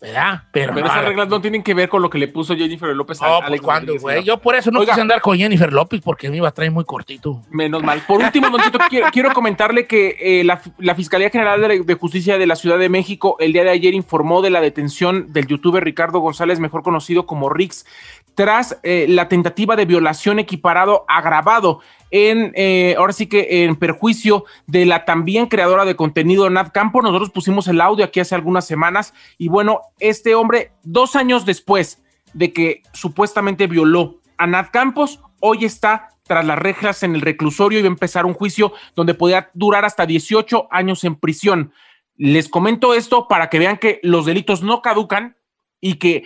¿verdad? 0.00 0.42
Pero, 0.50 0.74
Pero 0.74 0.86
no, 0.86 0.92
esas 0.92 1.04
reglas 1.04 1.28
no 1.28 1.40
tienen 1.40 1.62
que 1.62 1.74
ver 1.74 1.88
con 1.88 2.00
lo 2.02 2.08
que 2.08 2.18
le 2.18 2.28
puso 2.28 2.56
Jennifer 2.56 2.94
López 2.96 3.20
a 3.20 3.26
no, 3.26 3.34
a 3.34 3.38
pues 3.38 3.48
Alex 3.48 3.62
cuando, 3.62 3.80
Rodríguez, 3.80 4.02
güey. 4.02 4.24
Yo 4.24 4.38
por 4.38 4.54
eso 4.54 4.70
no 4.70 4.80
Oiga. 4.80 4.92
quise 4.92 5.02
andar 5.02 5.20
con 5.20 5.36
Jennifer 5.36 5.72
López 5.72 6.00
porque 6.02 6.30
me 6.30 6.38
iba 6.38 6.48
a 6.48 6.52
traer 6.52 6.70
muy 6.70 6.84
cortito. 6.84 7.42
Menos 7.50 7.82
mal. 7.82 8.00
Por 8.06 8.22
último, 8.22 8.48
quiero, 8.88 9.06
quiero 9.12 9.32
comentarle 9.32 9.86
que 9.86 10.16
eh, 10.20 10.44
la, 10.44 10.60
la 10.78 10.94
Fiscalía 10.94 11.30
General 11.30 11.60
de, 11.60 11.80
de 11.84 11.94
Justicia 11.94 12.38
de 12.38 12.46
la 12.46 12.56
Ciudad 12.56 12.78
de 12.78 12.88
México 12.88 13.36
el 13.40 13.52
día 13.52 13.64
de 13.64 13.70
ayer 13.70 13.94
informó 13.94 14.42
de 14.42 14.50
la 14.50 14.60
detención 14.60 15.32
del 15.32 15.46
youtuber 15.46 15.84
Ricardo 15.84 16.20
González, 16.20 16.60
mejor 16.60 16.82
conocido 16.82 17.26
como 17.26 17.50
Rix, 17.50 17.86
tras 18.34 18.78
eh, 18.82 19.06
la 19.08 19.28
tentativa 19.28 19.76
de 19.76 19.84
violación 19.84 20.38
equiparado 20.38 21.04
agravado 21.08 21.80
en, 22.10 22.52
eh, 22.54 22.94
ahora 22.98 23.12
sí 23.12 23.26
que 23.26 23.64
en 23.64 23.76
perjuicio 23.76 24.44
de 24.66 24.86
la 24.86 25.04
también 25.04 25.46
creadora 25.46 25.84
de 25.84 25.96
contenido 25.96 26.48
Nat 26.50 26.72
Campo. 26.72 27.02
Nosotros 27.02 27.30
pusimos 27.30 27.68
el 27.68 27.80
audio 27.80 28.04
aquí 28.04 28.20
hace 28.20 28.34
algunas 28.34 28.66
semanas 28.66 29.14
y 29.38 29.48
bueno, 29.48 29.82
este 29.98 30.34
hombre, 30.34 30.72
dos 30.82 31.16
años 31.16 31.46
después 31.46 32.02
de 32.32 32.52
que 32.52 32.82
supuestamente 32.92 33.66
violó 33.66 34.20
a 34.38 34.46
Nat 34.46 34.70
Campos, 34.70 35.20
hoy 35.40 35.64
está 35.64 36.08
tras 36.30 36.44
las 36.44 36.58
rejas 36.58 37.02
en 37.02 37.16
el 37.16 37.22
reclusorio 37.22 37.80
y 37.80 37.82
va 37.82 37.88
a 37.88 37.90
empezar 37.90 38.24
un 38.24 38.34
juicio 38.34 38.72
donde 38.94 39.14
podría 39.14 39.50
durar 39.52 39.84
hasta 39.84 40.06
18 40.06 40.68
años 40.70 41.02
en 41.02 41.16
prisión. 41.16 41.72
Les 42.16 42.48
comento 42.48 42.94
esto 42.94 43.26
para 43.26 43.50
que 43.50 43.58
vean 43.58 43.78
que 43.78 43.98
los 44.04 44.26
delitos 44.26 44.62
no 44.62 44.80
caducan 44.80 45.36
y 45.80 45.94
que 45.94 46.24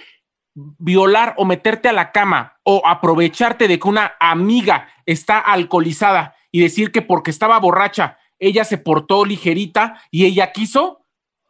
violar 0.54 1.34
o 1.36 1.44
meterte 1.44 1.88
a 1.88 1.92
la 1.92 2.12
cama 2.12 2.54
o 2.62 2.82
aprovecharte 2.86 3.68
de 3.68 3.78
que 3.78 3.88
una 3.88 4.14
amiga 4.20 4.88
está 5.06 5.38
alcoholizada 5.38 6.36
y 6.52 6.60
decir 6.60 6.92
que 6.92 7.02
porque 7.02 7.30
estaba 7.30 7.58
borracha 7.58 8.18
ella 8.38 8.64
se 8.64 8.78
portó 8.78 9.24
ligerita 9.24 10.00
y 10.10 10.26
ella 10.26 10.52
quiso, 10.52 11.00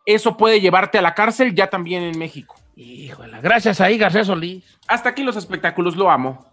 eso 0.06 0.36
puede 0.36 0.60
llevarte 0.60 0.98
a 0.98 1.02
la 1.02 1.14
cárcel 1.14 1.54
ya 1.54 1.68
también 1.68 2.02
en 2.02 2.18
México. 2.18 2.56
Híjole, 2.76 3.40
gracias 3.40 3.80
ahí, 3.80 3.98
García 3.98 4.24
Solís. 4.24 4.64
Hasta 4.86 5.10
aquí 5.10 5.22
los 5.22 5.36
espectáculos, 5.36 5.96
lo 5.96 6.10
amo. 6.10 6.44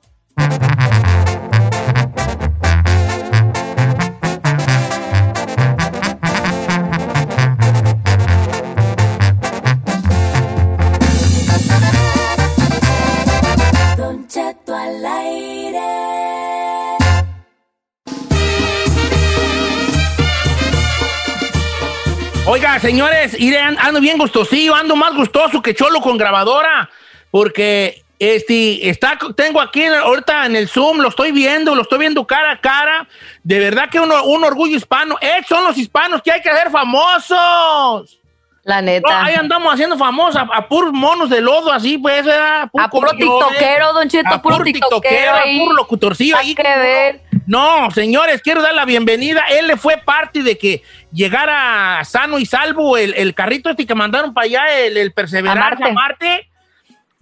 Señores, 22.81 23.37
ando 23.77 24.01
bien 24.01 24.17
gustosillo, 24.17 24.75
ando 24.75 24.95
más 24.95 25.13
gustoso 25.13 25.61
que 25.61 25.75
Cholo 25.75 26.01
con 26.01 26.17
grabadora, 26.17 26.89
porque 27.29 28.03
este, 28.19 28.89
está, 28.89 29.17
tengo 29.35 29.61
aquí 29.61 29.83
ahorita 29.85 30.45
en 30.45 30.55
el 30.55 30.67
Zoom, 30.67 30.99
lo 30.99 31.09
estoy 31.09 31.31
viendo, 31.31 31.75
lo 31.75 31.83
estoy 31.83 31.99
viendo 31.99 32.25
cara 32.25 32.51
a 32.51 32.61
cara. 32.61 33.07
De 33.43 33.59
verdad 33.59 33.89
que 33.89 33.99
uno, 33.99 34.23
un 34.25 34.43
orgullo 34.43 34.75
hispano. 34.75 35.17
Eh, 35.21 35.41
son 35.47 35.63
los 35.63 35.77
hispanos 35.77 36.21
que 36.21 36.31
hay 36.31 36.41
que 36.41 36.49
hacer 36.49 36.69
famosos. 36.69 38.19
La 38.63 38.79
neta. 38.79 39.09
No, 39.09 39.25
ahí 39.25 39.33
andamos 39.33 39.73
haciendo 39.73 39.97
famosos 39.97 40.35
a, 40.35 40.41
a 40.41 40.67
puros 40.67 40.93
monos 40.93 41.31
de 41.31 41.41
lodo, 41.41 41.71
así, 41.71 41.97
pues, 41.97 42.23
¿verdad? 42.23 42.69
A 42.77 42.89
puro 42.89 43.11
tiktokero, 43.11 43.93
Don 43.93 44.07
Cheto, 44.07 44.29
a 44.29 44.41
puro 44.41 44.57
puro 44.57 44.65
tiktokero 44.65 44.99
tiktokero, 44.99 45.31
a 45.31 45.41
ahí. 45.41 45.59
puro 45.59 45.73
locutorcillo 45.73 46.37
ahí. 46.37 46.53
que 46.53 46.61
ver. 46.61 47.21
No, 47.47 47.89
señores, 47.89 48.41
quiero 48.43 48.61
dar 48.61 48.75
la 48.75 48.85
bienvenida. 48.85 49.41
Él 49.49 49.65
le 49.65 49.77
fue 49.77 49.97
parte 49.97 50.43
de 50.43 50.59
que 50.59 50.83
llegara 51.11 52.03
sano 52.05 52.39
y 52.39 52.45
salvo 52.45 52.97
el, 52.97 53.13
el 53.15 53.33
carrito 53.33 53.69
este 53.69 53.85
que 53.85 53.95
mandaron 53.95 54.33
para 54.33 54.45
allá, 54.45 54.79
el, 54.79 54.97
el 54.97 55.13
Perseverance 55.13 55.83
A 55.83 55.87
a 55.87 55.91
Marte. 55.91 56.47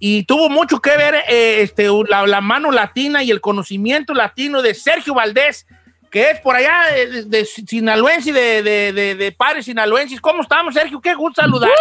Y 0.01 0.23
tuvo 0.23 0.49
mucho 0.49 0.79
que 0.79 0.95
ver 0.95 1.15
eh, 1.27 1.61
este, 1.61 1.87
la, 2.07 2.25
la 2.25 2.39
mano 2.39 2.71
latina 2.71 3.21
y 3.21 3.31
el 3.31 3.41
conocimiento 3.41 4.13
latino 4.13 4.61
de 4.61 4.73
Sergio 4.73 5.13
Valdés, 5.13 5.67
que 6.09 6.31
es 6.31 6.39
por 6.39 6.55
allá 6.55 6.85
de, 6.93 7.07
de, 7.07 7.23
de 7.23 7.45
sinaloense, 7.45 8.33
de, 8.33 8.63
de, 8.63 8.93
de, 8.93 9.15
de 9.15 9.31
padres 9.31 9.65
sinaloenses. 9.65 10.19
¿Cómo 10.19 10.41
estamos, 10.41 10.73
Sergio? 10.73 10.99
Qué 10.99 11.13
gusto 11.13 11.41
saludarte. 11.41 11.75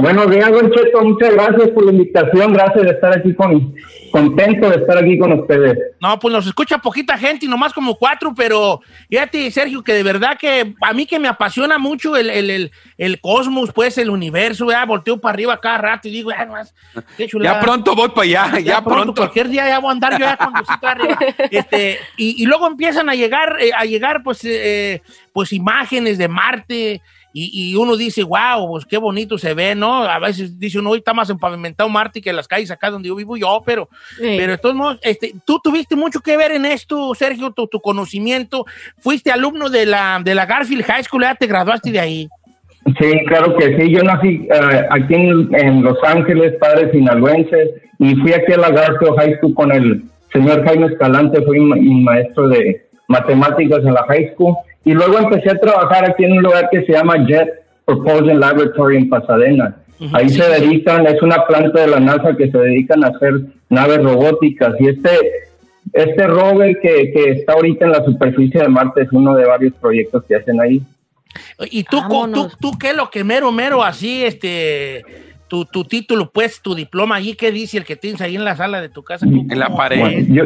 Buenos 0.00 0.30
días, 0.30 0.50
Don 0.50 0.70
Cheto. 0.70 1.02
Muchas 1.02 1.34
gracias 1.34 1.68
por 1.70 1.84
la 1.84 1.92
invitación. 1.92 2.52
Gracias 2.52 2.84
de 2.84 2.90
estar 2.90 3.18
aquí 3.18 3.34
con, 3.34 3.74
contento 4.14 4.70
de 4.70 4.76
estar 4.76 4.96
aquí 4.96 5.18
con 5.18 5.32
ustedes. 5.32 5.76
No, 6.00 6.20
pues 6.20 6.32
nos 6.32 6.46
escucha 6.46 6.78
poquita 6.78 7.18
gente 7.18 7.46
y 7.46 7.48
nomás 7.48 7.72
como 7.72 7.96
cuatro, 7.96 8.32
pero 8.36 8.80
fíjate, 9.10 9.50
Sergio, 9.50 9.82
que 9.82 9.92
de 9.92 10.04
verdad 10.04 10.38
que 10.38 10.72
a 10.80 10.92
mí 10.92 11.04
que 11.04 11.18
me 11.18 11.26
apasiona 11.26 11.78
mucho 11.78 12.16
el, 12.16 12.30
el, 12.30 12.48
el, 12.48 12.70
el 12.96 13.20
cosmos, 13.20 13.72
pues 13.72 13.98
el 13.98 14.10
universo, 14.10 14.70
ya 14.70 14.84
volteo 14.84 15.20
para 15.20 15.32
arriba 15.32 15.60
cada 15.60 15.78
rato 15.78 16.06
y 16.06 16.12
digo, 16.12 16.30
ya, 16.30 16.44
nomás, 16.44 16.72
qué 17.16 17.26
chulada. 17.26 17.58
Ya 17.58 17.60
pronto 17.60 17.96
voy 17.96 18.10
para 18.10 18.22
allá, 18.22 18.60
ya, 18.60 18.84
pronto. 18.84 19.14
Cualquier 19.14 19.48
día 19.48 19.66
ya 19.66 19.80
voy 19.80 19.88
a 19.88 19.92
andar 19.92 20.12
yo 20.12 20.26
ya 20.26 20.36
con 20.36 20.54
arriba. 20.88 21.18
Este, 21.50 21.98
y, 22.16 22.40
y 22.40 22.46
luego 22.46 22.68
empiezan 22.68 23.08
a 23.08 23.14
llegar, 23.16 23.33
eh, 23.60 23.70
a 23.76 23.84
llegar 23.84 24.22
pues, 24.22 24.44
eh, 24.44 25.02
pues 25.32 25.52
imágenes 25.52 26.18
de 26.18 26.28
Marte. 26.28 27.02
Y, 27.36 27.72
y 27.72 27.74
uno 27.74 27.96
dice, 27.96 28.22
wow, 28.22 28.68
pues 28.70 28.84
qué 28.84 28.96
bonito 28.96 29.36
se 29.38 29.54
ve, 29.54 29.74
¿no? 29.74 30.04
A 30.04 30.20
veces 30.20 30.56
dice 30.56 30.78
uno, 30.78 30.90
hoy 30.90 30.98
está 30.98 31.12
más 31.12 31.28
empavimentado 31.30 31.90
Marte 31.90 32.22
que 32.22 32.32
las 32.32 32.46
calles 32.46 32.70
acá 32.70 32.90
donde 32.90 33.08
yo 33.08 33.16
vivo 33.16 33.36
yo, 33.36 33.60
pero, 33.66 33.88
Sí. 34.18 34.36
pero 34.38 34.52
de 34.52 34.58
todos 34.58 34.76
modos, 34.76 35.00
este, 35.02 35.34
tú 35.44 35.58
tuviste 35.60 35.96
mucho 35.96 36.20
que 36.20 36.36
ver 36.36 36.52
en 36.52 36.64
esto, 36.64 37.12
Sergio, 37.16 37.50
tu, 37.50 37.66
tu 37.66 37.80
conocimiento. 37.80 38.66
Fuiste 38.98 39.32
alumno 39.32 39.68
de 39.68 39.84
la, 39.84 40.20
de 40.22 40.32
la 40.32 40.46
Garfield 40.46 40.84
High 40.84 41.02
School, 41.02 41.22
ya 41.24 41.34
te 41.34 41.48
graduaste 41.48 41.90
de 41.90 41.98
ahí. 41.98 42.28
Sí, 43.00 43.10
claro 43.26 43.56
que 43.56 43.80
sí. 43.80 43.90
Yo 43.90 44.04
nací 44.04 44.46
eh, 44.52 44.86
aquí 44.90 45.14
en, 45.14 45.48
en 45.56 45.82
Los 45.82 45.98
Ángeles, 46.04 46.54
padres 46.60 46.92
sinaloenses, 46.92 47.70
y 47.98 48.14
fui 48.14 48.32
aquí 48.32 48.52
a 48.52 48.58
la 48.58 48.70
Garfield 48.70 49.16
High 49.18 49.38
School 49.38 49.54
con 49.54 49.72
el 49.72 50.04
señor 50.32 50.64
Jaime 50.64 50.86
Escalante, 50.86 51.42
fui 51.42 51.58
mi 51.58 52.02
maestro 52.04 52.46
de 52.48 52.86
matemáticas 53.08 53.80
en 53.80 53.94
la 53.94 54.04
high 54.04 54.32
school. 54.34 54.54
Y 54.84 54.92
luego 54.92 55.18
empecé 55.18 55.50
a 55.50 55.58
trabajar 55.58 56.10
aquí 56.10 56.24
en 56.24 56.32
un 56.32 56.42
lugar 56.42 56.68
que 56.70 56.84
se 56.84 56.92
llama 56.92 57.26
Jet 57.26 57.62
Propulsion 57.84 58.38
Laboratory 58.40 58.96
en 58.98 59.08
Pasadena. 59.08 59.76
Ahí 60.12 60.28
se 60.28 60.44
dedican, 60.48 61.06
es 61.06 61.22
una 61.22 61.46
planta 61.46 61.80
de 61.80 61.86
la 61.86 62.00
NASA 62.00 62.36
que 62.36 62.50
se 62.50 62.58
dedican 62.58 63.04
a 63.04 63.08
hacer 63.08 63.32
naves 63.70 64.02
robóticas. 64.02 64.74
Y 64.80 64.88
este, 64.88 65.10
este 65.92 66.26
rover 66.26 66.78
que, 66.80 67.12
que 67.12 67.30
está 67.30 67.54
ahorita 67.54 67.86
en 67.86 67.92
la 67.92 68.04
superficie 68.04 68.60
de 68.60 68.68
Marte 68.68 69.02
es 69.02 69.12
uno 69.12 69.34
de 69.34 69.46
varios 69.46 69.72
proyectos 69.74 70.24
que 70.24 70.36
hacen 70.36 70.60
ahí. 70.60 70.82
¿Y 71.70 71.84
tú, 71.84 72.00
tú, 72.32 72.50
tú 72.60 72.72
qué 72.78 72.90
es 72.90 72.96
lo 72.96 73.10
que 73.10 73.24
mero, 73.24 73.50
mero, 73.50 73.82
así, 73.82 74.24
este, 74.24 75.04
tu, 75.48 75.64
tu 75.64 75.84
título, 75.84 76.30
pues, 76.30 76.60
tu 76.60 76.74
diploma 76.74 77.16
allí, 77.16 77.34
qué 77.34 77.50
dice 77.50 77.78
el 77.78 77.84
que 77.84 77.96
tienes 77.96 78.20
ahí 78.20 78.36
en 78.36 78.44
la 78.44 78.56
sala 78.56 78.80
de 78.80 78.88
tu 78.88 79.02
casa? 79.02 79.26
En 79.26 79.58
la 79.58 79.74
pared. 79.74 79.98
Bueno, 79.98 80.26
yo, 80.28 80.44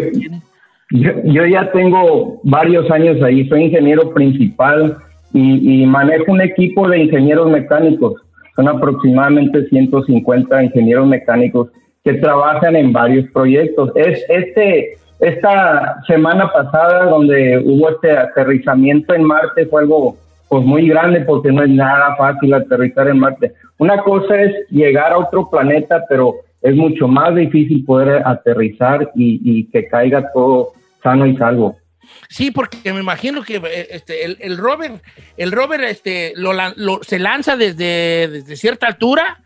yo, 0.91 1.11
yo 1.25 1.47
ya 1.47 1.71
tengo 1.73 2.41
varios 2.45 2.91
años 2.91 3.23
ahí, 3.23 3.49
soy 3.49 3.65
ingeniero 3.65 4.13
principal 4.13 4.97
y, 5.33 5.83
y 5.83 5.87
manejo 5.87 6.33
un 6.33 6.41
equipo 6.41 6.89
de 6.89 6.99
ingenieros 6.99 7.51
mecánicos. 7.51 8.23
Son 8.57 8.69
aproximadamente 8.69 9.67
150 9.69 10.65
ingenieros 10.65 11.07
mecánicos 11.07 11.69
que 12.03 12.15
trabajan 12.15 12.75
en 12.75 12.93
varios 12.93 13.31
proyectos. 13.33 13.93
Es 13.95 14.25
este 14.29 14.97
esta 15.21 16.01
semana 16.07 16.51
pasada 16.53 17.07
donde 17.07 17.59
hubo 17.59 17.91
este 17.91 18.17
aterrizamiento 18.17 19.15
en 19.15 19.25
Marte 19.25 19.67
fue 19.67 19.83
algo 19.83 20.17
pues 20.49 20.65
muy 20.65 20.89
grande 20.89 21.21
porque 21.23 21.51
no 21.53 21.65
es 21.65 21.71
nada 21.71 22.17
fácil 22.17 22.55
aterrizar 22.55 23.09
en 23.09 23.19
Marte. 23.19 23.53
Una 23.79 23.99
cosa 23.99 24.41
es 24.41 24.55
llegar 24.71 25.13
a 25.13 25.19
otro 25.19 25.51
planeta, 25.51 26.05
pero 26.09 26.37
es 26.63 26.75
mucho 26.75 27.07
más 27.09 27.35
difícil 27.35 27.85
poder 27.85 28.23
aterrizar 28.25 29.11
y, 29.15 29.41
y 29.45 29.65
que 29.67 29.87
caiga 29.89 30.31
todo 30.33 30.73
sano 31.03 31.27
y 31.27 31.37
salvo. 31.37 31.77
Sí, 32.29 32.51
porque 32.51 32.93
me 32.93 33.01
imagino 33.01 33.43
que 33.43 33.57
eh, 33.57 33.89
este, 33.91 34.25
el, 34.25 34.39
el 34.41 34.57
rover, 34.57 34.93
el 35.37 35.53
rover 35.53 35.83
este, 35.85 36.33
lo, 36.37 36.53
lo- 36.77 37.03
se 37.03 37.19
lanza 37.19 37.57
desde, 37.57 38.29
desde 38.29 38.57
cierta 38.57 38.87
altura, 38.87 39.41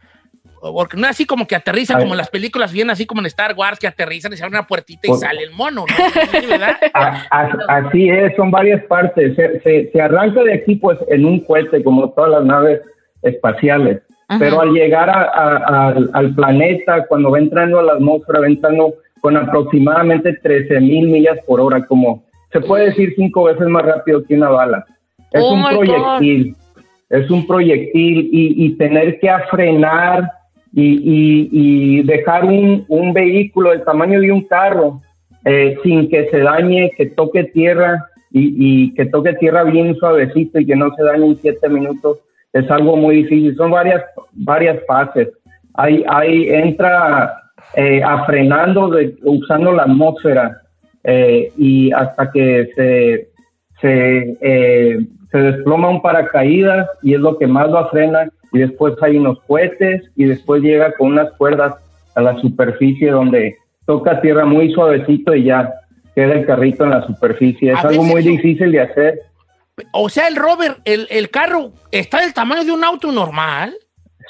porque 0.61 0.97
no 0.97 1.05
es 1.05 1.11
así 1.11 1.25
como 1.25 1.49
que 1.49 1.57
aterriza, 1.57 1.95
Ay. 1.97 2.03
como 2.03 2.15
en 2.15 2.19
las 2.19 2.31
películas, 2.31 2.73
bien 2.73 2.89
así 2.89 3.05
como 3.05 3.21
en 3.21 3.27
Star 3.27 3.55
Wars, 3.57 3.81
que 3.81 3.89
aterrizan 3.89 4.33
y 4.33 4.37
se 4.37 4.45
abre 4.45 4.57
una 4.59 4.67
puertita 4.69 5.01
y 5.05 5.09
Pues- 5.09 5.21
sale 5.21 5.43
el 5.43 5.51
mono, 5.51 5.85
¿no? 5.89 6.41
Sí, 6.41 6.47
¿verdad? 6.47 6.77
A- 6.95 7.27
a- 7.31 7.77
así 7.89 8.09
es, 8.09 8.37
son 8.37 8.53
varias 8.53 8.85
partes. 8.85 9.35
Se, 9.35 9.61
se- 9.61 9.91
se 9.91 10.01
arranca 10.01 10.45
de 10.45 10.55
aquí 10.55 10.77
pues 10.77 10.99
en 11.09 11.25
un 11.27 11.41
cohete 11.41 11.83
como 11.83 12.11
todas 12.13 12.31
las 12.31 12.45
naves 12.45 12.81
espaciales, 13.23 14.03
Ajá. 14.29 14.39
pero 14.39 14.61
al 14.61 14.71
llegar 14.73 15.11
a- 15.11 15.89
al 16.13 16.35
planeta, 16.35 17.07
cuando 17.09 17.31
va 17.33 17.39
entrando 17.41 17.81
a 17.81 17.83
la 17.83 17.93
atmósfera, 17.95 18.41
va 18.41 18.47
entrando 18.47 18.95
con 19.23 19.37
aproximadamente 19.37 20.35
13 20.35 20.81
mil 20.81 21.09
millas 21.09 21.39
por 21.47 21.61
hora, 21.61 21.87
como 21.87 22.25
se 22.53 22.61
puede 22.61 22.87
decir 22.87 23.15
cinco 23.17 23.45
veces 23.45 23.67
más 23.69 23.85
rápido 23.85 24.23
que 24.25 24.35
una 24.35 24.51
bala. 24.51 24.85
Es 25.31 25.43
Oh 25.43 25.55
un 25.55 25.63
proyectil, 25.77 26.57
es 27.09 27.31
un 27.31 27.47
proyectil 27.47 28.29
y, 28.33 28.67
y 28.67 28.77
tener 28.77 29.19
que 29.21 29.31
frenar 29.51 30.31
y, 30.75 30.85
y- 30.85 31.49
y 31.53 32.03
dejar 32.03 32.45
un, 32.45 32.85
un 32.89 33.13
vehículo 33.13 33.71
del 33.71 33.85
tamaño 33.85 34.21
de 34.21 34.33
un 34.33 34.43
carro 34.43 35.01
eh, 35.45 35.77
sin 35.83 36.09
que 36.11 36.29
se 36.31 36.39
dañe, 36.41 36.91
que 36.97 37.07
toque 37.07 37.45
tierra 37.45 38.05
y, 38.33 38.55
y 38.59 38.95
que 38.95 39.07
toque 39.07 39.35
tierra 39.35 39.63
bien 39.65 39.95
suavecito 39.97 40.59
y 40.59 40.67
que 40.67 40.75
no 40.77 40.95
se 40.97 41.05
dañe 41.05 41.27
en 41.27 41.37
siete 41.37 41.69
minutos, 41.69 42.19
es 42.53 42.69
algo 42.71 42.97
muy 42.97 43.17
difícil. 43.23 43.55
Son 43.57 43.71
varias, 43.71 44.03
varias 44.33 44.79
fases. 44.87 45.29
Ahí, 45.75 46.05
ahí 46.09 46.49
entra 46.51 47.35
eh, 47.75 48.03
a 48.03 48.25
frenando, 48.25 48.89
de, 48.89 49.15
usando 49.23 49.73
la 49.73 49.85
atmósfera 49.85 50.61
eh, 51.05 51.53
y 51.57 51.91
hasta 51.93 52.31
que 52.31 52.71
se, 52.75 53.29
se, 53.81 54.37
eh, 54.41 54.99
se 55.31 55.39
desploma 55.39 55.89
un 55.89 56.03
paracaídas 56.03 56.89
y 57.03 57.15
es 57.15 57.21
lo 57.21 57.39
que 57.39 57.47
más 57.47 57.71
lo 57.71 57.89
frena 57.89 58.29
y 58.53 58.59
después 58.59 58.95
hay 59.03 59.17
unos 59.17 59.41
cohetes 59.47 60.03
y 60.17 60.25
después 60.25 60.63
llega 60.63 60.93
con 60.95 61.13
unas 61.13 61.33
cuerdas 61.33 61.75
a 62.15 62.21
la 62.21 62.39
superficie 62.41 63.11
donde 63.11 63.57
toca 63.87 64.21
tierra 64.21 64.45
muy 64.45 64.73
suavecito 64.73 65.35
y 65.35 65.45
ya 65.45 65.73
queda 66.15 66.35
el 66.35 66.47
carrito 66.47 66.85
en 66.85 66.91
la 66.91 67.07
superficie. 67.07 67.73
Es 67.73 67.85
A 67.85 67.89
algo 67.89 68.05
muy 68.05 68.23
difícil 68.23 68.71
de 68.71 68.81
hacer. 68.81 69.21
O 69.93 70.09
sea, 70.09 70.29
el 70.29 70.37
rover, 70.37 70.77
el, 70.85 71.07
el 71.11 71.31
carro 71.31 71.73
está 71.91 72.21
del 72.21 72.35
tamaño 72.35 72.65
de 72.65 72.73
un 72.73 72.85
auto 72.85 73.11
normal. 73.11 73.73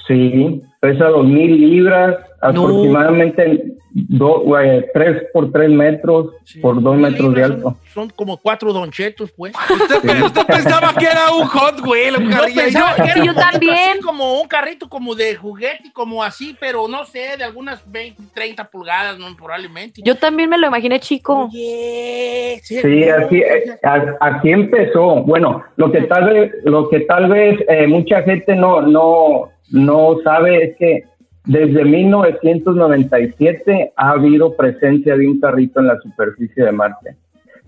Sí, 0.06 0.62
pesa 0.80 1.06
dos 1.06 1.26
mil 1.26 1.60
libras, 1.60 2.16
aproximadamente 2.42 3.74
do- 3.94 4.58
eh, 4.58 4.90
tres 4.94 5.24
por 5.32 5.52
tres 5.52 5.70
metros 5.70 6.30
por 6.60 6.82
dos 6.82 6.96
metros 6.96 7.34
de 7.34 7.44
alto. 7.44 7.76
Son 7.94 8.08
como 8.10 8.36
cuatro 8.38 8.72
donchetos, 8.72 9.30
pues. 9.32 9.52
Usted, 9.70 10.22
usted 10.22 10.46
pensaba 10.46 10.92
que 10.98 11.04
era 11.06 11.30
un 11.34 11.46
Hot 11.46 11.80
Wheel, 11.86 12.16
un 12.16 12.24
Yo 12.30 12.30
carrillo. 12.38 12.62
pensaba 12.62 12.94
que 12.96 13.02
era 13.02 13.12
Sí, 13.14 13.20
un 13.20 13.26
yo 13.26 13.34
carrito 13.34 13.50
también. 13.52 13.74
así 13.90 14.00
como 14.00 14.40
un 14.40 14.48
carrito 14.48 14.88
como 14.88 15.14
de 15.14 15.34
juguete, 15.36 15.92
como 15.92 16.22
así, 16.22 16.56
pero 16.58 16.88
no 16.88 17.04
sé, 17.04 17.36
de 17.36 17.44
algunas 17.44 17.82
20, 17.90 18.22
30 18.34 18.64
pulgadas, 18.70 19.18
¿no? 19.18 19.26
probablemente. 19.36 20.00
Yo 20.04 20.14
también 20.16 20.48
me 20.50 20.58
lo 20.58 20.66
imaginé 20.66 21.00
chico. 21.00 21.48
Oye, 21.52 22.60
Sí, 22.62 22.78
así, 23.08 23.38
eh, 23.38 23.76
así 24.20 24.50
empezó. 24.50 25.22
Bueno, 25.22 25.62
lo 25.76 25.90
que 25.92 26.02
tal 26.02 26.24
vez, 26.32 26.52
lo 26.64 26.88
que 26.88 27.00
tal 27.00 27.28
vez 27.28 27.58
eh, 27.68 27.86
mucha 27.86 28.22
gente 28.22 28.54
no, 28.54 28.80
no, 28.82 29.50
no 29.70 30.16
sabe 30.24 30.64
es 30.64 30.76
que 30.76 31.04
desde 31.44 31.84
1997 31.84 33.92
ha 33.96 34.10
habido 34.10 34.56
presencia 34.56 35.16
de 35.16 35.26
un 35.26 35.40
carrito 35.40 35.80
en 35.80 35.88
la 35.88 35.98
superficie 36.00 36.64
de 36.64 36.72
Marte. 36.72 37.16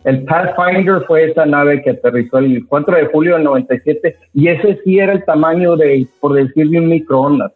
El 0.05 0.25
Pathfinder 0.25 1.03
fue 1.07 1.31
esa 1.31 1.47
nave 1.47 1.83
que 1.83 1.91
aterrizó 1.91 2.39
el 2.39 2.67
4 2.67 2.97
de 2.97 3.07
julio 3.07 3.35
del 3.35 3.45
97 3.45 4.17
y 4.35 4.49
ese 4.49 4.81
sí 4.85 4.99
era 4.99 5.13
el 5.13 5.25
tamaño 5.25 5.77
de, 5.77 6.07
por 6.21 6.35
decir, 6.35 6.69
de 6.69 6.79
un 6.79 6.89
microondas. 6.89 7.53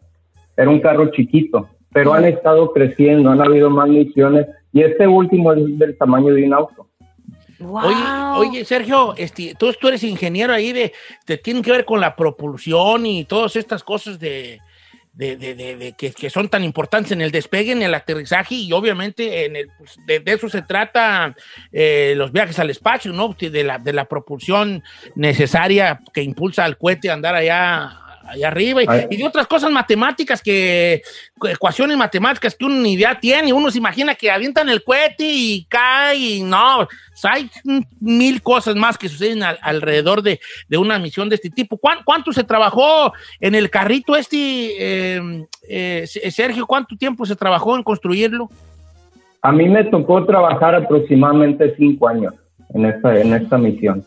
Era 0.57 0.71
un 0.71 0.81
carro 0.81 1.11
chiquito, 1.11 1.69
pero 1.93 2.15
han 2.15 2.25
estado 2.25 2.73
creciendo, 2.73 3.31
han 3.31 3.43
habido 3.43 3.71
más 3.71 3.89
misiones 3.89 4.47
y 4.73 4.83
este 4.83 5.07
último 5.07 5.53
es 5.53 5.79
del 5.79 5.97
tamaño 5.97 6.35
de 6.35 6.45
un 6.45 6.55
auto. 6.55 6.87
Oye, 7.61 7.97
oye, 8.37 8.65
Sergio, 8.65 9.15
este, 9.17 9.55
tú, 9.59 9.73
tú 9.79 9.89
eres 9.89 10.05
ingeniero 10.05 10.53
ahí 10.53 10.73
de, 10.73 10.93
te 11.27 11.37
tienen 11.37 11.63
que 11.63 11.73
ver 11.73 11.85
con 11.85 12.01
la 12.01 12.17
propulsión 12.17 13.05
y 13.05 13.25
todas 13.25 13.57
estas 13.57 13.83
cosas 13.83 14.19
de, 14.19 14.61
de, 15.19 15.37
de- 15.37 15.95
que, 15.97 16.31
son 16.31 16.49
tan 16.49 16.63
importantes 16.63 17.11
en 17.11 17.21
el 17.21 17.33
despegue, 17.33 17.73
en 17.73 17.83
el 17.83 17.93
aterrizaje 17.93 18.55
y 18.55 18.73
obviamente 18.73 19.45
en 19.47 19.57
el, 19.57 19.69
pues, 19.77 19.99
de 20.07 20.23
eso 20.27 20.49
se 20.49 20.63
trata 20.63 21.35
eh, 21.73 22.15
los 22.17 22.31
viajes 22.31 22.59
al 22.61 22.71
espacio, 22.71 23.13
¿no? 23.13 23.35
De 23.39 23.65
la, 23.65 23.79
de 23.79 23.93
la 23.93 24.05
propulsión 24.05 24.85
necesaria 25.17 26.01
que 26.15 26.23
impulsa 26.23 26.65
al 26.65 26.79
cohete 26.79 27.11
a 27.11 27.15
andar 27.15 27.35
allá, 27.35 28.08
allá 28.29 28.49
arriba 28.49 28.83
y, 28.83 28.87
y 29.11 29.17
de 29.17 29.25
otras 29.27 29.47
cosas 29.47 29.71
matemáticas 29.71 30.43
que, 30.43 31.03
ecuaciones 31.51 31.97
matemáticas 31.97 32.55
que 32.55 32.65
uno 32.65 32.77
ni 32.77 32.93
idea 32.93 33.19
tiene, 33.19 33.53
uno 33.53 33.71
se 33.71 33.79
imagina 33.79 34.15
que 34.15 34.31
avientan 34.31 34.69
el 34.69 34.83
cohete 34.85 35.25
y 35.25 35.65
cae 35.69 36.17
y 36.17 36.43
no, 36.43 36.81
o 36.83 36.89
sea, 37.15 37.33
hay 37.33 37.51
mil 38.01 38.43
cosas 38.43 38.77
más 38.77 38.97
que 38.99 39.09
suceden 39.09 39.43
al- 39.43 39.59
alrededor 39.63 40.23
de, 40.23 40.41
de 40.69 40.77
una 40.79 40.99
misión 40.99 41.29
de 41.29 41.35
este 41.37 41.51
tipo. 41.51 41.77
¿Cuán- 41.79 42.01
¿Cuánto 42.05 42.33
se 42.33 42.45
trabajó 42.45 43.13
en 43.41 43.55
el 43.55 43.71
carrito 43.71 44.15
este, 44.17 44.37
eh, 44.79 45.47
eh, 45.69 46.07
Sergio? 46.31 46.67
¿Cuánto 46.67 46.97
tiempo 46.97 47.25
se 47.27 47.35
trabajó 47.37 47.77
en 47.77 47.83
construirlo? 47.83 48.49
A 49.43 49.53
mí 49.53 49.69
me 49.69 49.85
tocó 49.85 50.25
trabajar 50.27 50.75
aproximadamente 50.75 51.75
cinco 51.77 52.09
años 52.09 52.35
en 52.75 52.85
esta, 52.87 53.19
en 53.19 53.33
esta 53.35 53.57
misión. 53.57 54.05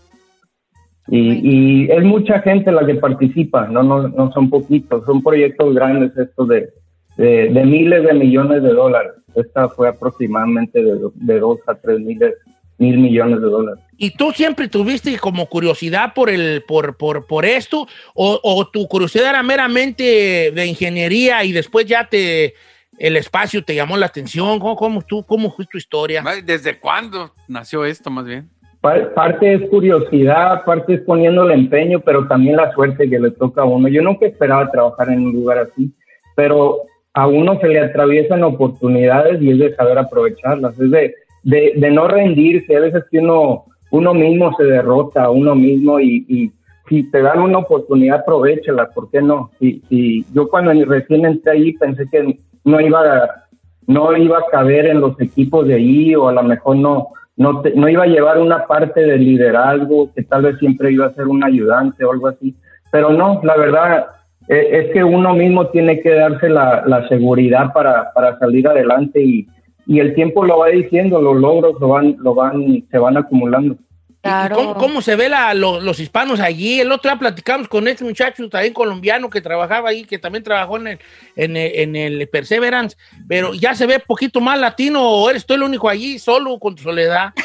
Y, 1.07 1.85
y 1.87 1.91
es 1.91 2.03
mucha 2.03 2.39
gente 2.39 2.71
la 2.71 2.85
que 2.85 2.95
participa, 2.95 3.67
no, 3.67 3.83
no, 3.83 4.07
no 4.07 4.31
son 4.31 4.49
poquitos, 4.49 5.05
son 5.05 5.21
proyectos 5.21 5.73
grandes 5.73 6.15
estos 6.15 6.47
de, 6.47 6.69
de, 7.17 7.49
de 7.49 7.65
miles 7.65 8.03
de 8.03 8.13
millones 8.13 8.63
de 8.63 8.69
dólares. 8.69 9.13
Esta 9.35 9.67
fue 9.69 9.89
aproximadamente 9.89 10.81
de, 10.81 10.99
de 11.15 11.39
dos 11.39 11.59
a 11.67 11.75
tres 11.75 11.99
miles, 11.99 12.33
mil 12.77 12.97
millones 12.97 13.41
de 13.41 13.47
dólares. 13.47 13.83
¿Y 13.97 14.11
tú 14.11 14.31
siempre 14.31 14.67
tuviste 14.67 15.17
como 15.19 15.47
curiosidad 15.47 16.13
por, 16.13 16.29
el, 16.29 16.63
por, 16.67 16.97
por, 16.97 17.27
por 17.27 17.45
esto? 17.45 17.87
O, 18.13 18.39
¿O 18.43 18.67
tu 18.67 18.87
curiosidad 18.87 19.29
era 19.29 19.43
meramente 19.43 20.51
de 20.53 20.65
ingeniería 20.65 21.43
y 21.43 21.51
después 21.51 21.85
ya 21.85 22.07
te 22.07 22.53
el 22.97 23.15
espacio 23.17 23.63
te 23.63 23.75
llamó 23.75 23.97
la 23.97 24.05
atención? 24.05 24.59
¿Cómo, 24.59 24.75
cómo, 24.75 25.01
tú, 25.01 25.23
cómo 25.25 25.51
fue 25.51 25.65
tu 25.65 25.77
historia? 25.77 26.23
¿Desde 26.43 26.79
cuándo 26.79 27.33
nació 27.47 27.85
esto, 27.85 28.09
más 28.09 28.25
bien? 28.25 28.49
Pa- 28.81 29.13
Parte 29.13 29.53
es 29.53 29.69
curiosidad, 29.69 30.63
parte 30.65 30.95
es 30.95 31.01
poniéndole 31.01 31.53
empeño, 31.53 31.99
pero 31.99 32.27
también 32.27 32.57
la 32.57 32.71
suerte 32.73 33.09
que 33.09 33.19
le 33.19 33.31
toca 33.31 33.61
a 33.61 33.65
uno. 33.65 33.87
Yo 33.87 34.01
nunca 34.01 34.25
esperaba 34.25 34.71
trabajar 34.71 35.09
en 35.09 35.25
un 35.25 35.33
lugar 35.33 35.59
así, 35.59 35.91
pero 36.35 36.77
a 37.13 37.27
uno 37.27 37.59
se 37.59 37.67
le 37.67 37.79
atraviesan 37.79 38.43
oportunidades 38.43 39.41
y 39.41 39.51
es 39.51 39.59
de 39.59 39.75
saber 39.75 39.97
aprovecharlas, 39.97 40.79
es 40.79 40.89
de, 40.91 41.13
de, 41.43 41.91
no 41.91 42.07
rendirse. 42.07 42.75
A 42.75 42.79
veces 42.79 43.03
que 43.11 43.19
uno, 43.19 43.65
uno 43.91 44.13
mismo 44.13 44.55
se 44.57 44.63
derrota 44.63 45.29
uno 45.29 45.53
mismo 45.53 45.99
y, 45.99 46.25
y 46.27 46.51
si 46.89 47.09
te 47.11 47.21
dan 47.21 47.39
una 47.39 47.59
oportunidad, 47.59 48.21
aprovechala, 48.21 48.89
¿por 48.89 49.11
qué 49.11 49.21
no? 49.21 49.51
Si, 49.59 49.81
si 49.89 50.25
yo 50.33 50.47
cuando 50.49 50.71
recién 50.85 51.25
entré 51.25 51.51
ahí 51.51 51.73
pensé 51.73 52.05
que 52.11 52.37
no 52.63 52.79
iba 52.81 53.01
a, 53.01 53.45
no 53.87 54.15
iba 54.17 54.39
a 54.39 54.45
caber 54.51 54.87
en 54.87 55.01
los 55.01 55.19
equipos 55.21 55.67
de 55.67 55.75
ahí 55.75 56.15
o 56.15 56.29
a 56.29 56.33
lo 56.33 56.43
mejor 56.43 56.77
no, 56.77 57.09
no, 57.41 57.61
te- 57.61 57.73
no 57.75 57.89
iba 57.89 58.03
a 58.03 58.07
llevar 58.07 58.39
una 58.39 58.65
parte 58.67 59.01
de 59.01 59.17
liderazgo, 59.17 60.11
que 60.13 60.23
tal 60.23 60.43
vez 60.43 60.57
siempre 60.59 60.91
iba 60.91 61.07
a 61.07 61.13
ser 61.13 61.27
un 61.27 61.43
ayudante 61.43 62.05
o 62.05 62.11
algo 62.11 62.27
así. 62.27 62.55
Pero 62.91 63.09
no, 63.11 63.39
la 63.43 63.57
verdad 63.57 64.05
eh, 64.47 64.67
es 64.71 64.93
que 64.93 65.03
uno 65.03 65.33
mismo 65.33 65.67
tiene 65.67 65.99
que 66.01 66.11
darse 66.13 66.49
la, 66.49 66.83
la 66.85 67.07
seguridad 67.07 67.73
para, 67.73 68.11
para 68.13 68.37
salir 68.39 68.67
adelante 68.67 69.21
y, 69.21 69.47
y 69.85 69.99
el 69.99 70.13
tiempo 70.13 70.45
lo 70.45 70.59
va 70.59 70.67
diciendo, 70.67 71.21
los 71.21 71.35
logros 71.37 71.79
lo 71.79 71.87
van, 71.89 72.15
lo 72.19 72.33
van, 72.35 72.83
se 72.91 72.97
van 72.97 73.17
acumulando. 73.17 73.75
¿Y 74.23 74.49
cómo, 74.53 74.73
cómo 74.79 75.01
se 75.01 75.15
ve 75.15 75.29
la- 75.29 75.53
lo- 75.55 75.79
los 75.81 75.99
hispanos 75.99 76.39
allí? 76.39 76.79
El 76.79 76.91
otro 76.91 77.09
día 77.09 77.19
platicamos 77.19 77.67
con 77.67 77.87
este 77.87 78.03
muchacho 78.03 78.47
también 78.49 78.73
colombiano 78.73 79.29
que 79.29 79.41
trabajaba 79.41 79.89
ahí, 79.89 80.03
que 80.05 80.19
también 80.19 80.43
trabajó 80.43 80.77
en 80.77 80.87
el, 80.87 80.99
en 81.35 81.57
el, 81.57 81.71
en 81.75 81.95
el 81.95 82.27
Perseverance, 82.27 82.95
pero 83.27 83.53
ya 83.55 83.73
se 83.73 83.87
ve 83.87 83.97
poquito 83.99 84.39
más 84.39 84.59
latino 84.59 85.01
o 85.01 85.29
eres 85.29 85.45
tú 85.45 85.55
el 85.55 85.63
único 85.63 85.89
allí 85.89 86.19
solo 86.19 86.59
con 86.59 86.75
tu 86.75 86.83
soledad. 86.83 87.31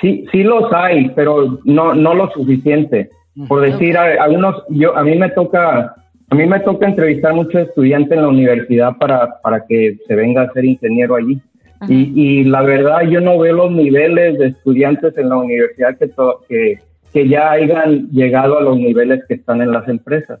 Sí, 0.00 0.26
sí 0.32 0.42
los 0.42 0.70
hay, 0.72 1.08
pero 1.10 1.60
no, 1.64 1.94
no 1.94 2.14
lo 2.14 2.28
suficiente. 2.32 3.10
Por 3.48 3.60
decir, 3.62 3.96
a, 3.96 4.24
a 4.24 4.28
unos, 4.28 4.62
yo, 4.68 4.94
a 4.96 5.02
mí 5.04 5.16
me 5.16 5.30
toca, 5.30 5.94
a 6.30 6.34
mí 6.34 6.46
me 6.46 6.60
toca 6.60 6.86
entrevistar 6.86 7.32
muchos 7.32 7.68
estudiantes 7.68 8.12
en 8.12 8.22
la 8.22 8.28
universidad 8.28 8.96
para, 8.98 9.40
para 9.40 9.64
que 9.66 9.96
se 10.06 10.14
venga 10.16 10.42
a 10.42 10.52
ser 10.52 10.64
ingeniero 10.64 11.14
allí. 11.14 11.40
Y, 11.88 12.12
y 12.14 12.44
la 12.44 12.62
verdad, 12.62 13.02
yo 13.02 13.20
no 13.20 13.38
veo 13.38 13.54
los 13.54 13.72
niveles 13.72 14.38
de 14.38 14.46
estudiantes 14.48 15.16
en 15.18 15.28
la 15.28 15.36
universidad 15.36 15.96
que, 15.98 16.10
que, 16.48 16.78
que 17.12 17.28
ya 17.28 17.50
hayan 17.52 18.08
llegado 18.10 18.58
a 18.58 18.62
los 18.62 18.76
niveles 18.76 19.22
que 19.26 19.34
están 19.34 19.62
en 19.62 19.72
las 19.72 19.88
empresas. 19.88 20.40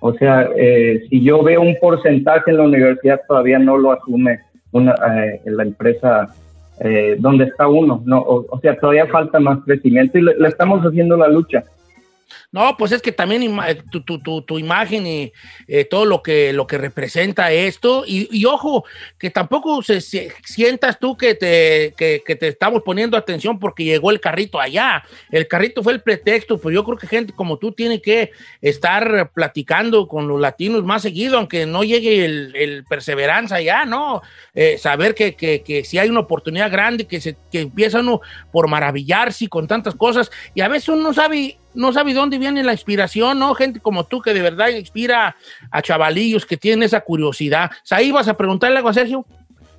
O 0.00 0.12
sea, 0.14 0.48
eh, 0.56 1.02
si 1.08 1.22
yo 1.22 1.42
veo 1.42 1.60
un 1.60 1.76
porcentaje 1.80 2.50
en 2.50 2.56
la 2.56 2.64
universidad, 2.64 3.20
todavía 3.28 3.58
no 3.58 3.78
lo 3.78 3.92
asume 3.92 4.40
una, 4.72 4.94
eh, 4.94 5.40
la 5.44 5.62
empresa 5.62 6.34
eh, 6.80 7.16
donde 7.18 7.44
está 7.44 7.68
uno. 7.68 8.02
No, 8.04 8.18
o, 8.18 8.44
o 8.50 8.60
sea, 8.60 8.76
todavía 8.76 9.06
falta 9.06 9.38
más 9.38 9.60
crecimiento 9.64 10.18
y 10.18 10.22
le, 10.22 10.36
le 10.36 10.48
estamos 10.48 10.82
haciendo 10.82 11.16
la 11.16 11.28
lucha. 11.28 11.62
No, 12.50 12.76
pues 12.76 12.92
es 12.92 13.02
que 13.02 13.12
también 13.12 13.42
eh, 13.66 13.82
tu, 13.90 14.02
tu- 14.02 14.42
tu- 14.42 14.58
imagen 14.58 15.06
y 15.06 15.32
eh, 15.66 15.84
todo 15.84 16.04
lo 16.04 16.22
que, 16.22 16.52
lo 16.52 16.66
que 16.66 16.78
representa 16.78 17.50
esto. 17.52 18.04
Y, 18.06 18.44
ojo, 18.44 18.84
que 19.18 19.30
tampoco 19.30 19.82
se, 19.82 20.00
sientas 20.00 20.98
tú 20.98 21.16
que 21.16 21.34
te, 21.34 21.94
que, 21.96 22.36
te 22.36 22.48
estamos 22.48 22.82
poniendo 22.82 23.16
atención 23.16 23.58
porque 23.58 23.84
llegó 23.84 24.10
el 24.10 24.20
carrito 24.20 24.60
allá. 24.60 25.02
El 25.30 25.48
carrito 25.48 25.82
fue 25.82 25.92
el 25.94 26.02
pretexto, 26.02 26.58
pues 26.58 26.74
yo 26.74 26.84
creo 26.84 26.98
que 26.98 27.06
gente 27.06 27.32
como 27.32 27.56
tú 27.58 27.72
tiene 27.72 28.00
que 28.00 28.30
estar 28.60 29.30
platicando 29.32 30.06
con 30.08 30.28
los 30.28 30.40
latinos 30.40 30.84
más 30.84 31.02
seguido, 31.02 31.38
aunque 31.38 31.66
no 31.66 31.82
llegue 31.84 32.24
el, 32.24 32.84
perseveranza 32.88 33.56
allá, 33.56 33.84
¿no? 33.84 34.22
Eh, 34.54 34.76
saber 34.78 35.14
que, 35.14 35.34
que, 35.34 35.84
si 35.84 35.98
hay 35.98 36.08
una 36.08 36.20
oportunidad 36.20 36.70
grande, 36.70 37.06
que, 37.06 37.20
se, 37.20 37.36
que 37.50 37.60
empieza 37.60 38.00
uno 38.00 38.20
por 38.52 38.68
maravillarse 38.68 39.48
con 39.48 39.66
tantas 39.66 39.94
cosas. 39.94 40.30
Y 40.54 40.60
a 40.60 40.68
veces 40.68 40.88
uno 40.90 41.02
no 41.02 41.14
sabe 41.14 41.58
no 41.74 41.92
sabe 41.92 42.14
dónde 42.14 42.38
viene 42.38 42.62
la 42.62 42.72
inspiración, 42.72 43.38
¿no? 43.38 43.54
Gente 43.54 43.80
como 43.80 44.04
tú 44.04 44.20
que 44.20 44.34
de 44.34 44.42
verdad 44.42 44.68
inspira 44.68 45.36
a 45.70 45.82
chavalillos 45.82 46.46
que 46.46 46.56
tienen 46.56 46.82
esa 46.82 47.00
curiosidad. 47.00 47.70
Ahí 47.90 48.12
vas 48.12 48.28
a 48.28 48.36
preguntarle 48.36 48.78
algo 48.78 48.88
a 48.88 48.94
Sergio. 48.94 49.26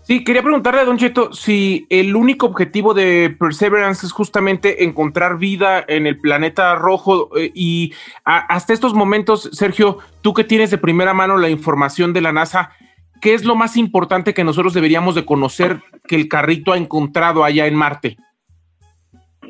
Sí, 0.04 0.26
quería 0.26 0.44
preguntarle 0.44 0.82
a 0.82 0.86
Don 0.86 0.98
Cheto 0.98 1.32
si 1.32 1.88
el 1.90 2.14
único 2.14 2.46
objetivo 2.46 2.94
de 2.94 3.34
Perseverance 3.40 4.06
es 4.06 4.12
justamente 4.12 4.84
encontrar 4.84 5.38
vida 5.38 5.84
en 5.88 6.08
el 6.08 6.20
planeta 6.20 6.76
rojo 6.76 7.30
eh, 7.38 7.52
y 7.56 7.94
hasta 8.26 8.74
estos 8.74 8.94
momentos, 8.94 9.50
Sergio, 9.54 10.00
tú 10.22 10.34
que 10.34 10.44
tienes 10.44 10.72
de 10.72 10.78
primera 10.78 11.14
mano 11.14 11.38
la 11.38 11.50
información 11.50 12.12
de 12.12 12.20
la 12.20 12.34
NASA, 12.34 12.72
¿qué 13.22 13.34
es 13.34 13.46
lo 13.46 13.56
más 13.56 13.78
importante 13.78 14.34
que 14.34 14.44
nosotros 14.44 14.74
deberíamos 14.74 15.16
de 15.16 15.24
conocer 15.24 15.82
que 16.06 16.18
el 16.18 16.28
carrito 16.28 16.74
ha 16.74 16.78
encontrado 16.78 17.46
allá 17.46 17.66
en 17.66 17.76
Marte? 17.76 18.18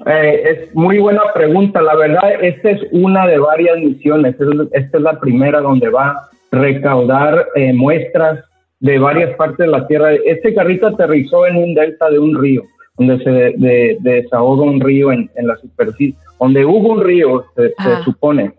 Eh, 0.06 0.44
es 0.68 0.76
muy 0.76 1.00
buena 1.00 1.22
pregunta. 1.34 1.82
La 1.82 1.96
verdad, 1.96 2.34
esta 2.42 2.72
es 2.72 2.82
una 2.92 3.26
de 3.28 3.38
varias 3.40 3.78
misiones. 3.78 4.36
Es- 4.40 4.48
Esta 4.84 4.98
es 4.98 5.04
la 5.04 5.20
primera 5.20 5.62
donde 5.62 5.90
va 5.90 6.10
a 6.10 6.30
recaudar 6.52 7.48
eh, 7.56 7.74
muestras 7.74 8.44
de 8.80 9.00
varias 9.00 9.36
partes 9.36 9.60
de 9.60 9.68
la 9.68 9.88
Tierra. 9.88 10.14
Este 10.14 10.54
carrito 10.54 10.88
aterrizó 10.88 11.48
en 11.48 11.56
un 11.56 11.74
delta 11.74 12.10
de 12.10 12.20
un 12.20 12.40
río, 12.40 12.64
donde 12.98 13.24
se 13.24 13.30
de- 13.32 13.54
de- 13.58 13.98
desahoga 14.02 14.64
un 14.64 14.82
río 14.82 15.12
en, 15.12 15.30
en 15.36 15.48
la 15.48 15.56
superficie, 15.58 16.16
donde 16.40 16.66
hubo 16.66 16.92
un 16.94 17.02
río, 17.04 17.46
se, 17.56 17.70
se 17.70 17.74
Ajá. 17.78 18.04
supone. 18.04 18.52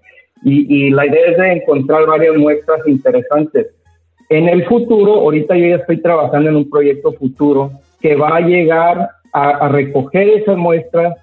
y, 0.47 0.67
y 0.87 0.91
la 0.91 1.07
idea 1.07 1.27
es 1.31 1.39
de 1.39 1.53
encontrar 1.53 2.05
varias 2.07 2.37
muestras 2.37 2.87
interesantes. 2.87 3.69
En 4.29 4.47
el 4.47 4.65
futuro, 4.67 5.15
ahorita 5.15 5.57
yo 5.57 5.69
ya 5.69 5.77
estoy 5.77 6.03
trabajando 6.03 6.51
en 6.51 6.57
un 6.57 6.69
proyecto 6.69 7.13
futuro 7.13 7.71
que 8.03 8.15
va 8.15 8.37
a 8.37 8.41
llegar 8.41 9.09
a, 9.33 9.49
a 9.51 9.69
recoger 9.69 10.29
esas 10.29 10.59
muestras, 10.59 11.15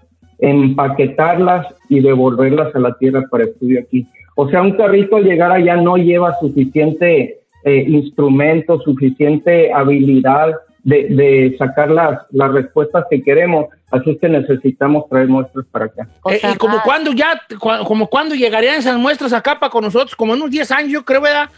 empaquetarlas 0.41 1.67
y 1.89 1.99
devolverlas 2.01 2.75
a 2.75 2.79
la 2.79 2.93
Tierra 2.97 3.23
para 3.29 3.45
estudio 3.45 3.79
aquí. 3.81 4.07
O 4.35 4.49
sea, 4.49 4.61
un 4.61 4.71
carrito 4.77 5.17
al 5.17 5.23
llegar 5.23 5.51
allá 5.51 5.75
no 5.77 5.97
lleva 5.97 6.37
suficiente 6.39 7.39
eh, 7.63 7.85
instrumento, 7.87 8.79
suficiente 8.81 9.71
habilidad 9.73 10.55
de, 10.83 11.03
de 11.09 11.55
sacar 11.59 11.91
las, 11.91 12.21
las 12.31 12.51
respuestas 12.51 13.05
que 13.09 13.21
queremos. 13.21 13.67
Así 13.91 14.11
es 14.11 14.19
que 14.19 14.29
necesitamos 14.29 15.07
traer 15.09 15.27
muestras 15.27 15.65
para 15.71 15.85
acá. 15.85 16.07
Eh, 16.31 16.39
¿Y 16.53 16.57
como 16.57 16.81
cuándo 16.81 17.11
ya, 17.11 17.39
cu- 17.59 17.83
como 17.85 18.07
cuándo 18.07 18.33
llegarían 18.33 18.75
esas 18.79 18.97
muestras 18.97 19.33
acá 19.33 19.59
para 19.59 19.69
con 19.69 19.83
nosotros? 19.83 20.15
Como 20.15 20.33
en 20.33 20.39
unos 20.41 20.51
10 20.51 20.71
años, 20.71 20.91
yo 20.91 21.05
creo, 21.05 21.21
¿verdad? 21.21 21.49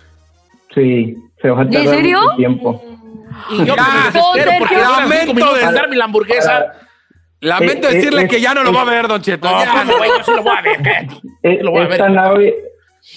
Sí, 0.73 1.15
se 1.41 1.49
va 1.49 1.59
a 1.59 1.63
¿En 1.63 1.71
tardar 1.71 1.95
serio? 1.95 2.19
mucho 2.21 2.35
tiempo. 2.35 2.83
Y 3.49 3.57
yo 3.65 3.75
Ya, 3.77 3.83
me 3.83 4.03
desespero 4.11 4.51
porque 4.59 4.75
en 4.75 4.81
Lamento 4.81 5.53
darme 5.73 5.95
la 5.95 6.05
hamburguesa. 6.05 6.73
Lamento 7.43 7.89
Eh, 7.89 7.95
decirle 7.95 8.23
eh, 8.23 8.27
que 8.27 8.39
ya 8.41 8.53
no 8.53 8.63
lo 8.63 8.69
eh, 8.71 8.73
va 8.73 8.81
a 8.81 8.85
ver, 8.85 9.07
Don 9.07 9.21
Cheto. 9.21 9.49
No, 9.49 9.59
Ya. 9.59 9.71
¿cómo, 9.85 9.97
güey? 9.97 10.09
Yo 10.17 10.23
sí 10.23 10.31
lo 10.35 10.43
voy 10.43 10.53
a 10.57 10.61
ver. 10.61 11.07
Eh, 11.43 11.59
Lo 11.61 11.71
voy 11.71 11.81
a 11.81 11.83
ver. 11.83 11.91
esta 11.93 12.09
nave, 12.09 12.55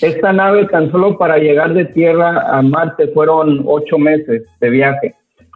esta 0.02 0.32
nave 0.32 0.64
tan 0.66 0.90
solo 0.90 1.16
para 1.16 1.38
llegar 1.38 1.72
de 1.74 1.84
Tierra 1.86 2.44
a 2.50 2.60
Marte 2.62 3.08
fueron 3.08 3.62
ocho 3.66 3.98
meses 3.98 4.42
de 4.60 4.70
viaje. 4.70 5.14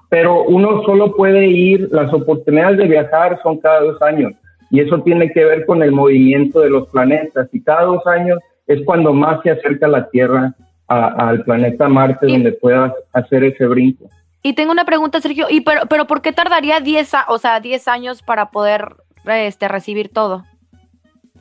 Pero 0.09 0.43
uno 0.45 0.83
solo 0.85 1.15
puede 1.15 1.47
ir, 1.47 1.89
las 1.93 2.13
oportunidades 2.13 2.79
de 2.79 2.87
viajar 2.87 3.39
son 3.43 3.59
cada 3.59 3.81
dos 3.81 4.01
años. 4.03 4.33
Y 4.71 4.81
eso 4.81 5.01
tiene 5.03 5.33
que 5.33 5.45
ver 5.45 5.67
con 5.67 5.83
el 5.83 5.91
movimiento 5.93 6.61
de 6.61 6.71
los 6.71 6.89
planetas. 6.91 7.49
Y 7.53 7.63
cada 7.63 7.83
dos 7.83 8.07
años 8.07 8.39
es 8.69 8.81
cuando 8.85 9.13
más 9.13 9.41
se 9.43 9.51
acerca 9.51 9.89
la 9.89 10.09
Tierra 10.11 10.55
al 10.87 11.43
planeta 11.45 11.89
Marte, 11.89 12.27
donde 12.27 12.53
puedas 12.53 12.93
hacer 13.13 13.45
ese 13.45 13.67
brinco. 13.67 14.09
Y 14.43 14.55
tengo 14.55 14.73
una 14.73 14.85
pregunta, 14.85 15.21
Sergio. 15.21 15.47
¿Y 15.51 15.61
pero, 15.63 15.83
pero 15.89 16.07
por 16.07 16.23
qué 16.23 16.33
tardaría 16.33 16.81
10, 16.81 17.15
a- 17.15 17.27
o 17.29 17.39
sea, 17.39 17.61
10 17.61 17.89
años 17.89 18.23
para 18.23 18.51
poder 18.51 18.95
este, 19.27 19.69
recibir 19.69 20.09
todo? 20.09 20.45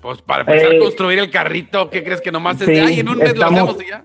Pues 0.01 0.21
para 0.21 0.41
empezar 0.41 0.73
Eh, 0.73 0.77
a 0.77 0.79
construir 0.79 1.19
el 1.19 1.29
carrito, 1.29 1.89
¿qué 1.89 2.03
crees 2.03 2.21
que 2.21 2.31
nomás 2.31 2.59
es 2.61 2.67
sí, 2.67 2.73
de 2.73 2.81
ay, 2.81 2.99
en 2.99 3.09
un 3.09 3.17
mes 3.17 3.27
lo 3.29 3.33
estamos- 3.45 3.59
hacemos 3.69 3.83
y 3.83 3.89
ya? 3.89 4.03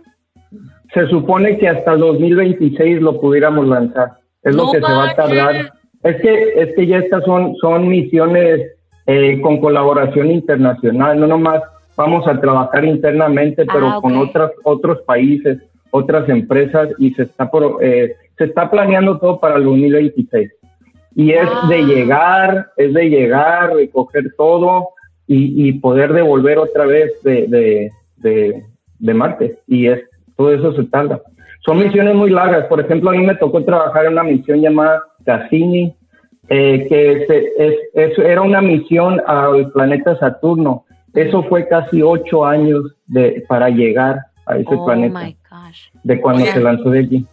Se 0.93 1.07
supone 1.09 1.59
que 1.59 1.69
hasta 1.69 1.93
el 1.93 2.01
2026 2.01 3.01
lo 3.01 3.21
pudiéramos 3.21 3.67
lanzar. 3.67 4.13
Es 4.43 4.55
lo 4.55 4.67
No 4.67 4.73
que 4.73 4.79
se 4.79 4.83
va 4.85 5.11
a 5.11 5.15
tardar. 5.15 5.73
Es 6.05 6.21
que, 6.21 6.53
es 6.63 6.77
que 6.77 6.87
ya 6.87 6.99
estas 6.99 7.25
son, 7.25 7.57
son 7.57 7.89
misiones 7.89 8.61
eh, 9.07 9.41
con 9.41 9.61
colaboración 9.61 10.31
internacional. 10.31 11.19
No 11.19 11.27
nomás 11.27 11.63
vamos 11.97 12.27
a 12.29 12.41
trabajar 12.41 12.85
internamente, 12.85 13.65
pero 13.67 13.89
Ah, 13.89 13.99
con 14.01 14.17
otras, 14.17 14.53
otros 14.63 15.01
países, 15.03 15.59
otras 15.91 16.29
empresas 16.29 16.89
y 16.99 17.11
se 17.15 17.23
está, 17.25 17.51
pro- 17.51 17.81
eh, 17.81 18.15
se 18.39 18.45
está 18.45 18.71
planeando 18.71 19.19
todo 19.19 19.39
para 19.41 19.57
el 19.57 19.65
2026. 19.65 20.51
Y 21.17 21.31
es 21.33 21.49
Ah. 21.49 21.67
de 21.69 21.83
llegar, 21.85 22.67
es 22.77 22.93
de 22.93 23.09
llegar, 23.09 23.73
recoger 23.75 24.33
todo 24.37 24.89
y, 25.27 25.69
y 25.69 25.73
poder 25.75 26.13
devolver 26.13 26.59
otra 26.59 26.87
vez 26.87 27.13
de, 27.23 27.47
de, 27.47 27.91
de, 28.17 28.65
de 28.99 29.15
Marte. 29.15 29.59
Y 29.69 29.87
es, 29.87 30.01
todo 30.37 30.53
eso 30.53 30.73
se 30.75 30.85
tarda. 30.85 31.21
Son 31.65 31.79
misiones 31.79 32.15
muy 32.15 32.31
largas. 32.31 32.67
Por 32.67 32.81
ejemplo, 32.81 33.11
a 33.11 33.15
mí 33.15 33.25
me 33.25 33.37
tocó 33.37 33.63
trabajar 33.65 34.07
en 34.07 34.13
una 34.13 34.25
misión 34.25 34.61
llamada 34.61 35.03
Cassini, 35.25 35.95
eh, 36.49 36.87
que 36.89 37.25
se- 37.27 37.53
es, 37.59 37.75
es- 37.95 38.19
era 38.19 38.43
una 38.43 38.61
misión 38.61 39.21
al 39.27 39.71
planeta 39.73 40.17
Saturno. 40.19 40.85
Eso 41.15 41.45
fue 41.45 41.67
casi 41.69 42.03
ocho 42.03 42.45
años 42.45 42.97
de, 43.07 43.45
para 43.49 43.71
llegar 43.71 44.19
a 44.47 44.57
ese 44.59 44.75
Oh 44.75 44.85
planeta, 44.85 45.19
my 45.25 45.37
gosh. 45.49 45.79
de 46.03 46.21
cuando 46.21 46.43
Oye. 46.43 46.53
se 46.53 46.61
lanzó 46.61 46.91
de 46.91 46.99
allí. 46.99 47.27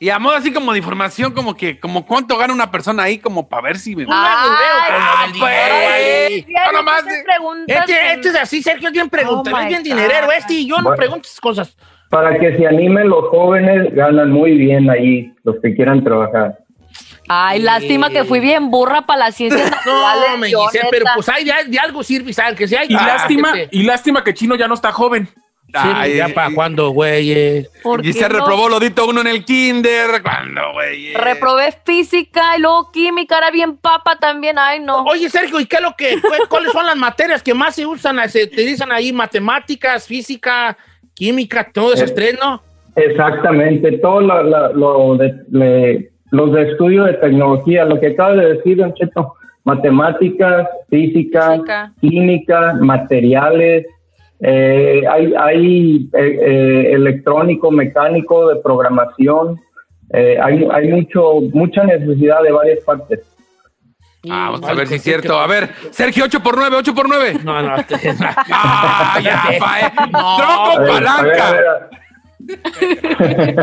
Y 0.00 0.10
a 0.10 0.18
modo 0.18 0.36
así 0.36 0.52
como 0.52 0.72
de 0.72 0.78
información, 0.78 1.32
como 1.32 1.56
que, 1.56 1.80
como 1.80 2.06
cuánto 2.06 2.36
gana 2.38 2.52
una 2.54 2.70
persona 2.70 3.02
ahí, 3.02 3.18
como 3.18 3.48
para 3.48 3.62
ver 3.62 3.78
si 3.78 3.96
me. 3.96 4.06
Ah, 4.08 5.26
pues, 5.28 5.38
güey. 5.40 6.46
no 6.66 6.72
nomás 6.72 7.04
Este, 7.66 8.12
este 8.12 8.28
es 8.28 8.36
así, 8.36 8.62
Sergio, 8.62 8.88
es 8.88 8.92
bien 8.92 9.08
pregunta, 9.10 9.50
Oh, 9.52 9.58
es 9.58 9.66
bien 9.68 9.82
dinerero 9.82 10.30
este 10.30 10.54
y 10.54 10.66
yo 10.68 10.76
no 10.76 10.82
Bueno. 10.84 10.96
pregunto 10.96 11.26
esas 11.26 11.40
cosas. 11.40 11.76
Para 12.10 12.38
que 12.38 12.56
se 12.56 12.66
animen 12.66 13.08
los 13.08 13.28
jóvenes, 13.28 13.92
ganan 13.94 14.30
muy 14.30 14.56
bien 14.56 14.88
ahí, 14.88 15.32
los 15.44 15.56
que 15.62 15.74
quieran 15.74 16.02
trabajar. 16.04 16.58
Ay, 17.28 17.60
lástima 17.60 18.08
que 18.08 18.24
fui 18.24 18.40
bien 18.40 18.70
burra 18.70 19.02
para 19.02 19.26
las 19.26 19.34
ciencias 19.34 19.70
naturales. 19.70 20.30
No, 20.30 20.36
me 20.38 20.46
dice, 20.46 20.80
pero 20.90 21.04
pues 21.14 21.28
hay 21.28 21.44
de, 21.44 21.52
de 21.66 21.78
algo 21.78 22.02
sirve, 22.02 22.32
¿sabes? 22.32 22.54
Que 22.54 22.76
hay. 22.76 22.86
Y 22.88 22.94
Ah, 22.94 23.06
lástima, 23.06 23.52
y 23.70 23.82
lástima 23.82 24.24
que 24.24 24.32
Chino 24.32 24.54
ya 24.54 24.66
no 24.68 24.74
está 24.74 24.92
joven. 24.92 25.28
Ay, 25.74 26.16
ya 26.16 26.26
eh, 26.28 26.32
para 26.32 26.54
cuándo, 26.54 26.90
güey. 26.90 27.30
Y 28.02 28.12
se 28.14 28.28
no? 28.28 28.38
reprobó 28.38 28.68
lodito 28.68 29.06
uno 29.06 29.20
en 29.20 29.26
el 29.26 29.44
kinder. 29.44 30.22
¿Cuándo, 30.22 30.60
güey? 30.72 31.12
Reprobé 31.14 31.72
física 31.84 32.56
y 32.56 32.60
luego 32.62 32.90
química, 32.90 33.36
era 33.38 33.50
bien 33.50 33.76
papa 33.76 34.16
también. 34.18 34.58
Ay, 34.58 34.80
no. 34.80 35.02
Oye, 35.04 35.28
Sergio, 35.28 35.60
¿y 35.60 35.66
qué 35.66 35.76
es 35.76 35.82
lo 35.82 35.94
que, 35.96 36.20
cu- 36.20 36.48
cuáles 36.48 36.72
son 36.72 36.86
las 36.86 36.96
materias 36.96 37.42
que 37.42 37.52
más 37.52 37.74
se 37.74 37.84
usan, 37.84 38.26
se 38.30 38.44
utilizan 38.44 38.90
ahí? 38.92 39.12
Matemáticas, 39.12 40.06
física, 40.06 40.76
química, 41.14 41.68
todo 41.72 41.92
ese 41.92 42.04
Eh, 42.04 42.06
estrés, 42.06 42.38
¿no? 42.40 42.62
Exactamente, 42.96 43.98
todo 43.98 44.20
lo, 44.22 44.42
lo- 44.42 44.72
lo 44.72 45.16
de, 45.16 45.34
le- 45.50 46.10
los 46.30 46.52
de 46.52 46.70
estudio 46.70 47.04
de 47.04 47.14
tecnología, 47.14 47.84
lo 47.84 48.00
que 48.00 48.08
acaba 48.08 48.34
de 48.34 48.54
decir, 48.54 48.76
Don 48.78 48.92
Cheto, 48.94 49.34
matemáticas, 49.64 50.66
física, 50.90 51.52
Física. 51.52 51.92
química, 52.00 52.74
materiales, 52.80 53.86
eh, 54.40 55.02
hay, 55.10 55.32
hay 55.38 56.08
eh, 56.14 56.38
eh, 56.40 56.92
electrónico, 56.92 57.70
mecánico, 57.70 58.48
de 58.48 58.56
programación, 58.56 59.60
eh, 60.12 60.36
hay, 60.42 60.66
hay 60.72 60.88
mucho, 60.88 61.34
mucha 61.52 61.84
necesidad 61.84 62.42
de 62.42 62.50
varias 62.52 62.80
partes. 62.84 63.20
Ah, 64.28 64.50
vamos 64.50 64.68
a 64.68 64.74
ver 64.74 64.88
si 64.88 64.96
es 64.96 65.02
cierto. 65.02 65.38
A 65.38 65.46
ver, 65.46 65.68
Sergio, 65.90 66.24
8 66.24 66.40
por 66.42 66.56
9, 66.56 66.76
8 66.76 66.94
por 66.94 67.08
9. 67.08 67.34
No, 67.44 67.62
no. 67.62 67.76
Ah, 68.50 69.18
ya, 69.22 69.44
pa, 69.58 69.80
eh. 69.80 69.92
No. 70.10 70.36
Tronco 70.36 70.70
A 70.72 70.80
ver, 70.80 70.90
a 70.90 70.92
ver, 70.92 71.06
a 71.06 71.16
palanca. 71.16 71.52
ver, 71.52 71.64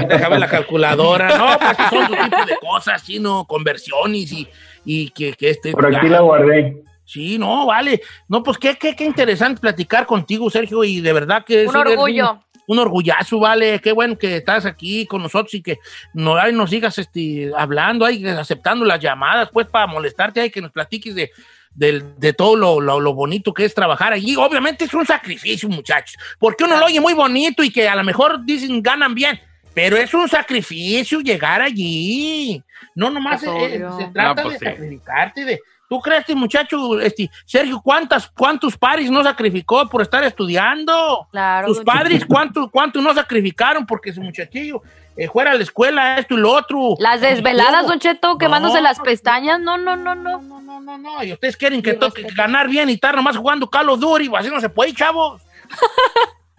Déjame 0.07 0.39
la 0.39 0.47
calculadora. 0.47 1.37
No, 1.37 1.47
pues 1.59 1.75
que 1.77 1.83
son 1.89 2.03
otro 2.05 2.15
tipo 2.23 2.45
de 2.45 2.55
cosas, 2.61 3.01
sino 3.01 3.45
conversiones 3.45 4.31
y, 4.31 4.47
y 4.85 5.09
que, 5.09 5.33
que 5.33 5.49
este. 5.49 5.71
por 5.71 5.93
aquí 5.93 6.07
la 6.07 6.21
guardé. 6.21 6.81
Sí, 7.05 7.37
no, 7.37 7.67
vale. 7.67 8.01
No, 8.27 8.41
pues 8.43 8.57
qué, 8.57 8.75
qué, 8.75 8.95
qué 8.95 9.05
interesante 9.05 9.61
platicar 9.61 10.05
contigo, 10.05 10.49
Sergio, 10.49 10.83
y 10.83 11.01
de 11.01 11.13
verdad 11.13 11.45
que 11.45 11.63
es 11.63 11.69
Un 11.69 11.75
orgullo. 11.75 12.31
Un, 12.33 12.39
un 12.67 12.79
orgullazo, 12.79 13.39
vale. 13.39 13.79
Qué 13.79 13.91
bueno 13.91 14.17
que 14.17 14.37
estás 14.37 14.65
aquí 14.65 15.05
con 15.05 15.21
nosotros 15.21 15.53
y 15.53 15.61
que 15.61 15.77
no, 16.13 16.35
ay, 16.35 16.51
nos 16.51 16.71
sigas 16.71 16.97
este, 16.97 17.51
hablando, 17.55 18.05
ay, 18.05 18.25
aceptando 18.27 18.83
las 18.85 18.99
llamadas, 18.99 19.49
pues 19.53 19.67
para 19.67 19.85
molestarte, 19.85 20.41
hay 20.41 20.49
que 20.49 20.61
nos 20.61 20.71
platiques 20.71 21.13
de, 21.13 21.29
del- 21.75 22.17
de 22.19 22.33
todo 22.33 22.55
lo, 22.55 22.79
lo- 22.81 22.99
lo 22.99 23.13
bonito 23.13 23.53
que 23.53 23.65
es 23.65 23.75
trabajar 23.75 24.11
allí. 24.13 24.35
Obviamente 24.35 24.85
es 24.85 24.93
un 24.95 25.05
sacrificio, 25.05 25.69
muchachos, 25.69 26.17
porque 26.39 26.63
uno 26.63 26.75
lo 26.79 26.85
oye 26.87 26.99
muy 26.99 27.13
bonito 27.13 27.63
y 27.63 27.69
que 27.69 27.87
a 27.87 27.95
lo 27.95 28.03
mejor 28.03 28.43
dicen 28.45 28.81
ganan 28.81 29.13
bien. 29.13 29.39
Pero 29.75 29.97
es 29.97 30.13
un 30.13 30.27
sacrificio 30.29 31.19
llegar 31.19 31.61
allí. 31.61 32.63
No 32.95 33.09
nomás 33.09 33.43
Pues, 33.43 33.73
eh, 33.73 33.83
obvio. 33.85 33.97
se 33.99 34.05
trata 34.07 34.41
No, 34.41 34.47
pues, 34.49 34.59
de 34.59 34.65
sí. 34.65 34.71
sacrificarte, 34.73 35.43
de, 35.45 35.59
¿Tú 35.87 35.99
crees, 35.99 36.21
este 36.21 36.33
muchacho, 36.35 36.99
este, 36.99 37.29
Sergio, 37.45 37.79
cuántas, 37.83 38.27
cuántos 38.31 38.75
paris 38.77 39.11
no 39.11 39.23
sacrificó 39.23 39.87
por 39.87 40.01
estar 40.01 40.23
estudiando? 40.23 41.27
Claro. 41.31 41.67
Sus 41.67 41.83
padres, 41.83 42.25
¿cuántos 42.25 42.69
cuánto 42.71 43.01
no 43.01 43.13
sacrificaron 43.13 43.85
porque 43.85 44.11
su 44.11 44.21
muchachillo 44.21 44.81
eh, 45.15 45.27
fuera 45.27 45.51
a 45.51 45.55
la 45.55 45.61
escuela, 45.63 46.17
esto 46.17 46.33
y 46.33 46.37
lo 46.37 46.51
otro? 46.53 46.95
Las 46.97 47.21
desveladas, 47.21 47.87
Don 47.87 47.99
Cheto, 47.99 48.37
quemándose 48.39 48.77
No. 48.77 48.81
las 48.81 48.99
pestañas. 48.99 49.59
No, 49.59 49.77
no, 49.77 49.95
no, 49.95 50.15
no. 50.15 50.41
No, 50.41 50.59
no, 50.59 50.81
no, 50.81 50.97
no. 50.97 51.23
Y 51.23 51.33
ustedes 51.33 51.55
quieren 51.55 51.81
que 51.83 51.93
toque 51.93 52.25
ganar 52.35 52.67
bien 52.67 52.89
y 52.89 52.93
estar 52.93 53.15
nomás 53.15 53.37
jugando 53.37 53.69
Call 53.69 53.89
of 53.89 53.99
Duty. 53.99 54.31
Así 54.35 54.49
no 54.49 54.59
se 54.59 54.69
puede, 54.69 54.93
chavos. 54.93 55.41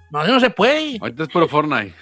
No, 0.08 0.20
así 0.20 0.30
no 0.30 0.38
se 0.38 0.50
puede. 0.50 0.98
Ahorita 1.00 1.24
es 1.24 1.28
puro 1.28 1.48
Fortnite. 1.48 1.92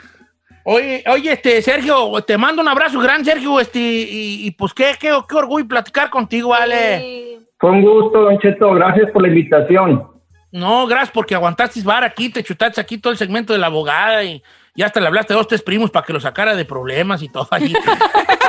Oye, 0.65 1.05
oye, 1.07 1.33
este, 1.33 1.61
Sergio, 1.61 2.11
te 2.27 2.39
mando 2.39 2.63
un 2.63 2.69
abrazo 2.69 2.99
grande, 2.99 3.31
Sergio, 3.31 3.61
este, 3.61 3.79
y, 3.79 4.47
y 4.47 4.51
pues 4.53 4.73
qué, 4.73 4.93
qué, 4.99 5.17
qué 5.29 5.37
orgullo 5.37 5.69
platicar 5.69 6.09
contigo, 6.09 6.51
vale. 6.51 6.99
Sí. 7.01 7.39
Fue 7.59 7.71
un 7.71 7.83
gusto, 7.83 8.23
Don 8.23 8.39
Cheto, 8.39 8.73
gracias 8.73 9.11
por 9.11 9.23
la 9.23 9.29
invitación. 9.29 10.07
No, 10.53 10.87
gracias 10.87 11.11
porque 11.11 11.35
aguantaste 11.35 11.83
bar 11.83 12.05
aquí, 12.05 12.31
te 12.31 12.43
chutaste 12.43 12.81
aquí 12.81 12.99
todo 12.99 13.13
el 13.13 13.19
segmento 13.19 13.53
de 13.53 13.59
la 13.59 13.67
abogada 13.67 14.23
y, 14.23 14.43
y 14.75 14.83
hasta 14.83 15.01
le 15.01 15.09
hablaste 15.09 15.33
a 15.33 15.37
dos, 15.37 15.49
tres 15.49 15.63
primos 15.63 15.91
para 15.91 16.07
que 16.07 16.13
lo 16.13 16.21
sacara 16.21 16.55
de 16.55 16.65
problemas 16.65 17.23
y 17.23 17.29
todo 17.29 17.49
allí. 17.51 17.75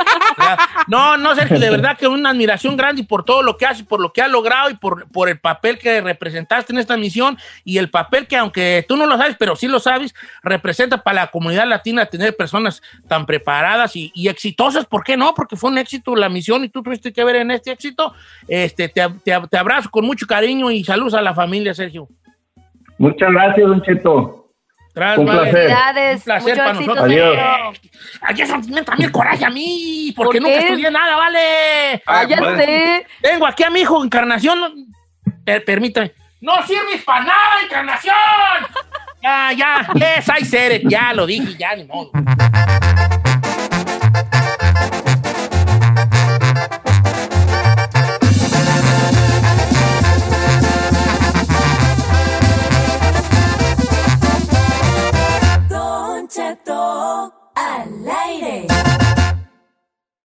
no, 0.88 1.16
no, 1.16 1.34
Sergio, 1.34 1.58
de 1.58 1.70
verdad 1.70 1.96
que 1.96 2.06
una 2.06 2.30
admiración 2.30 2.76
grande 2.76 3.02
y 3.02 3.04
por 3.04 3.24
todo 3.24 3.42
lo 3.42 3.56
que 3.56 3.66
hace, 3.66 3.84
por 3.84 4.00
lo 4.00 4.12
que 4.12 4.22
ha 4.22 4.28
logrado 4.28 4.70
y 4.70 4.74
por, 4.74 5.28
el 5.28 5.38
papel 5.38 5.78
que 5.78 6.00
representaste 6.00 6.72
en 6.72 6.78
esta 6.78 6.96
misión 6.96 7.38
y 7.64 7.78
el 7.78 7.90
papel 7.90 8.26
que, 8.26 8.36
aunque 8.36 8.84
tú 8.88 8.96
no 8.96 9.06
lo 9.06 9.16
sabes, 9.16 9.36
pero 9.38 9.56
sí 9.56 9.68
lo 9.68 9.80
sabes, 9.80 10.14
representa 10.42 11.02
para 11.02 11.22
la 11.22 11.26
comunidad 11.30 11.66
latina 11.66 12.06
tener 12.06 12.36
personas 12.36 12.82
tan 13.08 13.26
preparadas 13.26 13.96
y, 13.96 14.12
exitosas. 14.28 14.86
¿Por 14.86 15.04
qué 15.04 15.16
no? 15.16 15.34
Porque 15.34 15.56
fue 15.56 15.70
un 15.70 15.78
éxito 15.78 16.14
la 16.16 16.28
misión 16.28 16.64
y 16.64 16.68
tú 16.68 16.82
tuviste 16.82 17.12
que 17.12 17.24
ver 17.24 17.36
en 17.36 17.50
este 17.50 17.70
éxito. 17.70 18.12
Este, 18.48 18.88
te, 18.88 19.08
te- 19.24 19.48
te 19.48 19.56
abrazo 19.56 19.90
con 19.90 20.04
mucho 20.04 20.26
cariño 20.26 20.70
y 20.70 20.84
saludos 20.84 21.14
a 21.14 21.22
la 21.22 21.34
familia, 21.34 21.74
Sergio. 21.74 22.08
Muchas 22.98 23.30
gracias, 23.30 23.66
Don 23.66 23.82
Cheto. 23.82 24.45
Tras, 24.96 25.18
Un 25.18 25.26
vale. 25.26 25.38
placer. 25.40 25.52
Felicidades. 25.68 26.16
Un 26.16 26.24
placer 26.24 26.56
para 26.56 26.70
éxito, 26.70 26.86
nosotros. 26.94 27.04
Adiós. 27.04 27.36
señor. 27.36 27.74
Ay, 28.22 28.40
eso 28.40 28.58
me 28.70 28.78
entra 28.78 28.94
a 28.94 28.96
mí 28.96 29.04
el 29.04 29.12
coraje 29.12 29.44
a 29.44 29.50
mí, 29.50 30.12
porque 30.16 30.40
¿Por 30.40 30.48
nunca 30.48 30.62
estudié 30.64 30.90
nada, 30.90 31.16
vale. 31.16 32.02
Ah, 32.06 32.24
ya 32.24 32.36
pues. 32.38 32.56
sé. 32.56 33.06
Tengo 33.20 33.46
aquí 33.46 33.62
a 33.62 33.68
mi 33.68 33.80
hijo, 33.80 34.02
Encarnación. 34.02 34.58
Per- 35.44 35.64
permítame. 35.66 36.12
¡No 36.40 36.62
sirves 36.66 37.02
para 37.04 37.24
nada, 37.24 37.60
Encarnación! 37.62 38.14
ya, 39.22 39.52
ya. 39.52 39.86
Yes, 39.96 40.30
I 40.40 40.44
said 40.46 40.72
it. 40.80 40.88
Ya 40.88 41.12
lo 41.12 41.26
dije, 41.26 41.54
ya, 41.58 41.76
ni 41.76 41.84
modo. 41.84 42.10